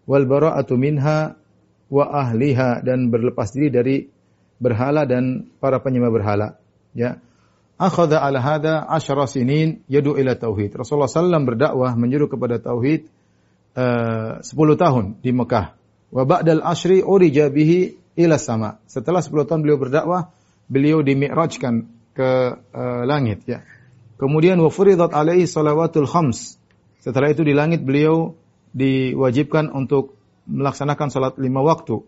[0.06, 1.34] Wal bara'atu minha
[1.90, 3.96] wa ahliha dan berlepas diri dari
[4.58, 6.48] berhala dan para penyembah berhala.
[6.96, 7.20] Ya.
[7.76, 10.80] Akhadha ala hadha asyara sinin yadu ila tauhid.
[10.80, 13.12] Rasulullah sallam berdakwah menyuruh kepada tauhid
[13.76, 15.76] uh, eh, 10 tahun di Mekah.
[16.16, 18.80] Wa ba'dal ashri urija bihi ila sama.
[18.88, 20.32] Setelah 10 tahun beliau berdakwah
[20.72, 22.30] beliau dimi'rajkan ke
[22.72, 23.60] uh, langit ya.
[24.16, 26.56] Kemudian wa furidat alaihi salawatul khams.
[27.04, 28.40] Setelah itu di langit beliau
[28.72, 30.15] diwajibkan untuk
[30.48, 32.02] melaksanakan salat lima waktu.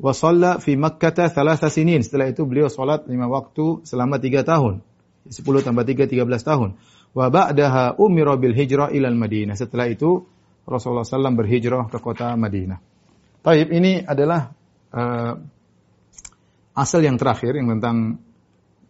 [0.00, 2.00] wa shalla fi Makkah thalatha sinin.
[2.00, 4.80] Setelah itu beliau salat lima waktu selama tiga tahun.
[5.28, 6.80] 10 tambah 3 13 tahun.
[7.12, 9.58] Wa ba'daha umira bil hijrah ilal Madinah.
[9.58, 10.24] Setelah itu
[10.64, 12.78] Rasulullah SAW berhijrah ke kota Madinah.
[13.40, 14.52] Taib ini adalah
[14.94, 15.34] uh,
[16.76, 18.20] asal yang terakhir yang tentang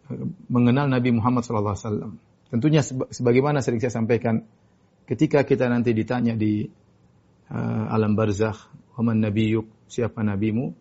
[0.07, 2.15] uh, mengenal Nabi Muhammad SAW.
[2.51, 4.43] Tentunya sebagaimana sering saya sampaikan,
[5.07, 6.67] ketika kita nanti ditanya di
[7.47, 8.59] uh, alam barzakh,
[8.95, 10.71] "Waman nabiyuk?" Siapa nabimu?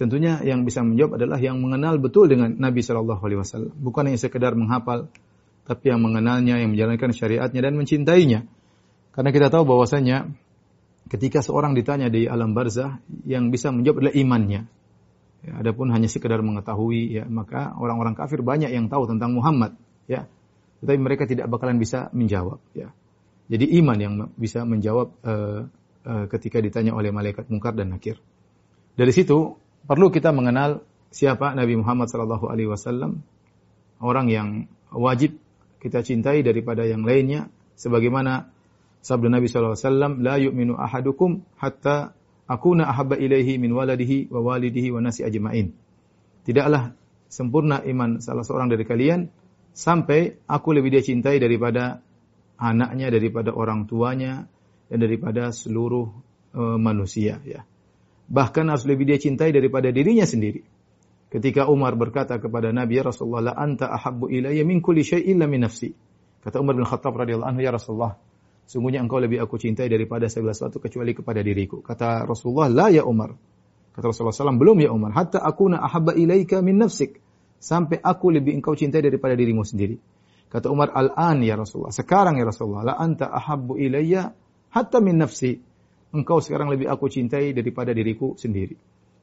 [0.00, 4.16] Tentunya yang bisa menjawab adalah yang mengenal betul dengan Nabi Shallallahu Alaihi Wasallam, bukan yang
[4.16, 5.12] sekedar menghafal,
[5.68, 8.48] tapi yang mengenalnya, yang menjalankan syariatnya dan mencintainya.
[9.12, 10.30] Karena kita tahu bahwasanya
[11.12, 14.62] ketika seorang ditanya di alam barzah, yang bisa menjawab adalah imannya.
[15.44, 19.76] Ya, adapun hanya sekedar mengetahui, ya maka orang-orang kafir banyak yang tahu tentang Muhammad,
[20.08, 20.24] ya,
[20.80, 22.56] tetapi mereka tidak bakalan bisa menjawab.
[22.72, 22.96] Ya.
[23.52, 25.68] Jadi iman yang bisa menjawab uh,
[26.04, 28.16] ketika ditanya oleh malaikat mungkar dan nakir.
[28.96, 33.20] Dari situ perlu kita mengenal siapa Nabi Muhammad sallallahu alaihi wasallam,
[34.00, 34.48] orang yang
[34.92, 35.36] wajib
[35.80, 38.52] kita cintai daripada yang lainnya sebagaimana
[39.00, 42.12] sabda Nabi sallallahu alaihi wasallam, la yu'minu ahadukum hatta
[42.50, 45.72] akuna ahabba ilaihi min waladihi wa walidihi wa nasi ajma'in.
[46.44, 46.92] Tidaklah
[47.30, 49.30] sempurna iman salah seorang dari kalian
[49.70, 52.02] sampai aku lebih dia cintai daripada
[52.58, 54.49] anaknya, daripada orang tuanya,
[54.90, 56.10] dan daripada seluruh
[56.52, 57.38] uh, manusia.
[57.46, 57.62] Ya
[58.30, 60.62] bahkan harus lebih dia cintai daripada dirinya sendiri.
[61.30, 65.50] Ketika Umar berkata kepada Nabi ya Rasulullah, "La anta ahabbu ilayya min kulli syai'in illa
[65.50, 65.90] min nafsi."
[66.40, 68.16] Kata Umar bin Khattab radhiyallahu anhu, "Ya Rasulullah,
[68.64, 73.02] sungguhnya engkau lebih aku cintai daripada segala sesuatu kecuali kepada diriku." Kata Rasulullah, "La ya
[73.06, 73.34] Umar."
[73.90, 75.10] Kata Rasulullah SAW, belum ya Umar.
[75.10, 77.18] Hatta akuna ahabba ilaika min nafsik.
[77.58, 79.98] Sampai aku lebih engkau cintai daripada dirimu sendiri.
[80.46, 81.90] Kata Umar, al-an ya Rasulullah.
[81.90, 82.86] Sekarang ya Rasulullah.
[82.86, 84.30] La anta ahabbu ilayya
[84.70, 85.60] hatta min nafsi
[86.10, 88.74] engkau sekarang lebih aku cintai daripada diriku sendiri.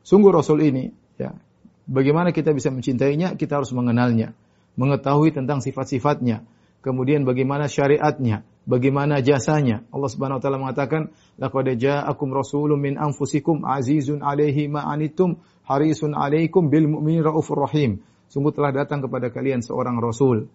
[0.03, 0.87] Sungguh Rasul ini,
[1.19, 1.35] ya,
[1.83, 3.35] bagaimana kita bisa mencintainya?
[3.35, 4.31] Kita harus mengenalnya,
[4.79, 6.47] mengetahui tentang sifat-sifatnya,
[6.79, 9.83] kemudian bagaimana syariatnya, bagaimana jasanya.
[9.91, 16.15] Allah Subhanahu wa taala mengatakan, "Laqad ja'akum rasulun min anfusikum azizun 'alaihi ma anittum harisun
[16.15, 17.99] 'alaikum bil mu'minin raufur rahim."
[18.31, 20.51] Sungguh telah datang kepada kalian seorang rasul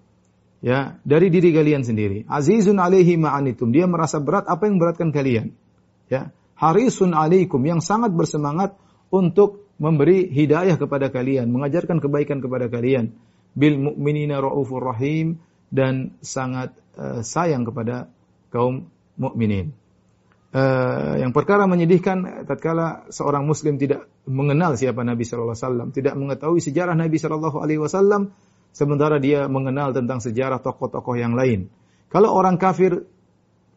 [0.63, 2.25] ya dari diri kalian sendiri.
[2.31, 3.75] Azizun 'alaihi ma anittum.
[3.75, 5.53] Dia merasa berat apa yang beratkan kalian
[6.13, 6.29] ya
[6.63, 13.17] harisun alaikum yang sangat bersemangat untuk memberi hidayah kepada kalian, mengajarkan kebaikan kepada kalian.
[13.53, 18.09] Bil mu'minina raufur rahim dan sangat uh, sayang kepada
[18.55, 18.89] kaum
[19.19, 19.75] mukminin.
[20.53, 26.15] Uh, yang perkara menyedihkan tatkala seorang muslim tidak mengenal siapa Nabi sallallahu alaihi wasallam, tidak
[26.17, 28.33] mengetahui sejarah Nabi sallallahu alaihi wasallam
[28.73, 31.69] sementara dia mengenal tentang sejarah tokoh-tokoh yang lain.
[32.09, 33.05] Kalau orang kafir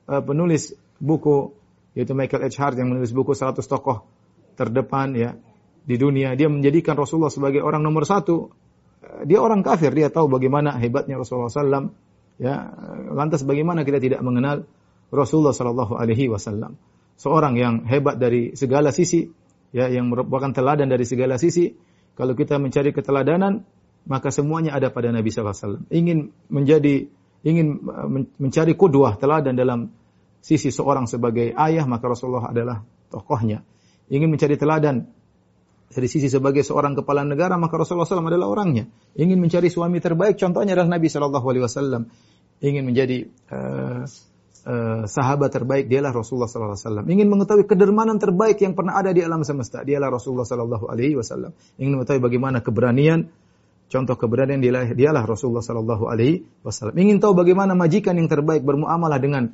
[0.08, 1.56] uh, penulis buku
[1.96, 2.60] yaitu Michael H.
[2.60, 4.04] Hart yang menulis buku 100 tokoh
[4.60, 5.40] terdepan ya
[5.86, 6.34] di dunia.
[6.34, 8.52] Dia menjadikan Rasulullah sebagai orang nomor satu.
[9.24, 11.94] Dia orang kafir, dia tahu bagaimana hebatnya Rasulullah SAW.
[12.36, 12.68] Ya,
[13.16, 14.68] lantas bagaimana kita tidak mengenal
[15.08, 16.76] Rasulullah Sallallahu Alaihi Wasallam,
[17.16, 19.32] seorang yang hebat dari segala sisi,
[19.72, 21.72] ya, yang merupakan teladan dari segala sisi.
[22.16, 23.64] Kalau kita mencari keteladanan,
[24.06, 25.90] maka semuanya ada pada Nabi Wasallam.
[25.90, 27.10] Ingin menjadi,
[27.42, 27.82] ingin
[28.38, 29.94] mencari kudwah teladan dalam
[30.46, 33.66] sisi seorang sebagai ayah, maka Rasulullah adalah tokohnya.
[34.14, 35.10] Ingin mencari teladan
[35.90, 38.86] dari sisi sebagai seorang kepala negara, maka Rasulullah SAW adalah orangnya.
[39.18, 42.10] Ingin mencari suami terbaik, contohnya adalah Nabi Wasallam.
[42.62, 44.06] Ingin menjadi uh,
[44.66, 47.06] uh, sahabat terbaik, dialah Rasulullah Wasallam.
[47.10, 51.52] Ingin mengetahui kedermanan terbaik yang pernah ada di alam semesta, dialah Rasulullah Wasallam.
[51.82, 53.30] Ingin mengetahui bagaimana keberanian,
[53.90, 56.96] contoh keberanian dialah, dialah Rasulullah Sallallahu Alaihi Wasallam.
[56.98, 59.54] Ingin tahu bagaimana majikan yang terbaik bermuamalah dengan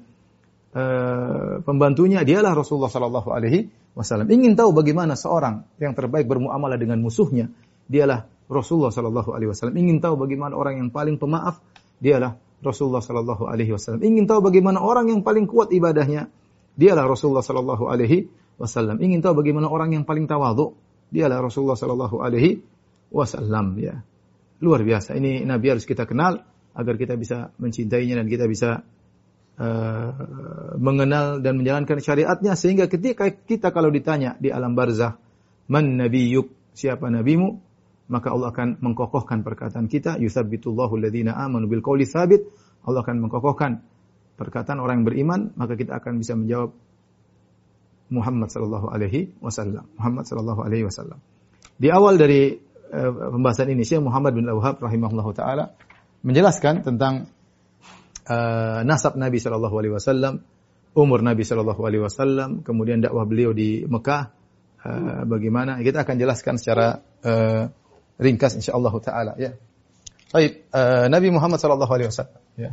[0.76, 4.28] uh, pembantunya dialah Rasulullah Sallallahu Alaihi Wasallam.
[4.32, 7.52] Ingin tahu bagaimana seorang yang terbaik bermuamalah dengan musuhnya,
[7.92, 9.76] dialah Rasulullah Sallallahu Alaihi Wasallam.
[9.80, 11.60] Ingin tahu bagaimana orang yang paling pemaaf,
[12.00, 14.04] dialah Rasulullah Sallallahu Alaihi Wasallam.
[14.04, 16.32] Ingin tahu bagaimana orang yang paling kuat ibadahnya,
[16.76, 19.02] dialah Rasulullah Sallallahu Alaihi Wasallam.
[19.02, 20.78] Ingin tahu bagaimana orang yang paling tawadhu,
[21.12, 22.64] dialah Rasulullah Sallallahu Alaihi
[23.12, 23.76] Wasallam.
[23.82, 24.06] Ya,
[24.62, 25.18] luar biasa.
[25.18, 28.86] Ini Nabi harus kita kenal agar kita bisa mencintainya dan kita bisa
[29.60, 30.12] uh,
[30.78, 32.54] mengenal dan menjalankan syariatnya.
[32.56, 35.18] Sehingga ketika kita kalau ditanya di alam barzah
[35.68, 36.48] man nabiyuk?
[36.72, 37.60] Siapa nabimu?
[38.08, 42.44] Maka Allah akan mengkokohkan perkataan kita yutsabbitullahu alladziina amanu bil qawli tsabit
[42.84, 43.84] Allah akan mengkokohkan
[44.36, 46.74] perkataan orang yang beriman maka kita akan bisa menjawab
[48.12, 49.88] Muhammad sallallahu alaihi wasallam.
[49.96, 51.20] Muhammad sallallahu alaihi wasallam.
[51.80, 55.72] Di awal dari pembahasan ini Syekh Muhammad bin Wahab rahimahullahu taala
[56.22, 57.32] menjelaskan tentang
[58.28, 60.44] uh, nasab Nabi Shallallahu Alaihi Wasallam,
[60.94, 64.24] umur Nabi Shallallahu Alaihi Wasallam, kemudian dakwah beliau di Mekah,
[64.86, 67.72] uh, bagaimana kita akan jelaskan secara uh,
[68.22, 69.58] ringkas insyaallah taala ya.
[70.32, 72.72] Baik, uh, Nabi Muhammad sallallahu alaihi wasallam ya.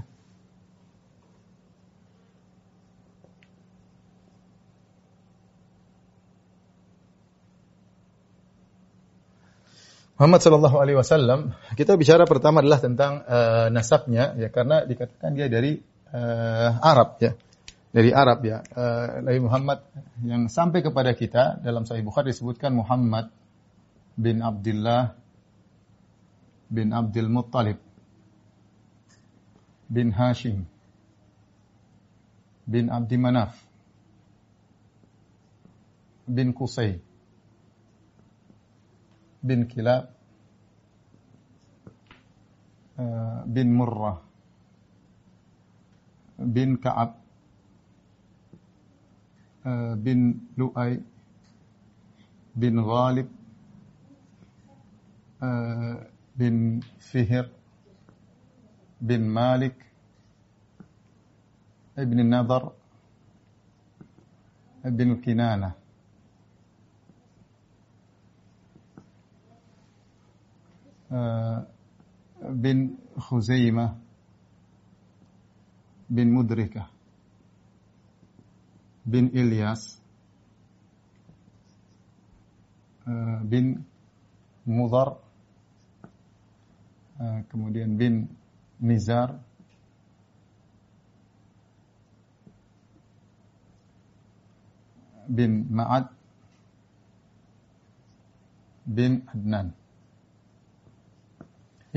[10.18, 15.46] Muhammad Shallallahu Alaihi Wasallam kita bicara pertama adalah tentang uh, nasabnya ya karena dikatakan dia
[15.46, 15.78] dari
[16.10, 17.38] uh, Arab ya.
[17.94, 18.58] Dari Arab ya.
[18.74, 19.78] Uh, Nabi Muhammad
[20.26, 23.30] yang sampai kepada kita dalam Sahih Bukhari disebutkan Muhammad
[24.18, 25.14] bin Abdullah
[26.66, 27.78] bin Abdul Muttalib
[29.86, 30.66] bin Hashim
[32.66, 33.54] bin Abdi Manaf
[36.26, 37.06] bin Qusay
[39.42, 40.10] bin Kilab
[42.98, 44.18] uh, bin Murrah
[46.38, 47.14] bin Ka'ab
[49.66, 50.98] uh, bin Lu'ay
[52.54, 53.28] bin Ghalib
[55.42, 55.94] uh,
[56.34, 57.46] bin Fihr
[59.00, 59.74] bin Malik
[61.98, 62.18] ibn
[71.10, 71.78] Nadar bin Kinanah
[72.62, 72.78] bin
[73.18, 73.98] Khuzaimah
[76.10, 76.88] bin Mudrikah
[79.06, 79.98] bin Ilyas
[83.42, 83.84] bin
[84.66, 85.16] Mudar
[87.50, 88.28] kemudian bin
[88.80, 89.34] Nizar
[95.28, 96.08] bin Ma'ad
[98.86, 99.77] bin Adnan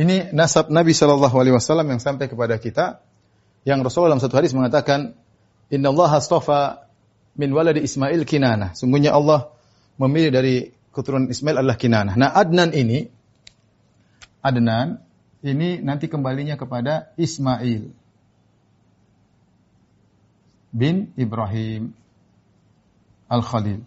[0.02, 3.06] ini nasab Nabi Shallallahu Alaihi Wasallam yang sampai kepada kita,
[3.70, 5.14] yang Rasulullah dalam satu hadis mengatakan,
[5.70, 6.90] Inna Allah astafa
[7.38, 8.74] min waladi Ismail kinana.
[8.74, 9.54] Sungguhnya Allah
[10.02, 10.56] memilih dari
[10.90, 12.18] keturunan Ismail adalah kinana.
[12.18, 13.06] Nah Adnan ini,
[14.42, 15.06] Adnan
[15.46, 17.94] ini nanti kembalinya kepada Ismail
[20.74, 21.94] bin Ibrahim
[23.30, 23.86] Al-Khalil.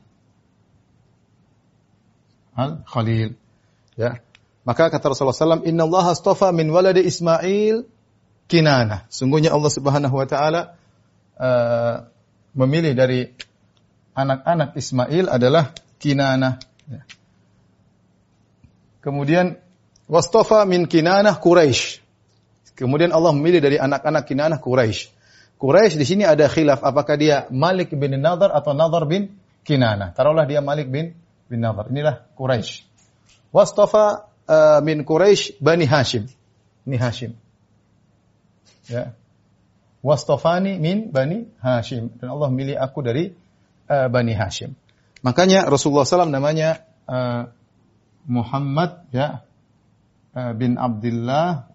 [2.55, 3.35] Al-Khalil.
[3.99, 4.23] Ya.
[4.65, 7.85] Maka kata Rasulullah SAW, Inna Allah astafa min waladi Ismail
[8.49, 9.05] kinana.
[9.13, 10.61] Sungguhnya Allah Subhanahu Wa Taala
[11.37, 12.09] uh,
[12.57, 13.29] memilih dari
[14.17, 16.57] anak-anak Ismail adalah kinana.
[16.89, 17.03] Ya.
[19.05, 19.61] Kemudian
[20.09, 22.01] wastafa min kinana Quraisy.
[22.75, 25.13] Kemudian Allah memilih dari anak-anak kinana Quraisy.
[25.61, 29.31] Quraisy di sini ada khilaf apakah dia Malik bin Nadar atau Nadar bin
[29.65, 30.13] Kinana.
[30.13, 31.17] Taruhlah dia Malik bin
[31.49, 31.89] bin Nadar.
[31.89, 32.85] Inilah Quraisy.
[33.55, 36.29] Wastafa uh, min Quraisy Bani Hashim.
[36.87, 37.33] Ini Hashim.
[38.89, 39.17] Ya.
[40.05, 42.13] Wastofani min Bani Hashim.
[42.21, 43.33] Dan Allah milih aku dari
[43.89, 44.77] uh, Bani Hashim.
[45.25, 47.49] Makanya Rasulullah SAW namanya uh,
[48.29, 49.41] Muhammad ya
[50.37, 51.73] uh, bin Abdullah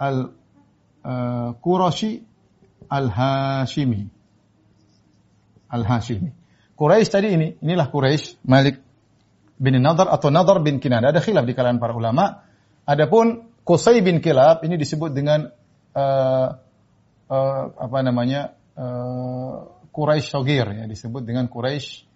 [0.00, 0.32] al
[1.04, 2.24] uh, Qurashi
[2.88, 4.08] al Hashimi.
[5.68, 6.32] Al Hashimi.
[6.80, 8.80] Quraisy tadi ini, inilah Quraisy, Malik
[9.60, 11.12] bin Nadar atau Nadar bin Kinana.
[11.12, 12.48] Ada khilaf di kalangan para ulama.
[12.88, 15.52] Adapun Qusay bin Kilab ini disebut dengan
[15.92, 16.48] uh,
[17.28, 22.08] uh, apa namanya uh, Quraisy Sogir ya disebut dengan Quraisy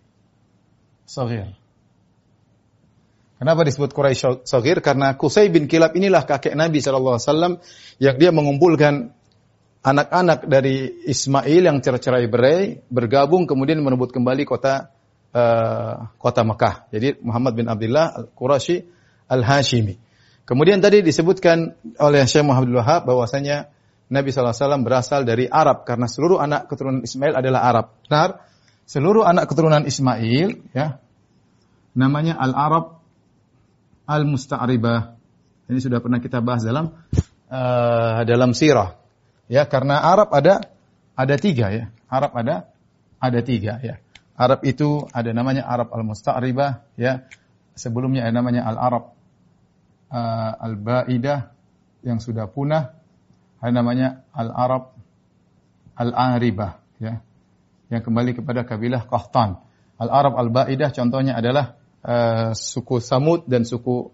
[1.05, 1.53] Sogir.
[3.37, 4.81] Kenapa disebut Quraisy Sogir?
[4.81, 6.97] Karena Qusay bin Kilab inilah kakek Nabi saw
[8.01, 9.13] yang dia mengumpulkan
[9.85, 14.94] anak-anak dari Ismail yang cerai-cerai berai bergabung kemudian merebut kembali kota
[15.35, 16.89] uh, kota Mekah.
[16.95, 18.87] Jadi Muhammad bin Abdullah Al-Qurashi
[19.29, 19.99] Al-Hashimi.
[20.45, 23.73] Kemudian tadi disebutkan oleh Syekh Muhammad Wahab bahwasanya
[24.13, 27.87] Nabi SAW berasal dari Arab karena seluruh anak keturunan Ismail adalah Arab.
[28.07, 28.31] Benar?
[28.85, 31.01] Seluruh anak keturunan Ismail ya
[31.97, 33.01] namanya Al-Arab
[34.05, 35.17] Al-Musta'ribah.
[35.73, 36.93] Ini sudah pernah kita bahas dalam
[37.49, 39.01] uh, dalam sirah.
[39.49, 40.61] Ya, karena Arab ada
[41.17, 41.89] ada tiga ya.
[42.13, 42.69] Arab ada
[43.17, 44.04] ada tiga ya.
[44.35, 47.23] Arab itu ada namanya Arab al-Musta'ribah ya.
[47.75, 49.15] Sebelumnya ada namanya al-Arab
[50.11, 51.55] uh, al-Baidah
[52.03, 52.99] yang sudah punah.
[53.63, 54.95] Ada namanya al-Arab
[55.95, 57.23] al-Aribah ya.
[57.95, 59.63] Yang kembali kepada kabilah Qahtan.
[60.03, 64.11] Al-Arab al-Baidah contohnya adalah uh, suku Samud dan suku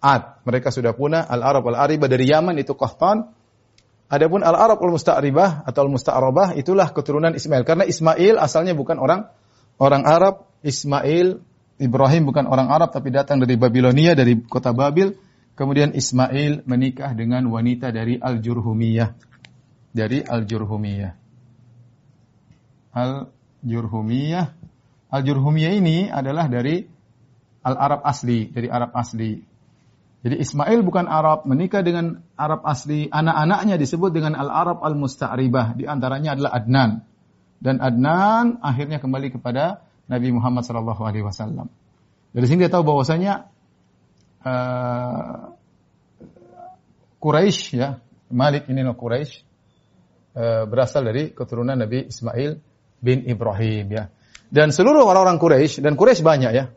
[0.00, 0.46] Ad.
[0.48, 1.28] Mereka sudah punah.
[1.28, 3.36] Al-Arab al-Aribah dari Yaman itu Qahtan.
[4.08, 7.68] Adapun al-Arab al-Musta'ribah atau al-Musta'rabah itulah keturunan Ismail.
[7.68, 9.28] Karena Ismail asalnya bukan orang
[9.78, 11.42] orang Arab, Ismail,
[11.78, 15.14] Ibrahim bukan orang Arab tapi datang dari Babilonia, dari kota Babil.
[15.58, 19.10] Kemudian Ismail menikah dengan wanita dari Al-Jurhumiyah.
[19.90, 21.12] Dari Al-Jurhumiyah.
[22.94, 24.46] Al-Jurhumiyah
[25.08, 26.84] Al-Jurhumiyah ini adalah dari
[27.64, 29.40] Al-Arab asli, dari Arab asli.
[30.18, 33.08] Jadi Ismail bukan Arab, menikah dengan Arab asli.
[33.08, 35.78] Anak-anaknya disebut dengan Al-Arab Al-Musta'ribah.
[35.78, 36.90] Di antaranya adalah Adnan.
[37.58, 41.66] Dan Adnan akhirnya kembali kepada Nabi Muhammad sallallahu alaihi wasallam.
[42.30, 43.50] Dari sini dia tahu bahwasanya
[44.46, 45.52] uh,
[47.18, 47.98] Quraisy ya,
[48.30, 49.42] Malik ini no Quraisy
[50.38, 52.62] uh, berasal dari keturunan Nabi Ismail
[53.02, 54.04] bin Ibrahim ya.
[54.48, 56.72] Dan seluruh orang-orang Quraisy dan Quraisy banyak ya.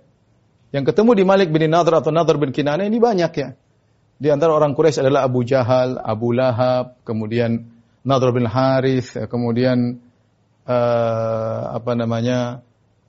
[0.72, 3.50] Yang ketemu di Malik bin Nadhr atau Nadhr bin Kinana ini banyak ya.
[4.22, 7.70] Di antara orang Quraisy adalah Abu Jahal, Abu Lahab, kemudian
[8.02, 10.02] Nadhr bin Harith, kemudian
[10.68, 12.62] uh, apa namanya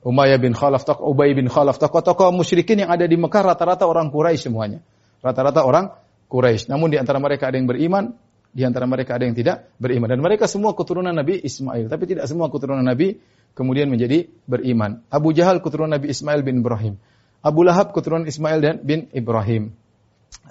[0.03, 4.11] Umayyah bin Khalaf, tokoh Ubay bin Khalaf, tokoh-tokoh musyrikin yang ada di Mekah rata-rata orang
[4.11, 4.83] Quraisy semuanya.
[5.23, 5.95] Rata-rata orang
[6.27, 6.67] Quraisy.
[6.67, 8.11] Namun di antara mereka ada yang beriman,
[8.51, 10.11] di antara mereka ada yang tidak beriman.
[10.11, 11.87] Dan mereka semua keturunan Nabi Ismail.
[11.87, 13.15] Tapi tidak semua keturunan Nabi
[13.55, 15.01] kemudian menjadi beriman.
[15.07, 16.99] Abu Jahal keturunan Nabi Ismail bin Ibrahim.
[17.39, 19.75] Abu Lahab keturunan Ismail dan bin Ibrahim.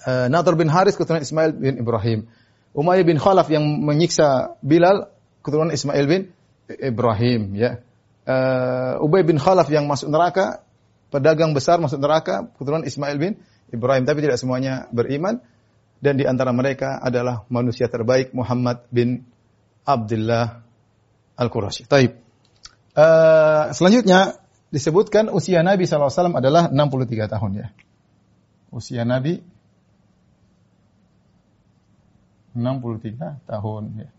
[0.09, 2.25] Uh, bin Haris keturunan Ismail bin Ibrahim.
[2.73, 5.13] Umayyah bin Khalaf yang menyiksa Bilal
[5.45, 6.21] keturunan Ismail bin
[6.81, 7.83] Ibrahim ya
[8.27, 10.63] uh, Ubay bin Khalaf yang masuk neraka,
[11.11, 13.33] pedagang besar masuk neraka, keturunan Ismail bin
[13.73, 15.43] Ibrahim, tapi tidak semuanya beriman.
[16.03, 19.23] Dan di antara mereka adalah manusia terbaik Muhammad bin
[19.87, 20.67] Abdullah
[21.39, 21.87] Al-Qurashi.
[21.87, 22.19] Taib.
[22.93, 24.35] Uh, selanjutnya
[24.75, 27.67] disebutkan usia Nabi SAW adalah 63 tahun ya.
[28.75, 29.39] Usia Nabi
[32.59, 34.11] 63 tahun ya.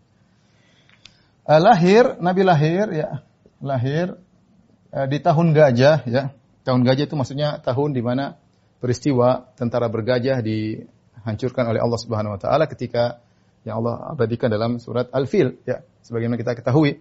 [1.44, 3.24] Uh, lahir, Nabi lahir ya
[3.64, 4.20] lahir
[4.92, 6.36] eh, di tahun gajah ya.
[6.64, 8.40] Tahun gajah itu maksudnya tahun di mana
[8.84, 13.24] peristiwa tentara bergajah dihancurkan oleh Allah Subhanahu wa taala ketika
[13.64, 15.84] yang Allah abadikan dalam surat Al-Fil ya.
[16.04, 17.00] Sebagaimana kita ketahui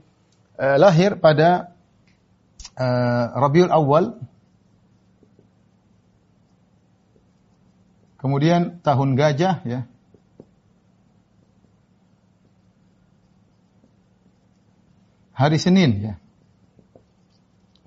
[0.59, 1.75] eh, lahir pada
[2.79, 4.31] eh, Rabiul Awal
[8.23, 9.91] Kemudian tahun gajah ya.
[15.43, 16.15] Hari Senin ya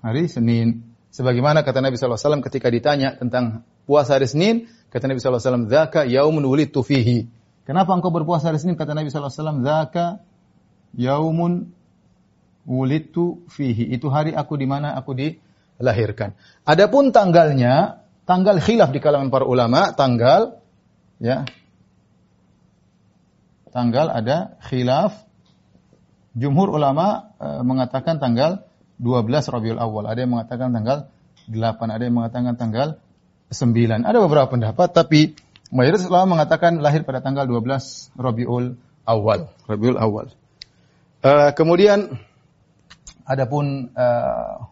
[0.06, 0.86] hari Senin.
[1.10, 6.46] Sebagaimana kata Nabi SAW ketika ditanya tentang puasa hari Senin, kata Nabi SAW, Zaka yaumun
[6.46, 7.26] wulidtu fihi.
[7.66, 8.78] Kenapa engkau berpuasa hari Senin?
[8.78, 10.22] Kata Nabi SAW, Zaka
[10.94, 11.72] yaumun
[12.68, 13.90] wulidtu fihi.
[13.90, 16.36] Itu hari aku di mana aku dilahirkan.
[16.68, 20.60] Adapun tanggalnya, tanggal khilaf di kalangan para ulama, tanggal
[21.18, 21.48] ya.
[23.72, 25.25] Tanggal ada khilaf.
[26.36, 28.68] Jumhur ulama e, mengatakan tanggal
[29.00, 30.04] 12 Rabiul Awal.
[30.04, 31.08] Ada yang mengatakan tanggal
[31.48, 32.88] 8, ada yang mengatakan tanggal
[33.48, 34.04] 9.
[34.04, 35.32] Ada beberapa pendapat, tapi
[35.72, 38.76] mayoritas ulama mengatakan lahir pada tanggal 12 Rabiul
[39.08, 39.48] Awal.
[39.64, 40.36] Rabiul Awal.
[41.24, 42.20] Uh, kemudian
[43.24, 44.68] adapun uh,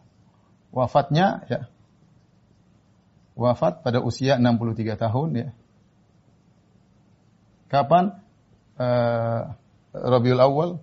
[0.71, 1.67] wafatnya ya
[3.35, 5.49] wafat pada usia 63 tahun ya.
[7.73, 8.15] Kapan
[8.79, 9.57] uh,
[9.91, 10.79] Rabiul Awal?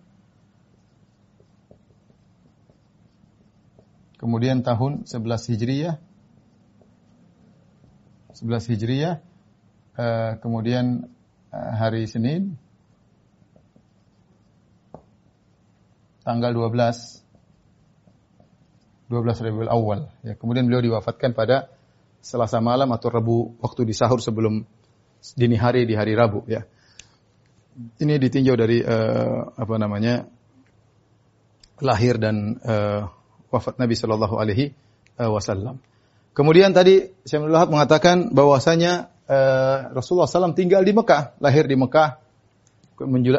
[4.21, 5.97] Kemudian tahun 11 Hijriyah.
[8.37, 9.17] 11 Hijriyah.
[9.97, 11.09] Uh, kemudian
[11.49, 12.53] uh, hari Senin.
[16.21, 17.25] Tanggal 12.
[19.09, 20.05] 12 Rabiul Awal.
[20.21, 21.73] Ya, kemudian beliau diwafatkan pada
[22.21, 24.61] Selasa malam atau Rabu waktu di sahur sebelum
[25.33, 26.61] dini hari di hari Rabu ya.
[27.73, 30.29] Ini ditinjau dari uh, apa namanya
[31.81, 33.09] lahir dan uh,
[33.51, 34.71] wafat Nabi Shallallahu Alaihi
[35.19, 35.77] eh, Wasallam.
[36.31, 42.23] Kemudian tadi Syekh Wahab mengatakan bahwasanya uh, Rasulullah SAW tinggal di Mekah, lahir di Mekah,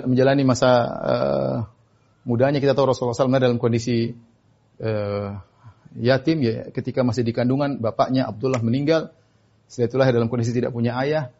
[0.04, 1.56] menjalani masa uh,
[2.28, 2.60] mudanya.
[2.60, 4.12] Kita tahu Rasulullah SAW dalam kondisi
[4.84, 5.28] uh,
[5.96, 9.08] yatim ya ketika masih di kandungan bapaknya Abdullah meninggal.
[9.64, 11.32] Setelah itu lahir dalam kondisi tidak punya ayah,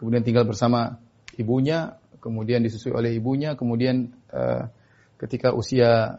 [0.00, 0.96] kemudian tinggal bersama
[1.36, 4.72] ibunya, kemudian disusui oleh ibunya, kemudian uh,
[5.20, 6.16] ketika usia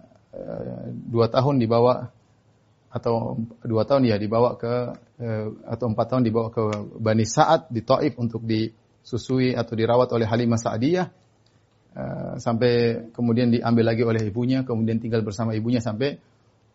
[1.10, 2.12] dua tahun dibawa
[2.96, 4.74] atau dua tahun ya dibawa ke
[5.20, 6.64] eh, atau empat tahun dibawa ke
[6.96, 11.08] Bani Sa'ad di Taif untuk disusui atau dirawat oleh Halimah Sa'diyah.
[11.96, 16.20] Eh, sampai kemudian diambil lagi oleh ibunya kemudian tinggal bersama ibunya sampai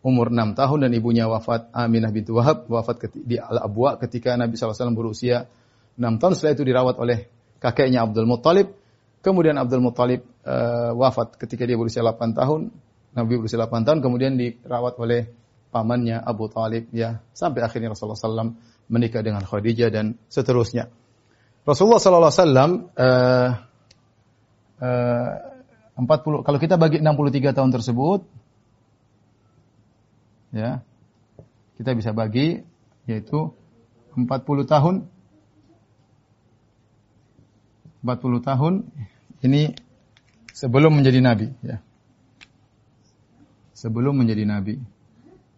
[0.01, 4.93] umur enam tahun dan ibunya wafat Aminah bintu Wahab wafat di Al-Abwa ketika Nabi SAW
[4.93, 5.49] berusia
[5.97, 6.37] enam tahun.
[6.37, 8.73] Setelah itu dirawat oleh kakeknya Abdul Muttalib.
[9.21, 10.25] Kemudian Abdul Muttalib
[10.97, 12.73] wafat ketika dia berusia 8 tahun
[13.11, 15.27] Nabi berusia 8 tahun kemudian dirawat oleh
[15.71, 18.55] pamannya Abu Talib ya sampai akhirnya Rasulullah SAW
[18.91, 20.91] menikah dengan Khadijah dan seterusnya.
[21.63, 22.31] Rasulullah SAW
[22.97, 23.49] uh,
[24.81, 25.31] uh,
[26.01, 28.19] 40 kalau kita bagi 63 tahun tersebut
[30.55, 30.81] ya
[31.77, 32.63] kita bisa bagi
[33.05, 33.53] yaitu
[34.15, 34.27] 40
[34.67, 34.95] tahun
[38.01, 38.73] 40 tahun
[39.45, 39.77] ini
[40.51, 41.79] sebelum menjadi nabi ya.
[43.81, 44.77] Sebelum menjadi nabi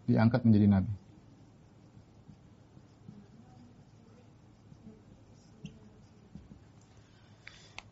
[0.08, 0.94] diangkat menjadi nabi.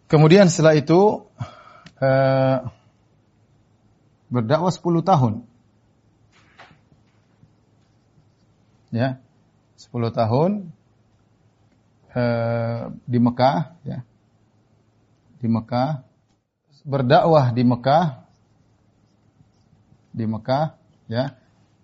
[0.08, 1.28] Kemudian setelah itu
[2.00, 2.64] eh,
[4.32, 5.34] berdakwah 10 tahun.
[8.96, 9.20] Ya.
[9.76, 10.52] 10 tahun
[12.16, 14.00] eh, di Mekah ya.
[15.44, 16.08] Di Mekah
[16.88, 18.31] berdakwah di Mekah
[20.22, 20.78] di Mekah
[21.10, 21.34] ya.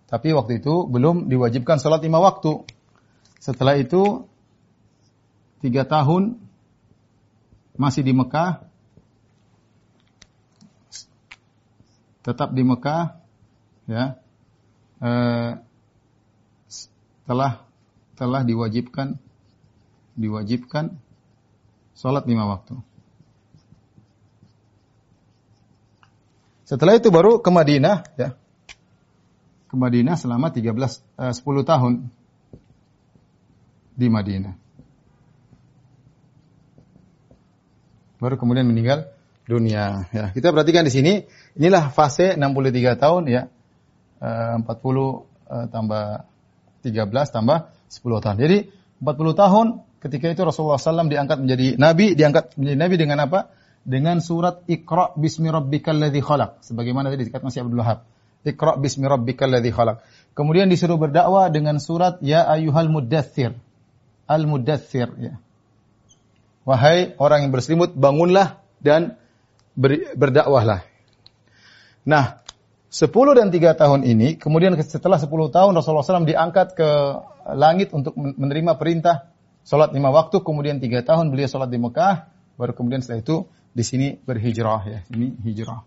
[0.07, 2.63] Tapi waktu itu belum diwajibkan salat lima waktu.
[3.41, 4.29] Setelah itu
[5.59, 6.37] tiga tahun
[7.77, 8.65] masih di Mekah,
[12.25, 13.21] tetap di Mekah,
[13.85, 14.17] ya,
[15.03, 15.51] eh,
[17.27, 17.67] telah
[18.17, 19.19] telah diwajibkan
[20.17, 20.97] diwajibkan
[21.93, 22.81] sholat lima waktu.
[26.67, 28.35] Setelah itu baru ke Madinah, ya,
[29.71, 32.11] ke Madinah selama 13 eh, 10 tahun
[33.95, 34.67] di Madinah.
[38.17, 39.09] baru kemudian meninggal
[39.47, 40.09] dunia.
[40.11, 41.13] Ya, kita perhatikan di sini,
[41.55, 43.41] inilah fase 63 tahun ya.
[44.17, 45.21] 40 uh,
[45.69, 46.25] tambah
[46.81, 48.37] 13 tambah 10 tahun.
[48.41, 48.57] Jadi
[48.97, 49.65] 40 tahun
[50.01, 53.53] ketika itu Rasulullah SAW diangkat menjadi nabi, diangkat menjadi nabi dengan apa?
[53.87, 56.59] Dengan surat Iqra bismi rabbikal ladzi khalaq.
[56.59, 58.03] Sebagaimana tadi dikatakan Syekh Abdul Wahab.
[58.43, 60.03] Iqra bismi rabbikal ladzi khalaq.
[60.35, 63.55] Kemudian disuruh berdakwah dengan surat Ya ayyuhal muddatsir.
[64.27, 65.39] Al-muddatsir ya.
[66.67, 69.15] Wahai orang yang berselimut, bangunlah dan
[69.71, 70.83] ber, berdakwahlah.
[72.03, 72.43] Nah,
[72.91, 73.07] 10
[73.39, 76.89] dan 3 tahun ini, kemudian setelah 10 tahun Rasulullah SAW diangkat ke
[77.55, 79.31] langit untuk menerima perintah
[79.63, 82.27] sholat lima waktu, kemudian 3 tahun beliau sholat di Mekah,
[82.59, 83.47] baru kemudian setelah itu
[83.77, 85.85] di sini berhijrah ya, ini hijrah.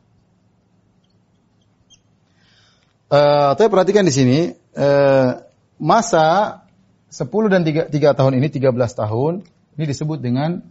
[3.11, 5.43] Uh, tapi perhatikan di sini uh,
[5.83, 6.63] masa
[7.11, 9.43] 10 dan 3, 3 tahun ini 13 tahun
[9.75, 10.63] ini disebut dengan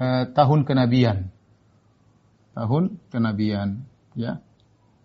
[0.00, 1.28] uh, tahun kenabian.
[2.56, 3.84] Tahun kenabian,
[4.16, 4.40] ya.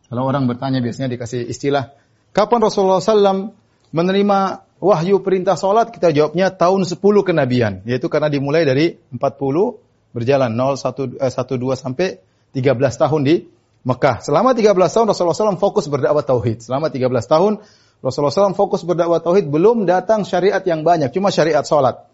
[0.08, 1.92] Kalau orang bertanya biasanya dikasih istilah,
[2.32, 3.52] kapan Rasulullah SAW
[3.92, 4.40] menerima
[4.80, 5.92] wahyu perintah sholat?
[5.92, 6.96] Kita jawabnya tahun 10
[7.28, 7.84] kenabian.
[7.84, 9.85] Yaitu karena dimulai dari 40
[10.16, 12.24] berjalan 0, 1, eh, 1 2 sampai
[12.56, 13.36] 13 tahun di
[13.84, 14.24] Mekah.
[14.24, 16.64] Selama 13 tahun Rasulullah SAW fokus berdakwah tauhid.
[16.64, 17.60] Selama 13 tahun
[18.00, 19.52] Rasulullah SAW fokus berdakwah tauhid.
[19.52, 21.12] Belum datang syariat yang banyak.
[21.12, 22.08] Cuma syariat sholat.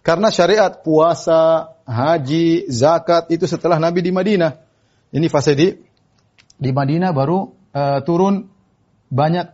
[0.00, 4.58] Karena syariat puasa, haji, zakat itu setelah Nabi di Madinah.
[5.10, 5.70] Ini fase di
[6.56, 7.38] di Madinah baru
[7.74, 8.48] uh, turun
[9.10, 9.46] banyak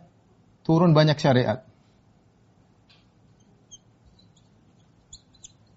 [0.65, 1.65] turun banyak syariat.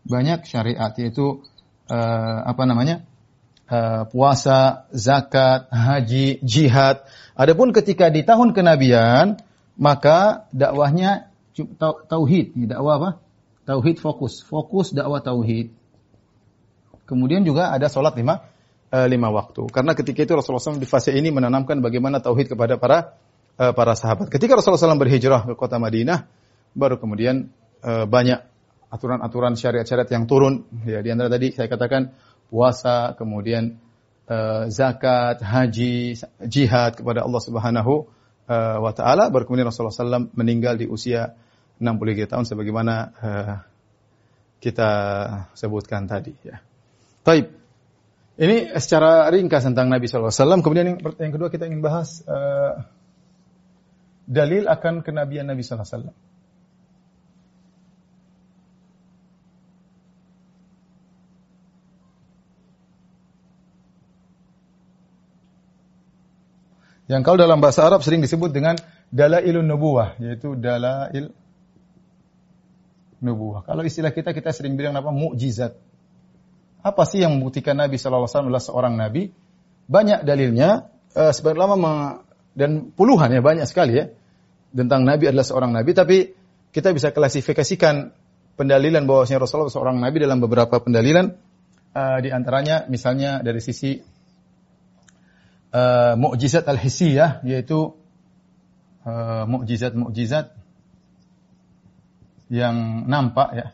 [0.06, 1.42] Banyak syariat yaitu
[1.90, 3.06] uh, apa namanya?
[3.66, 7.02] Uh, puasa, zakat, haji, jihad.
[7.34, 9.42] Adapun ketika di tahun kenabian
[9.74, 11.34] maka dakwahnya
[12.06, 13.10] tauhid, dakwah apa?
[13.66, 15.74] Tauhid fokus, fokus dakwah tauhid.
[17.10, 18.46] Kemudian juga ada sholat lima,
[18.94, 19.66] uh, lima waktu.
[19.74, 23.18] Karena ketika itu Rasulullah SAW di fase ini menanamkan bagaimana tauhid kepada para
[23.56, 24.28] para sahabat.
[24.28, 26.28] Ketika Rasulullah SAW berhijrah ke kota Madinah,
[26.76, 27.48] baru kemudian
[27.80, 28.44] banyak
[28.90, 30.66] aturan-aturan syariat-syariat yang turun.
[30.86, 32.14] Ya, di antara tadi saya katakan
[32.46, 33.78] puasa, kemudian
[34.30, 37.94] uh, zakat, haji, jihad kepada Allah Subhanahu
[38.46, 39.28] uh, wa taala.
[39.30, 41.34] Baru kemudian Rasulullah SAW meninggal di usia
[41.82, 43.54] 63 tahun sebagaimana uh,
[44.62, 44.90] kita
[45.52, 46.62] sebutkan tadi ya.
[47.26, 47.52] Taib.
[48.36, 50.60] Ini secara ringkas tentang Nabi SAW.
[50.60, 52.84] Kemudian yang, yang kedua kita ingin bahas uh,
[54.28, 56.12] dalil akan kenabian Nabi SAW.
[67.06, 68.74] Yang kalau dalam bahasa Arab sering disebut dengan
[69.14, 71.30] dalailun nubuwah, yaitu dalail
[73.22, 73.62] nubuah.
[73.62, 75.78] Kalau istilah kita kita sering bilang apa mukjizat.
[76.82, 79.30] Apa sih yang membuktikan Nabi SAW adalah seorang nabi?
[79.90, 80.90] Banyak dalilnya.
[81.16, 82.20] Uh, sebagian lama
[82.52, 84.12] dan puluhan ya banyak sekali ya
[84.68, 85.96] tentang Nabi adalah seorang nabi.
[85.96, 86.16] Tapi
[86.74, 88.12] kita bisa klasifikasikan
[88.60, 91.32] pendalilan bahwasanya Rasulullah seorang nabi dalam beberapa pendalilan.
[91.96, 93.96] Uh, di antaranya misalnya dari sisi
[95.76, 97.92] uh, mukjizat al-hissiyah yaitu
[99.04, 100.56] uh, mukjizat-mukjizat
[102.48, 103.66] yang nampak ya.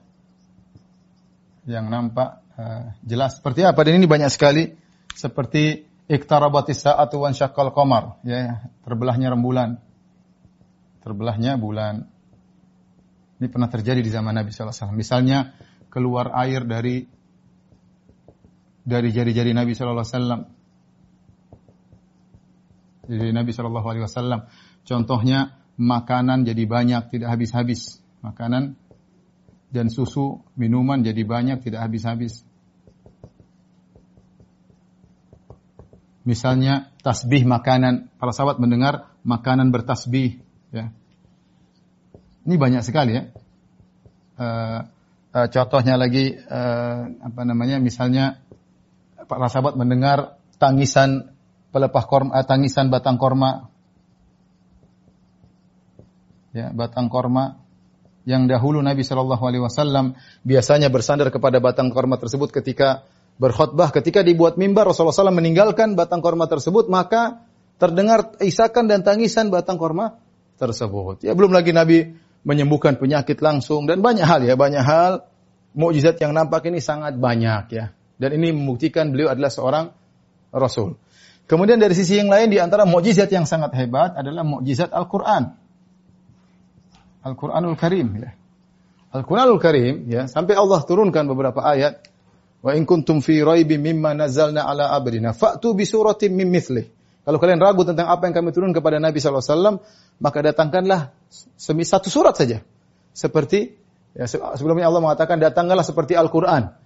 [1.62, 3.38] Yang nampak uh, jelas.
[3.38, 3.78] Seperti apa?
[3.86, 4.74] Dan ini banyak sekali
[5.14, 9.78] seperti iktarabatis sa'atu wan syaqqal qamar, ya, terbelahnya rembulan.
[11.02, 12.06] terbelahnya bulan.
[13.42, 14.94] Ini pernah terjadi di zaman Nabi SAW.
[14.94, 15.50] Misalnya
[15.90, 17.02] keluar air dari
[18.86, 20.61] dari jari-jari Nabi SAW.
[23.06, 24.46] Jadi Nabi Shallallahu Alaihi Wasallam.
[24.86, 27.98] Contohnya makanan jadi banyak, tidak habis-habis.
[28.22, 28.78] Makanan
[29.74, 32.46] dan susu, minuman jadi banyak, tidak habis-habis.
[36.22, 40.38] Misalnya tasbih makanan, para sahabat mendengar makanan bertasbih,
[40.70, 40.94] ya.
[42.42, 43.22] Ini banyak sekali ya.
[44.38, 44.80] Uh,
[45.34, 47.78] uh, contohnya lagi uh, apa namanya?
[47.78, 48.38] Misalnya
[49.26, 51.31] para sahabat mendengar tangisan
[51.72, 53.72] pelepah korma, uh, tangisan batang korma,
[56.52, 57.58] ya batang korma
[58.28, 60.14] yang dahulu Nabi Shallallahu Alaihi Wasallam
[60.46, 63.02] biasanya bersandar kepada batang korma tersebut ketika
[63.40, 67.42] berkhutbah ketika dibuat mimbar Rasulullah SAW meninggalkan batang korma tersebut maka
[67.80, 70.22] terdengar isakan dan tangisan batang korma
[70.60, 71.26] tersebut.
[71.26, 72.14] Ya belum lagi Nabi
[72.46, 75.26] menyembuhkan penyakit langsung dan banyak hal ya banyak hal
[75.74, 77.90] mukjizat yang nampak ini sangat banyak ya
[78.22, 79.90] dan ini membuktikan beliau adalah seorang
[80.54, 80.94] rasul.
[81.52, 85.52] Kemudian dari sisi yang lain di antara mukjizat yang sangat hebat adalah mukjizat Al-Qur'an.
[87.28, 88.32] Al-Qur'anul Karim ya.
[89.12, 92.08] Al-Qur'anul Karim ya sampai Allah turunkan beberapa ayat
[92.62, 96.86] Wa in kuntum fi raibin mimma nazzalna ala abdina fa'tu bi suratin min mithlih.
[97.26, 99.82] Kalau kalian ragu tentang apa yang kami turun kepada Nabi SAW,
[100.18, 101.14] maka datangkanlah
[101.58, 102.62] satu surat saja.
[103.14, 103.78] Seperti
[104.14, 106.81] ya, sebelumnya Allah mengatakan datangkanlah seperti Al-Quran.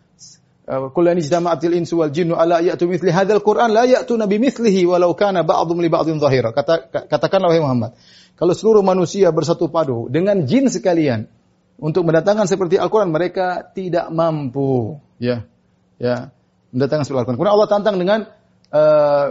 [0.67, 4.83] Qul in ijtama'atil insu wal jinnu ala ya'tu mithli hadzal Qur'an la ya'tu nabi mithlihi
[4.83, 6.51] walau kana ba'dhum li ba'dhin dhahira.
[6.51, 7.95] Kata, katakanlah wahai Muhammad,
[8.35, 11.31] kalau seluruh manusia bersatu padu dengan jin sekalian
[11.79, 15.47] untuk mendatangkan seperti Al-Qur'an mereka tidak mampu, ya
[16.03, 16.35] ya
[16.75, 17.39] mendatangkan sebuah Al-Quran.
[17.39, 18.21] Kemudian Allah tantang dengan
[18.75, 19.27] uh,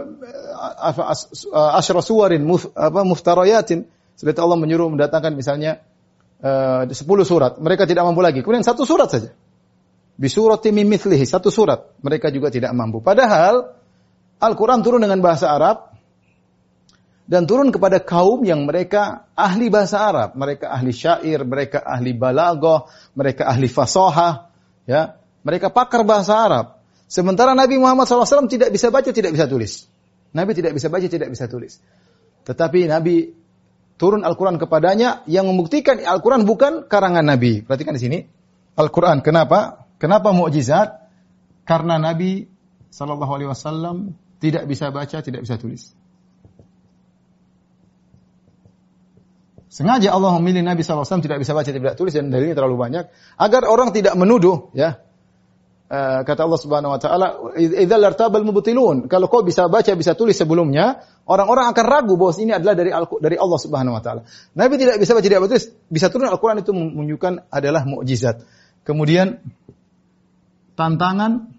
[1.76, 3.84] asyra suwarin muf, apa muftarayatin
[4.16, 5.84] seperti Allah menyuruh mendatangkan misalnya
[6.40, 6.96] uh, 10
[7.28, 8.40] surat, mereka tidak mampu lagi.
[8.40, 9.36] Kemudian satu surat saja.
[10.16, 13.04] Bi surati min mithlihi, satu surat, mereka juga tidak mampu.
[13.04, 13.76] Padahal
[14.40, 15.92] Al-Quran turun dengan bahasa Arab
[17.28, 22.88] dan turun kepada kaum yang mereka ahli bahasa Arab, mereka ahli syair, mereka ahli balaghah,
[23.12, 24.48] mereka ahli fasohah,
[24.88, 25.20] ya.
[25.46, 26.66] Mereka pakar bahasa Arab.
[27.06, 29.86] Sementara Nabi Muhammad SAW tidak bisa baca, tidak bisa tulis.
[30.34, 31.78] Nabi tidak bisa baca, tidak bisa tulis.
[32.42, 33.30] Tetapi Nabi
[33.94, 37.62] turun Al-Quran kepadanya yang membuktikan Al-Quran bukan karangan Nabi.
[37.62, 38.18] Perhatikan di sini.
[38.74, 39.22] Al-Quran.
[39.22, 39.85] Kenapa?
[39.96, 41.08] Kenapa mukjizat?
[41.66, 42.46] Karena Nabi
[42.92, 43.96] Shallallahu Alaihi Wasallam
[44.38, 45.92] tidak bisa baca, tidak bisa tulis.
[49.66, 53.62] Sengaja Allah memilih Nabi SAW tidak bisa baca, tidak tulis dan dalilnya terlalu banyak agar
[53.68, 55.04] orang tidak menuduh ya
[55.86, 60.34] Eh, kata Allah Subhanahu wa taala, "Idzal lartabal mubtilun." Kalau kau bisa baca, bisa tulis
[60.34, 60.98] sebelumnya,
[61.30, 62.90] orang-orang akan ragu bahwa ini adalah dari
[63.22, 64.26] dari Allah Subhanahu wa taala.
[64.58, 68.42] Nabi tidak bisa baca, tidak tulis, bisa turun Al-Qur'an itu menunjukkan adalah mukjizat.
[68.82, 69.38] Kemudian
[70.76, 71.50] tantangan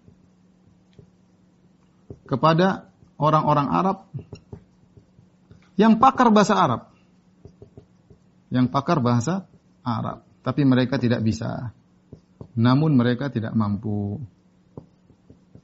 [2.30, 2.88] kepada
[3.18, 3.98] orang-orang Arab
[5.76, 6.82] yang pakar bahasa Arab.
[8.48, 9.44] Yang pakar bahasa
[9.84, 11.76] Arab, tapi mereka tidak bisa
[12.58, 14.18] namun mereka tidak mampu.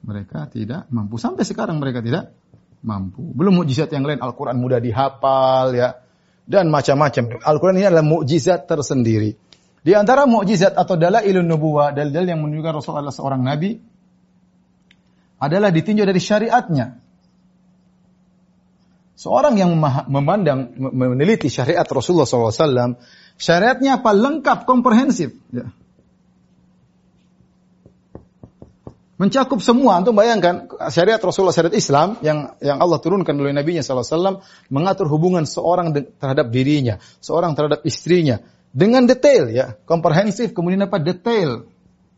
[0.06, 1.18] Mereka tidak mampu.
[1.18, 2.30] Sampai sekarang mereka tidak
[2.86, 3.34] mampu.
[3.34, 4.22] Belum mukjizat yang lain.
[4.22, 5.98] Al-Quran mudah dihafal ya.
[6.46, 7.42] Dan macam-macam.
[7.42, 9.34] Al-Quran ini adalah mukjizat tersendiri.
[9.84, 13.76] Di antara mukjizat atau dalailun nubuwah, dalil-dalil yang menunjukkan Rasulullah adalah seorang nabi,
[15.36, 17.04] adalah ditinjau dari syariatnya.
[19.14, 19.76] Seorang yang
[20.08, 22.96] memandang, meneliti syariat Rasulullah SAW,
[23.36, 24.10] syariatnya apa?
[24.16, 25.36] Lengkap, komprehensif.
[25.52, 25.68] Ya.
[29.14, 30.00] mencakup semua.
[30.00, 35.06] Antum bayangkan syariat Rasulullah syariat Islam yang yang Allah turunkan oleh Nabi Nya SAW mengatur
[35.06, 38.42] hubungan seorang terhadap dirinya, seorang terhadap istrinya
[38.74, 41.70] dengan detail ya, komprehensif kemudian apa detail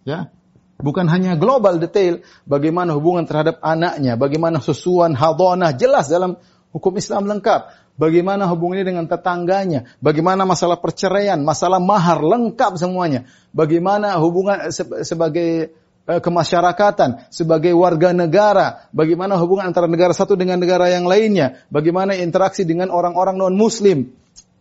[0.09, 0.33] ya.
[0.77, 6.37] Bukan hanya global detail bagaimana hubungan terhadap anaknya, bagaimana susuan hadonah jelas dalam
[6.73, 7.87] hukum Islam lengkap.
[7.97, 13.25] Bagaimana hubungannya dengan tetangganya, bagaimana masalah perceraian, masalah mahar lengkap semuanya.
[13.57, 14.69] Bagaimana hubungan
[15.01, 15.73] sebagai
[16.07, 22.15] Eh, kemasyarakatan, sebagai warga negara, bagaimana hubungan antara negara satu dengan negara yang lainnya, bagaimana
[22.15, 24.15] interaksi dengan orang-orang non-muslim,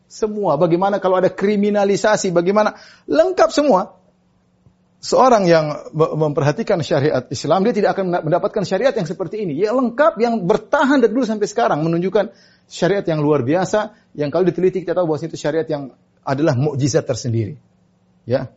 [0.06, 2.78] semua, bagaimana kalau ada kriminalisasi, bagaimana,
[3.10, 3.98] lengkap semua.
[5.06, 9.54] Seorang yang memperhatikan syariat Islam, dia tidak akan mendapatkan syariat yang seperti ini.
[9.62, 12.34] Ya lengkap, yang bertahan dari dulu sampai sekarang, menunjukkan
[12.66, 15.94] syariat yang luar biasa, yang kalau diteliti kita tahu bahwa itu syariat yang
[16.26, 17.62] adalah mukjizat tersendiri.
[18.26, 18.50] Ya,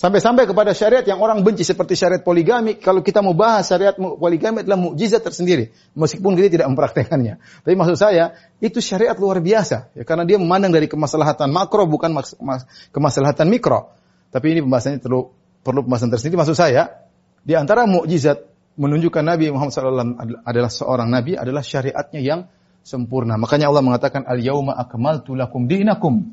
[0.00, 2.80] Sampai-sampai kepada syariat yang orang benci seperti syariat poligami.
[2.80, 5.76] Kalau kita mau bahas syariat poligami adalah mukjizat tersendiri.
[5.92, 7.36] Meskipun kita tidak mempraktekannya.
[7.36, 8.32] Tapi maksud saya,
[8.64, 9.92] itu syariat luar biasa.
[9.92, 12.64] Ya, karena dia memandang dari kemaslahatan makro bukan mas, mas,
[12.96, 13.92] kemaslahatan mikro.
[14.32, 16.40] Tapi ini pembahasannya perlu, perlu pembahasan tersendiri.
[16.40, 17.04] Maksud saya,
[17.44, 18.40] di antara mukjizat
[18.80, 20.16] menunjukkan Nabi Muhammad SAW
[20.48, 22.48] adalah seorang Nabi adalah syariatnya yang
[22.80, 23.36] sempurna.
[23.36, 26.32] Makanya Allah mengatakan, Al-yawma akmaltu lakum dinakum.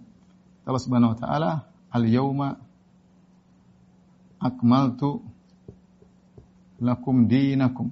[0.63, 1.51] Allah subhanahu wa ta'ala,
[1.91, 2.66] Al-yawma
[4.37, 5.21] akmaltu
[6.81, 7.89] lakum dinakum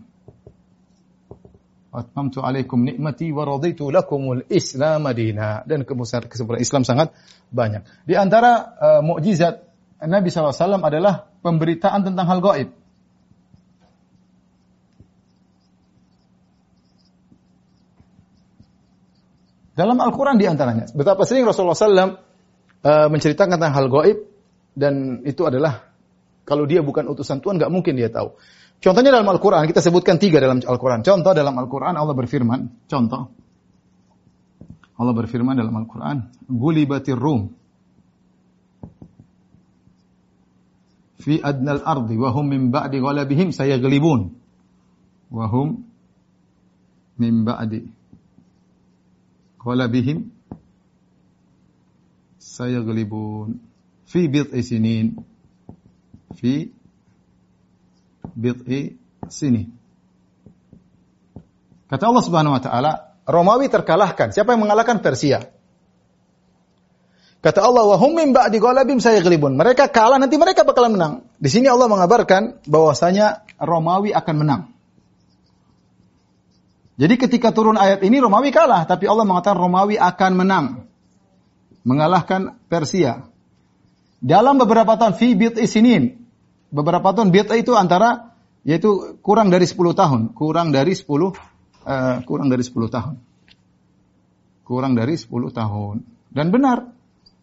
[1.95, 7.15] atmamtu alaikum nikmati wa raditu lakumul islam dina dan kesempurnaan Islam sangat
[7.49, 7.87] banyak.
[8.03, 9.63] Di antara uh, mukjizat
[10.03, 12.69] Nabi SAW adalah pemberitaan tentang hal gaib.
[19.75, 20.87] Dalam Al-Quran di antaranya.
[20.95, 24.17] Betapa sering Rasulullah SAW uh, menceritakan tentang hal gaib
[24.75, 25.94] dan itu adalah
[26.45, 28.37] kalau dia bukan utusan Tuhan, nggak mungkin dia tahu.
[28.79, 31.01] Contohnya dalam Al-Quran, kita sebutkan tiga dalam Al-Quran.
[31.01, 33.33] Contoh dalam Al-Quran, Allah berfirman, contoh.
[34.95, 37.51] Allah berfirman dalam Al-Quran, Gulibatir Rum.
[41.19, 44.37] Fi adnal ardi, wahum min ba'di ghalabihim sayaglibun.
[45.33, 45.81] Wahum
[47.17, 47.89] min ba'di
[49.57, 50.29] ghalabihim
[52.37, 53.57] sayaglibun.
[54.05, 55.17] Fi bid'i sinin
[56.35, 56.69] fi
[58.35, 58.99] bid'i
[59.31, 59.63] sini.
[61.85, 62.91] Kata Allah Subhanahu wa taala,
[63.25, 64.33] Romawi terkalahkan.
[64.33, 65.49] Siapa yang mengalahkan Persia?
[67.45, 71.13] Kata Allah, "Wa hum min ba'di ghalabim sayaghlibun." Mereka kalah, nanti mereka bakalan menang.
[71.37, 74.61] Di sini Allah mengabarkan bahwasanya Romawi akan menang.
[76.97, 80.65] Jadi ketika turun ayat ini Romawi kalah, tapi Allah mengatakan Romawi akan menang.
[81.85, 83.29] Mengalahkan Persia.
[84.25, 86.24] Dalam beberapa tahun fi bid'i sinin,
[86.73, 88.35] beberapa tahun bid'ah itu antara
[88.65, 91.29] yaitu kurang dari 10 tahun, kurang dari 10 uh,
[91.85, 93.15] eh, kurang dari 10 tahun.
[94.65, 95.95] Kurang dari 10 tahun.
[96.33, 96.89] Dan benar,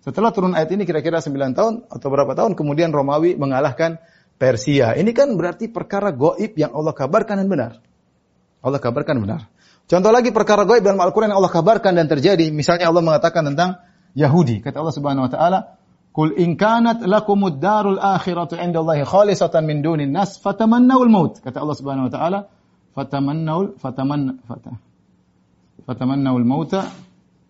[0.02, 4.02] setelah turun ayat ini kira-kira 9 tahun atau berapa tahun kemudian Romawi mengalahkan
[4.34, 4.98] Persia.
[4.98, 7.72] Ini kan berarti perkara goib yang Allah kabarkan dan benar.
[8.58, 9.46] Allah kabarkan benar.
[9.86, 12.50] Contoh lagi perkara goib dalam Al-Quran yang Allah kabarkan dan terjadi.
[12.50, 13.78] Misalnya Allah mengatakan tentang
[14.18, 14.58] Yahudi.
[14.58, 15.58] Kata Allah Subhanahu Wa Taala,
[16.12, 21.32] Kul in kanat lakumud darul akhiratu indallahi khalisatan min dunin nas fatamannawul maut.
[21.40, 22.39] Kata Allah Subhanahu wa taala,
[22.93, 24.76] fatamannawul fataman fata.
[25.89, 26.93] Fatamannawul mauta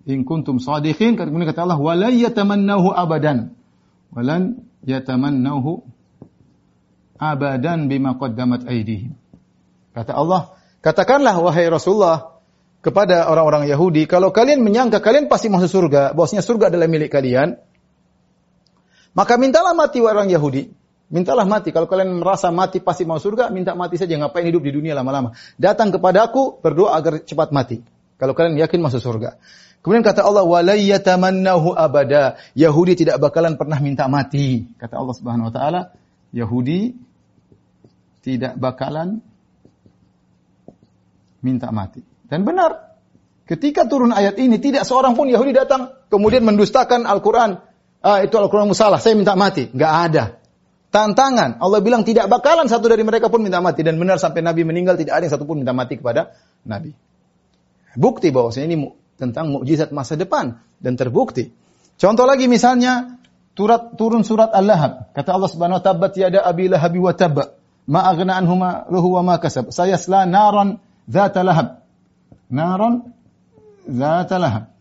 [0.07, 1.19] in kuntum sadiqin.
[1.19, 3.51] Kemudian kata Allah, walan yatamannahu abadan.
[4.15, 5.83] Walan yatamannahu
[7.19, 9.19] abadan bima qaddamat aydihim.
[9.91, 10.55] Kata Allah,
[10.87, 12.39] katakanlah wahai Rasulullah
[12.83, 17.63] kepada orang-orang Yahudi, kalau kalian menyangka kalian pasti masuk surga, bahwasanya surga adalah milik kalian,
[19.13, 20.73] maka mintalah mati orang Yahudi.
[21.13, 21.69] Mintalah mati.
[21.77, 24.17] Kalau kalian merasa mati pasti mau surga, minta mati saja.
[24.17, 25.37] Ngapain hidup di dunia lama-lama?
[25.61, 27.85] Datang kepada aku, berdoa agar cepat mati.
[28.17, 29.37] Kalau kalian yakin masuk surga.
[29.85, 32.41] Kemudian kata Allah, walayyatamannahu abada.
[32.57, 34.65] Yahudi tidak bakalan pernah minta mati.
[34.81, 35.81] Kata Allah Subhanahu wa taala,
[36.33, 36.97] Yahudi
[38.25, 39.21] tidak bakalan
[41.45, 42.01] minta mati.
[42.25, 42.97] Dan benar.
[43.45, 47.61] Ketika turun ayat ini, tidak seorang pun Yahudi datang kemudian mendustakan Al-Quran
[48.03, 49.71] ah itu Al-Quran musalah, saya minta mati.
[49.71, 50.25] Nggak ada.
[50.93, 51.57] Tantangan.
[51.57, 53.81] Allah bilang tidak bakalan satu dari mereka pun minta mati.
[53.81, 56.37] Dan benar sampai Nabi meninggal tidak ada yang satu pun minta mati kepada
[56.69, 56.93] Nabi.
[57.97, 58.77] Bukti bahwasanya ini
[59.17, 61.49] tentang mukjizat masa depan dan terbukti.
[61.97, 63.17] Contoh lagi misalnya
[63.57, 65.15] turat, turun surat Al-Lahab.
[65.17, 67.39] Kata Allah Subhanahu wa taala tiada abi lahabi wa tab.
[67.89, 69.73] Ma aghna anhu ma ruhu wa ma kasab.
[69.73, 70.77] Saya sela naran
[71.09, 71.83] dzata lahab.
[72.53, 73.09] Naran
[73.89, 74.72] lahab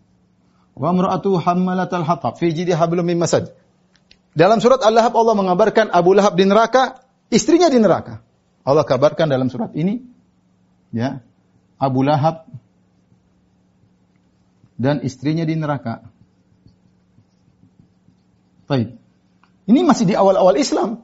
[0.76, 3.52] wa imra'atu hammalatal hatab fi jidi hablum min masad.
[4.32, 8.24] Dalam surat Al-Lahab Allah mengabarkan Abu Lahab di neraka, istrinya di neraka.
[8.64, 10.00] Allah kabarkan dalam surat ini
[10.96, 11.20] ya,
[11.76, 12.48] Abu Lahab
[14.80, 16.08] dan istrinya di neraka.
[18.72, 18.96] Baik.
[19.68, 21.04] Ini masih di awal-awal Islam.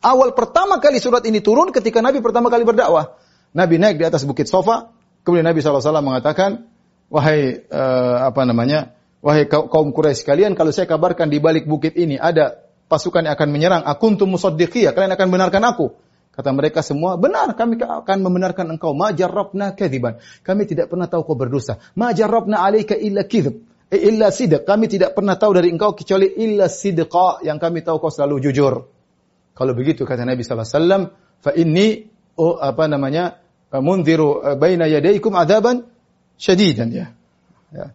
[0.00, 3.16] Awal pertama kali surat ini turun ketika Nabi pertama kali berdakwah.
[3.54, 4.90] Nabi naik di atas bukit Sofa,
[5.22, 6.66] kemudian Nabi SAW mengatakan,
[7.12, 8.94] wahai uh, apa namanya,
[9.24, 13.48] wahai kaum Quraisy kalian kalau saya kabarkan di balik bukit ini ada pasukan yang akan
[13.50, 15.96] menyerang, akuntum musaddiqiyah, kalian akan benarkan aku.
[16.34, 18.90] Kata mereka semua, benar kami akan membenarkan engkau.
[18.90, 20.18] Ma jarrabna kadhiban.
[20.42, 21.78] Kami tidak pernah tahu kau berdosa.
[21.94, 23.62] Ma jarrabna alaika illa kidhib.
[23.86, 24.66] Eh, illa sidq.
[24.66, 28.90] Kami tidak pernah tahu dari engkau kecuali illa sidqa yang kami tahu kau selalu jujur.
[29.54, 31.02] Kalau begitu kata Nabi sallallahu alaihi wasallam,
[31.38, 31.86] fa inni
[32.34, 33.38] oh, apa namanya?
[33.74, 35.86] munziru eh, baina yadaykum adaban
[36.44, 37.06] syadidan ya.
[37.72, 37.86] ya.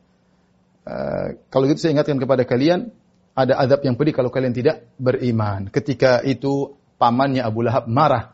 [0.90, 2.90] Uh, kalau gitu saya ingatkan kepada kalian
[3.38, 5.70] ada azab yang pedih kalau kalian tidak beriman.
[5.70, 8.34] Ketika itu pamannya Abu Lahab marah.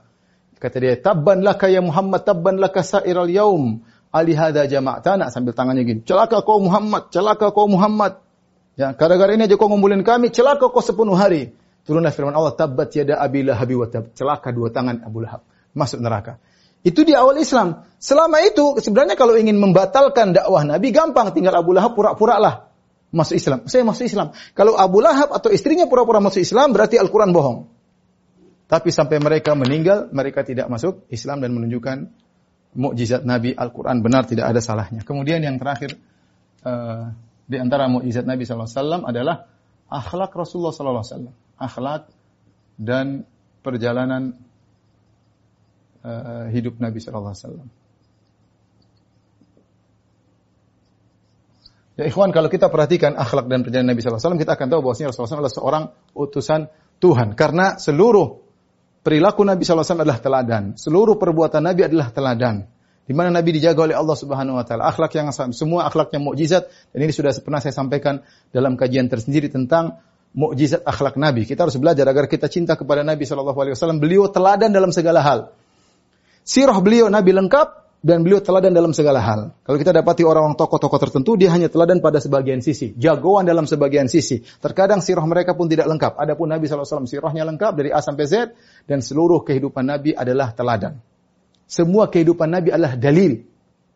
[0.56, 3.84] Kata dia, "Tabban laka ya Muhammad, tabban laka sa'iral yaum."
[4.16, 6.02] Ali hadza jama'tana sambil tangannya gini.
[6.08, 8.24] Celaka kau Muhammad, celaka kau Muhammad.
[8.80, 11.52] Ya, gara-gara ini aja kau ngumpulin kami, celaka kau sepenuh hari.
[11.84, 14.16] Turunlah firman Allah, tabbat yada abi lahabi wa tab.
[14.16, 15.44] Celaka dua tangan Abu Lahab.
[15.76, 16.40] Masuk neraka.
[16.86, 17.82] Itu di awal Islam.
[17.98, 22.70] Selama itu sebenarnya kalau ingin membatalkan dakwah Nabi gampang, tinggal Abu Lahab pura-pura lah
[23.10, 23.66] masuk Islam.
[23.66, 24.38] Saya masuk Islam.
[24.54, 27.66] Kalau Abu Lahab atau istrinya pura-pura masuk Islam berarti Al-Qur'an bohong.
[28.70, 31.98] Tapi sampai mereka meninggal, mereka tidak masuk Islam dan menunjukkan
[32.76, 35.02] mukjizat Nabi Al-Quran benar tidak ada salahnya.
[35.02, 35.96] Kemudian yang terakhir
[36.62, 37.10] uh,
[37.46, 39.48] di antara mukjizat Nabi SAW adalah
[39.90, 41.34] akhlak Rasulullah SAW.
[41.56, 42.12] Akhlak
[42.76, 43.24] dan
[43.64, 44.36] perjalanan
[46.06, 47.66] uh, hidup Nabi SAW.
[51.96, 55.32] Ya ikhwan, kalau kita perhatikan akhlak dan perjalanan Nabi SAW, kita akan tahu bahwasanya Rasulullah
[55.32, 56.62] SAW adalah seorang utusan
[57.00, 57.40] Tuhan.
[57.40, 58.44] Karena seluruh
[59.00, 60.76] perilaku Nabi SAW adalah teladan.
[60.76, 62.68] Seluruh perbuatan Nabi adalah teladan.
[63.06, 64.90] Di mana Nabi dijaga oleh Allah Subhanahu wa taala.
[64.90, 69.48] Akhlak yang semua akhlak yang mukjizat dan ini sudah pernah saya sampaikan dalam kajian tersendiri
[69.48, 70.02] tentang
[70.36, 71.48] mukjizat akhlak Nabi.
[71.48, 74.02] Kita harus belajar agar kita cinta kepada Nabi sallallahu alaihi wasallam.
[74.02, 75.54] Beliau teladan dalam segala hal.
[76.46, 79.58] Sirah beliau Nabi lengkap, dan beliau teladan dalam segala hal.
[79.66, 84.06] Kalau kita dapati orang-orang tokoh-tokoh tertentu, dia hanya teladan pada sebagian sisi, jagoan dalam sebagian
[84.06, 84.46] sisi.
[84.62, 86.14] Terkadang sirah mereka pun tidak lengkap.
[86.14, 88.54] Adapun Nabi SAW sirahnya lengkap dari A sampai Z
[88.86, 91.02] dan seluruh kehidupan Nabi adalah teladan.
[91.66, 93.42] Semua kehidupan Nabi adalah dalil.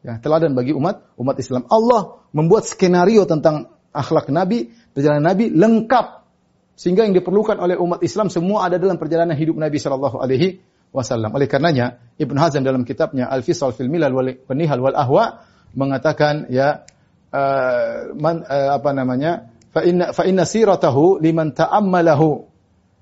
[0.01, 1.69] Ya, teladan bagi umat umat Islam.
[1.69, 6.25] Allah membuat skenario tentang akhlak Nabi, perjalanan Nabi lengkap
[6.73, 11.33] sehingga yang diperlukan oleh umat Islam semua ada dalam perjalanan hidup Nabi Shallallahu Alaihi wasallam.
[11.33, 15.45] Oleh karenanya Ibn Hazm dalam kitabnya Al-Fisal fil Milal wal Penihal wal Ahwa
[15.77, 16.85] mengatakan ya
[17.29, 22.27] uh, man, uh, apa namanya fa inna fa inna siratahu liman ta'ammalahu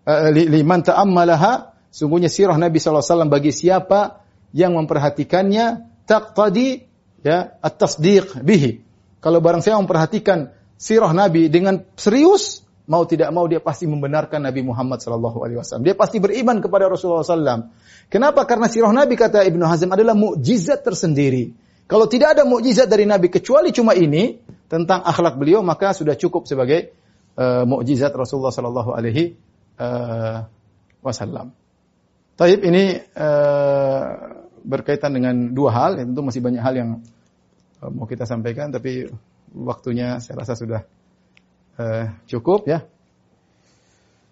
[0.04, 6.88] uh, liman ta'ammalaha sungguhnya sirah Nabi SAW bagi siapa yang memperhatikannya taqtadi
[7.24, 8.84] ya at-tasdiq bihi.
[9.24, 14.64] Kalau barang saya memperhatikan sirah Nabi dengan serius, mau tidak mau dia pasti membenarkan Nabi
[14.64, 15.84] Muhammad sallallahu alaihi wasallam.
[15.84, 17.76] Dia pasti beriman kepada Rasulullah sallam.
[18.08, 18.48] Kenapa?
[18.48, 21.52] Karena sirah Nabi kata Ibnu Hazm adalah mukjizat tersendiri.
[21.88, 24.40] Kalau tidak ada mukjizat dari Nabi kecuali cuma ini
[24.72, 26.96] tentang akhlak beliau maka sudah cukup sebagai
[27.36, 29.36] uh, mukjizat Rasulullah sallallahu alaihi
[29.80, 30.48] uh,
[31.04, 31.52] wasallam.
[32.40, 34.04] Taib ini uh,
[34.64, 36.90] berkaitan dengan dua hal, tentu masih banyak hal yang
[37.84, 39.08] uh, mau kita sampaikan tapi
[39.52, 40.84] waktunya saya rasa sudah
[41.78, 42.86] uh, cukup ya.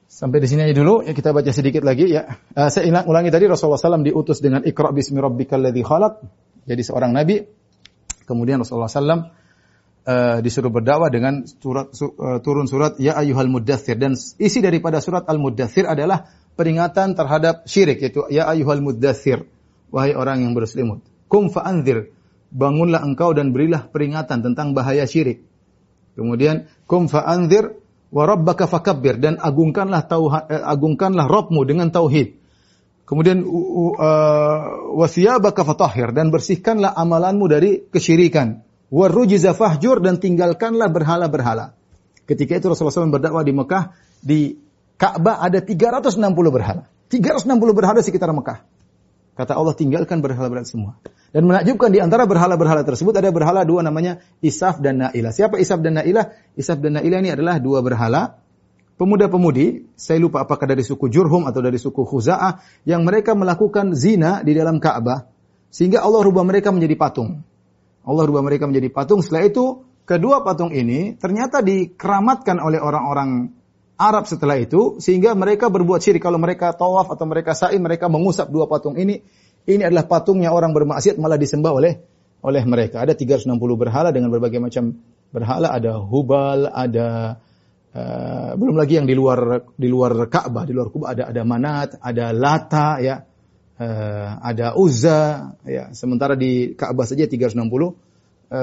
[0.06, 2.40] Sampai di sini aja dulu ya kita baca sedikit lagi ya.
[2.54, 6.14] Uh, saya ingat ulangi tadi Rasulullah SAW diutus dengan Iqra bismi rabbikal ladzi khalaq.
[6.66, 7.46] Jadi seorang nabi.
[8.26, 9.30] Kemudian Rasulullah SAW
[10.06, 14.98] uh, disuruh berdakwah dengan surat su, uh, turun surat ya ayyuhal muddatsir dan isi daripada
[14.98, 19.46] surat al-muddatsir adalah peringatan terhadap syirik yaitu ya ayyuhal muddatsir
[19.94, 21.04] wahai orang yang berselimut.
[21.30, 22.14] Kum fa'anzir
[22.54, 25.44] bangunlah engkau dan berilah peringatan tentang bahaya syirik.
[26.16, 27.74] Kemudian kum fa'anzir
[28.14, 32.46] wa rabbaka fakabbir dan agungkanlah tauhid eh, agungkanlah Rabbmu dengan tauhid.
[33.06, 38.66] Kemudian uh, wasiyabaka fatahhir dan bersihkanlah amalanmu dari kesyirikan.
[38.90, 41.78] Warujza fahjur dan tinggalkanlah berhala-berhala.
[42.26, 43.84] Ketika itu Rasulullah SAW berdakwah di Mekah,
[44.26, 44.40] di
[44.98, 46.18] Ka'bah ada 360
[46.50, 46.90] berhala.
[47.14, 48.66] 360 berhala sekitar Mekah.
[49.36, 50.96] Kata Allah tinggalkan berhala-berhala semua.
[51.36, 55.36] Dan menakjubkan di antara berhala-berhala tersebut ada berhala dua namanya Isaf dan Na'ilah.
[55.36, 56.32] Siapa Isaf dan Na'ilah?
[56.56, 58.40] Isaf dan Na'ilah ini adalah dua berhala
[58.96, 64.42] pemuda-pemudi, saya lupa apakah dari suku Jurhum atau dari suku Khuza'ah yang mereka melakukan zina
[64.42, 65.28] di dalam Ka'bah
[65.72, 67.44] sehingga Allah rubah mereka menjadi patung.
[68.08, 69.20] Allah rubah mereka menjadi patung.
[69.20, 73.52] Setelah itu kedua patung ini ternyata dikeramatkan oleh orang-orang
[73.96, 78.52] Arab setelah itu sehingga mereka berbuat syirik kalau mereka tawaf atau mereka sa'i mereka mengusap
[78.52, 79.24] dua patung ini
[79.66, 81.94] ini adalah patungnya orang bermaksiat malah disembah oleh
[82.46, 83.02] oleh mereka.
[83.02, 84.94] Ada 360 berhala dengan berbagai macam
[85.34, 87.42] berhala, ada hubal, ada
[87.98, 91.98] uh, belum lagi yang di luar di luar Ka'bah, di luar Ka'bah ada ada Manat,
[91.98, 93.18] ada Lata ya.
[93.76, 95.92] Uh, ada Uzza ya.
[95.92, 97.92] Sementara di Ka'bah saja 360 uh,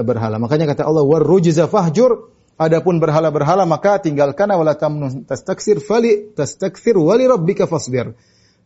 [0.06, 0.38] berhala.
[0.38, 7.24] Makanya kata Allah warujza fahjur Adapun berhala-berhala maka tinggalkan wala tamnun tastaksir fali tastakthir wali
[7.24, 8.12] rabbika fasbir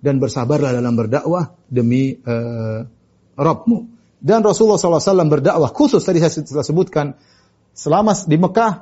[0.02, 2.84] dan bersabarlah dalam berdakwah demi uh,
[3.36, 3.78] Rabbmu.
[4.16, 6.32] Dan Rasulullah SAW berdakwah khusus tadi saya
[6.64, 7.14] sebutkan
[7.76, 8.72] selama di Mekah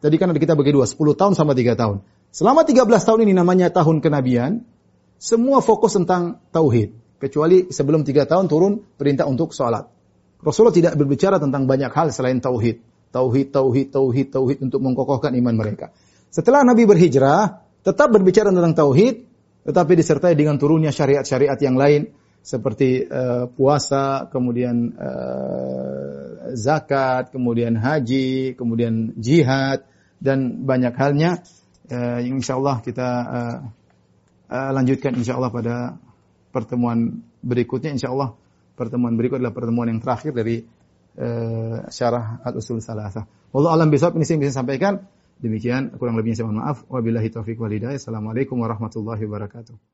[0.00, 1.96] tadi kan kita bagi dua 10 tahun sama 3 tahun.
[2.34, 4.66] Selama 13 tahun ini namanya tahun kenabian,
[5.22, 9.86] semua fokus tentang tauhid kecuali sebelum 3 tahun turun perintah untuk sholat.
[10.44, 12.93] Rasulullah tidak berbicara tentang banyak hal selain tauhid.
[13.14, 15.94] Tauhid, tauhid, tauhid, tauhid untuk mengkokohkan iman mereka.
[16.34, 19.22] Setelah Nabi berhijrah, tetap berbicara tentang tauhid,
[19.70, 22.10] tetapi disertai dengan turunnya syariat-syariat yang lain
[22.42, 29.86] seperti uh, puasa, kemudian uh, zakat, kemudian haji, kemudian jihad
[30.18, 31.40] dan banyak halnya.
[31.86, 33.56] Uh, insya Allah kita uh,
[34.50, 35.76] uh, lanjutkan insya Allah pada
[36.52, 37.94] pertemuan berikutnya.
[37.94, 38.36] Insya Allah
[38.74, 40.66] pertemuan berikut adalah pertemuan yang terakhir dari
[41.18, 43.26] uh, syarah al-usul salasah.
[43.54, 45.06] Wallahu alam bisawab ini saya bisa sampaikan.
[45.34, 46.86] Demikian kurang lebihnya saya mohon maaf.
[46.86, 47.98] Wabillahi taufiq wal hidayah.
[47.98, 49.93] Assalamualaikum warahmatullahi wabarakatuh.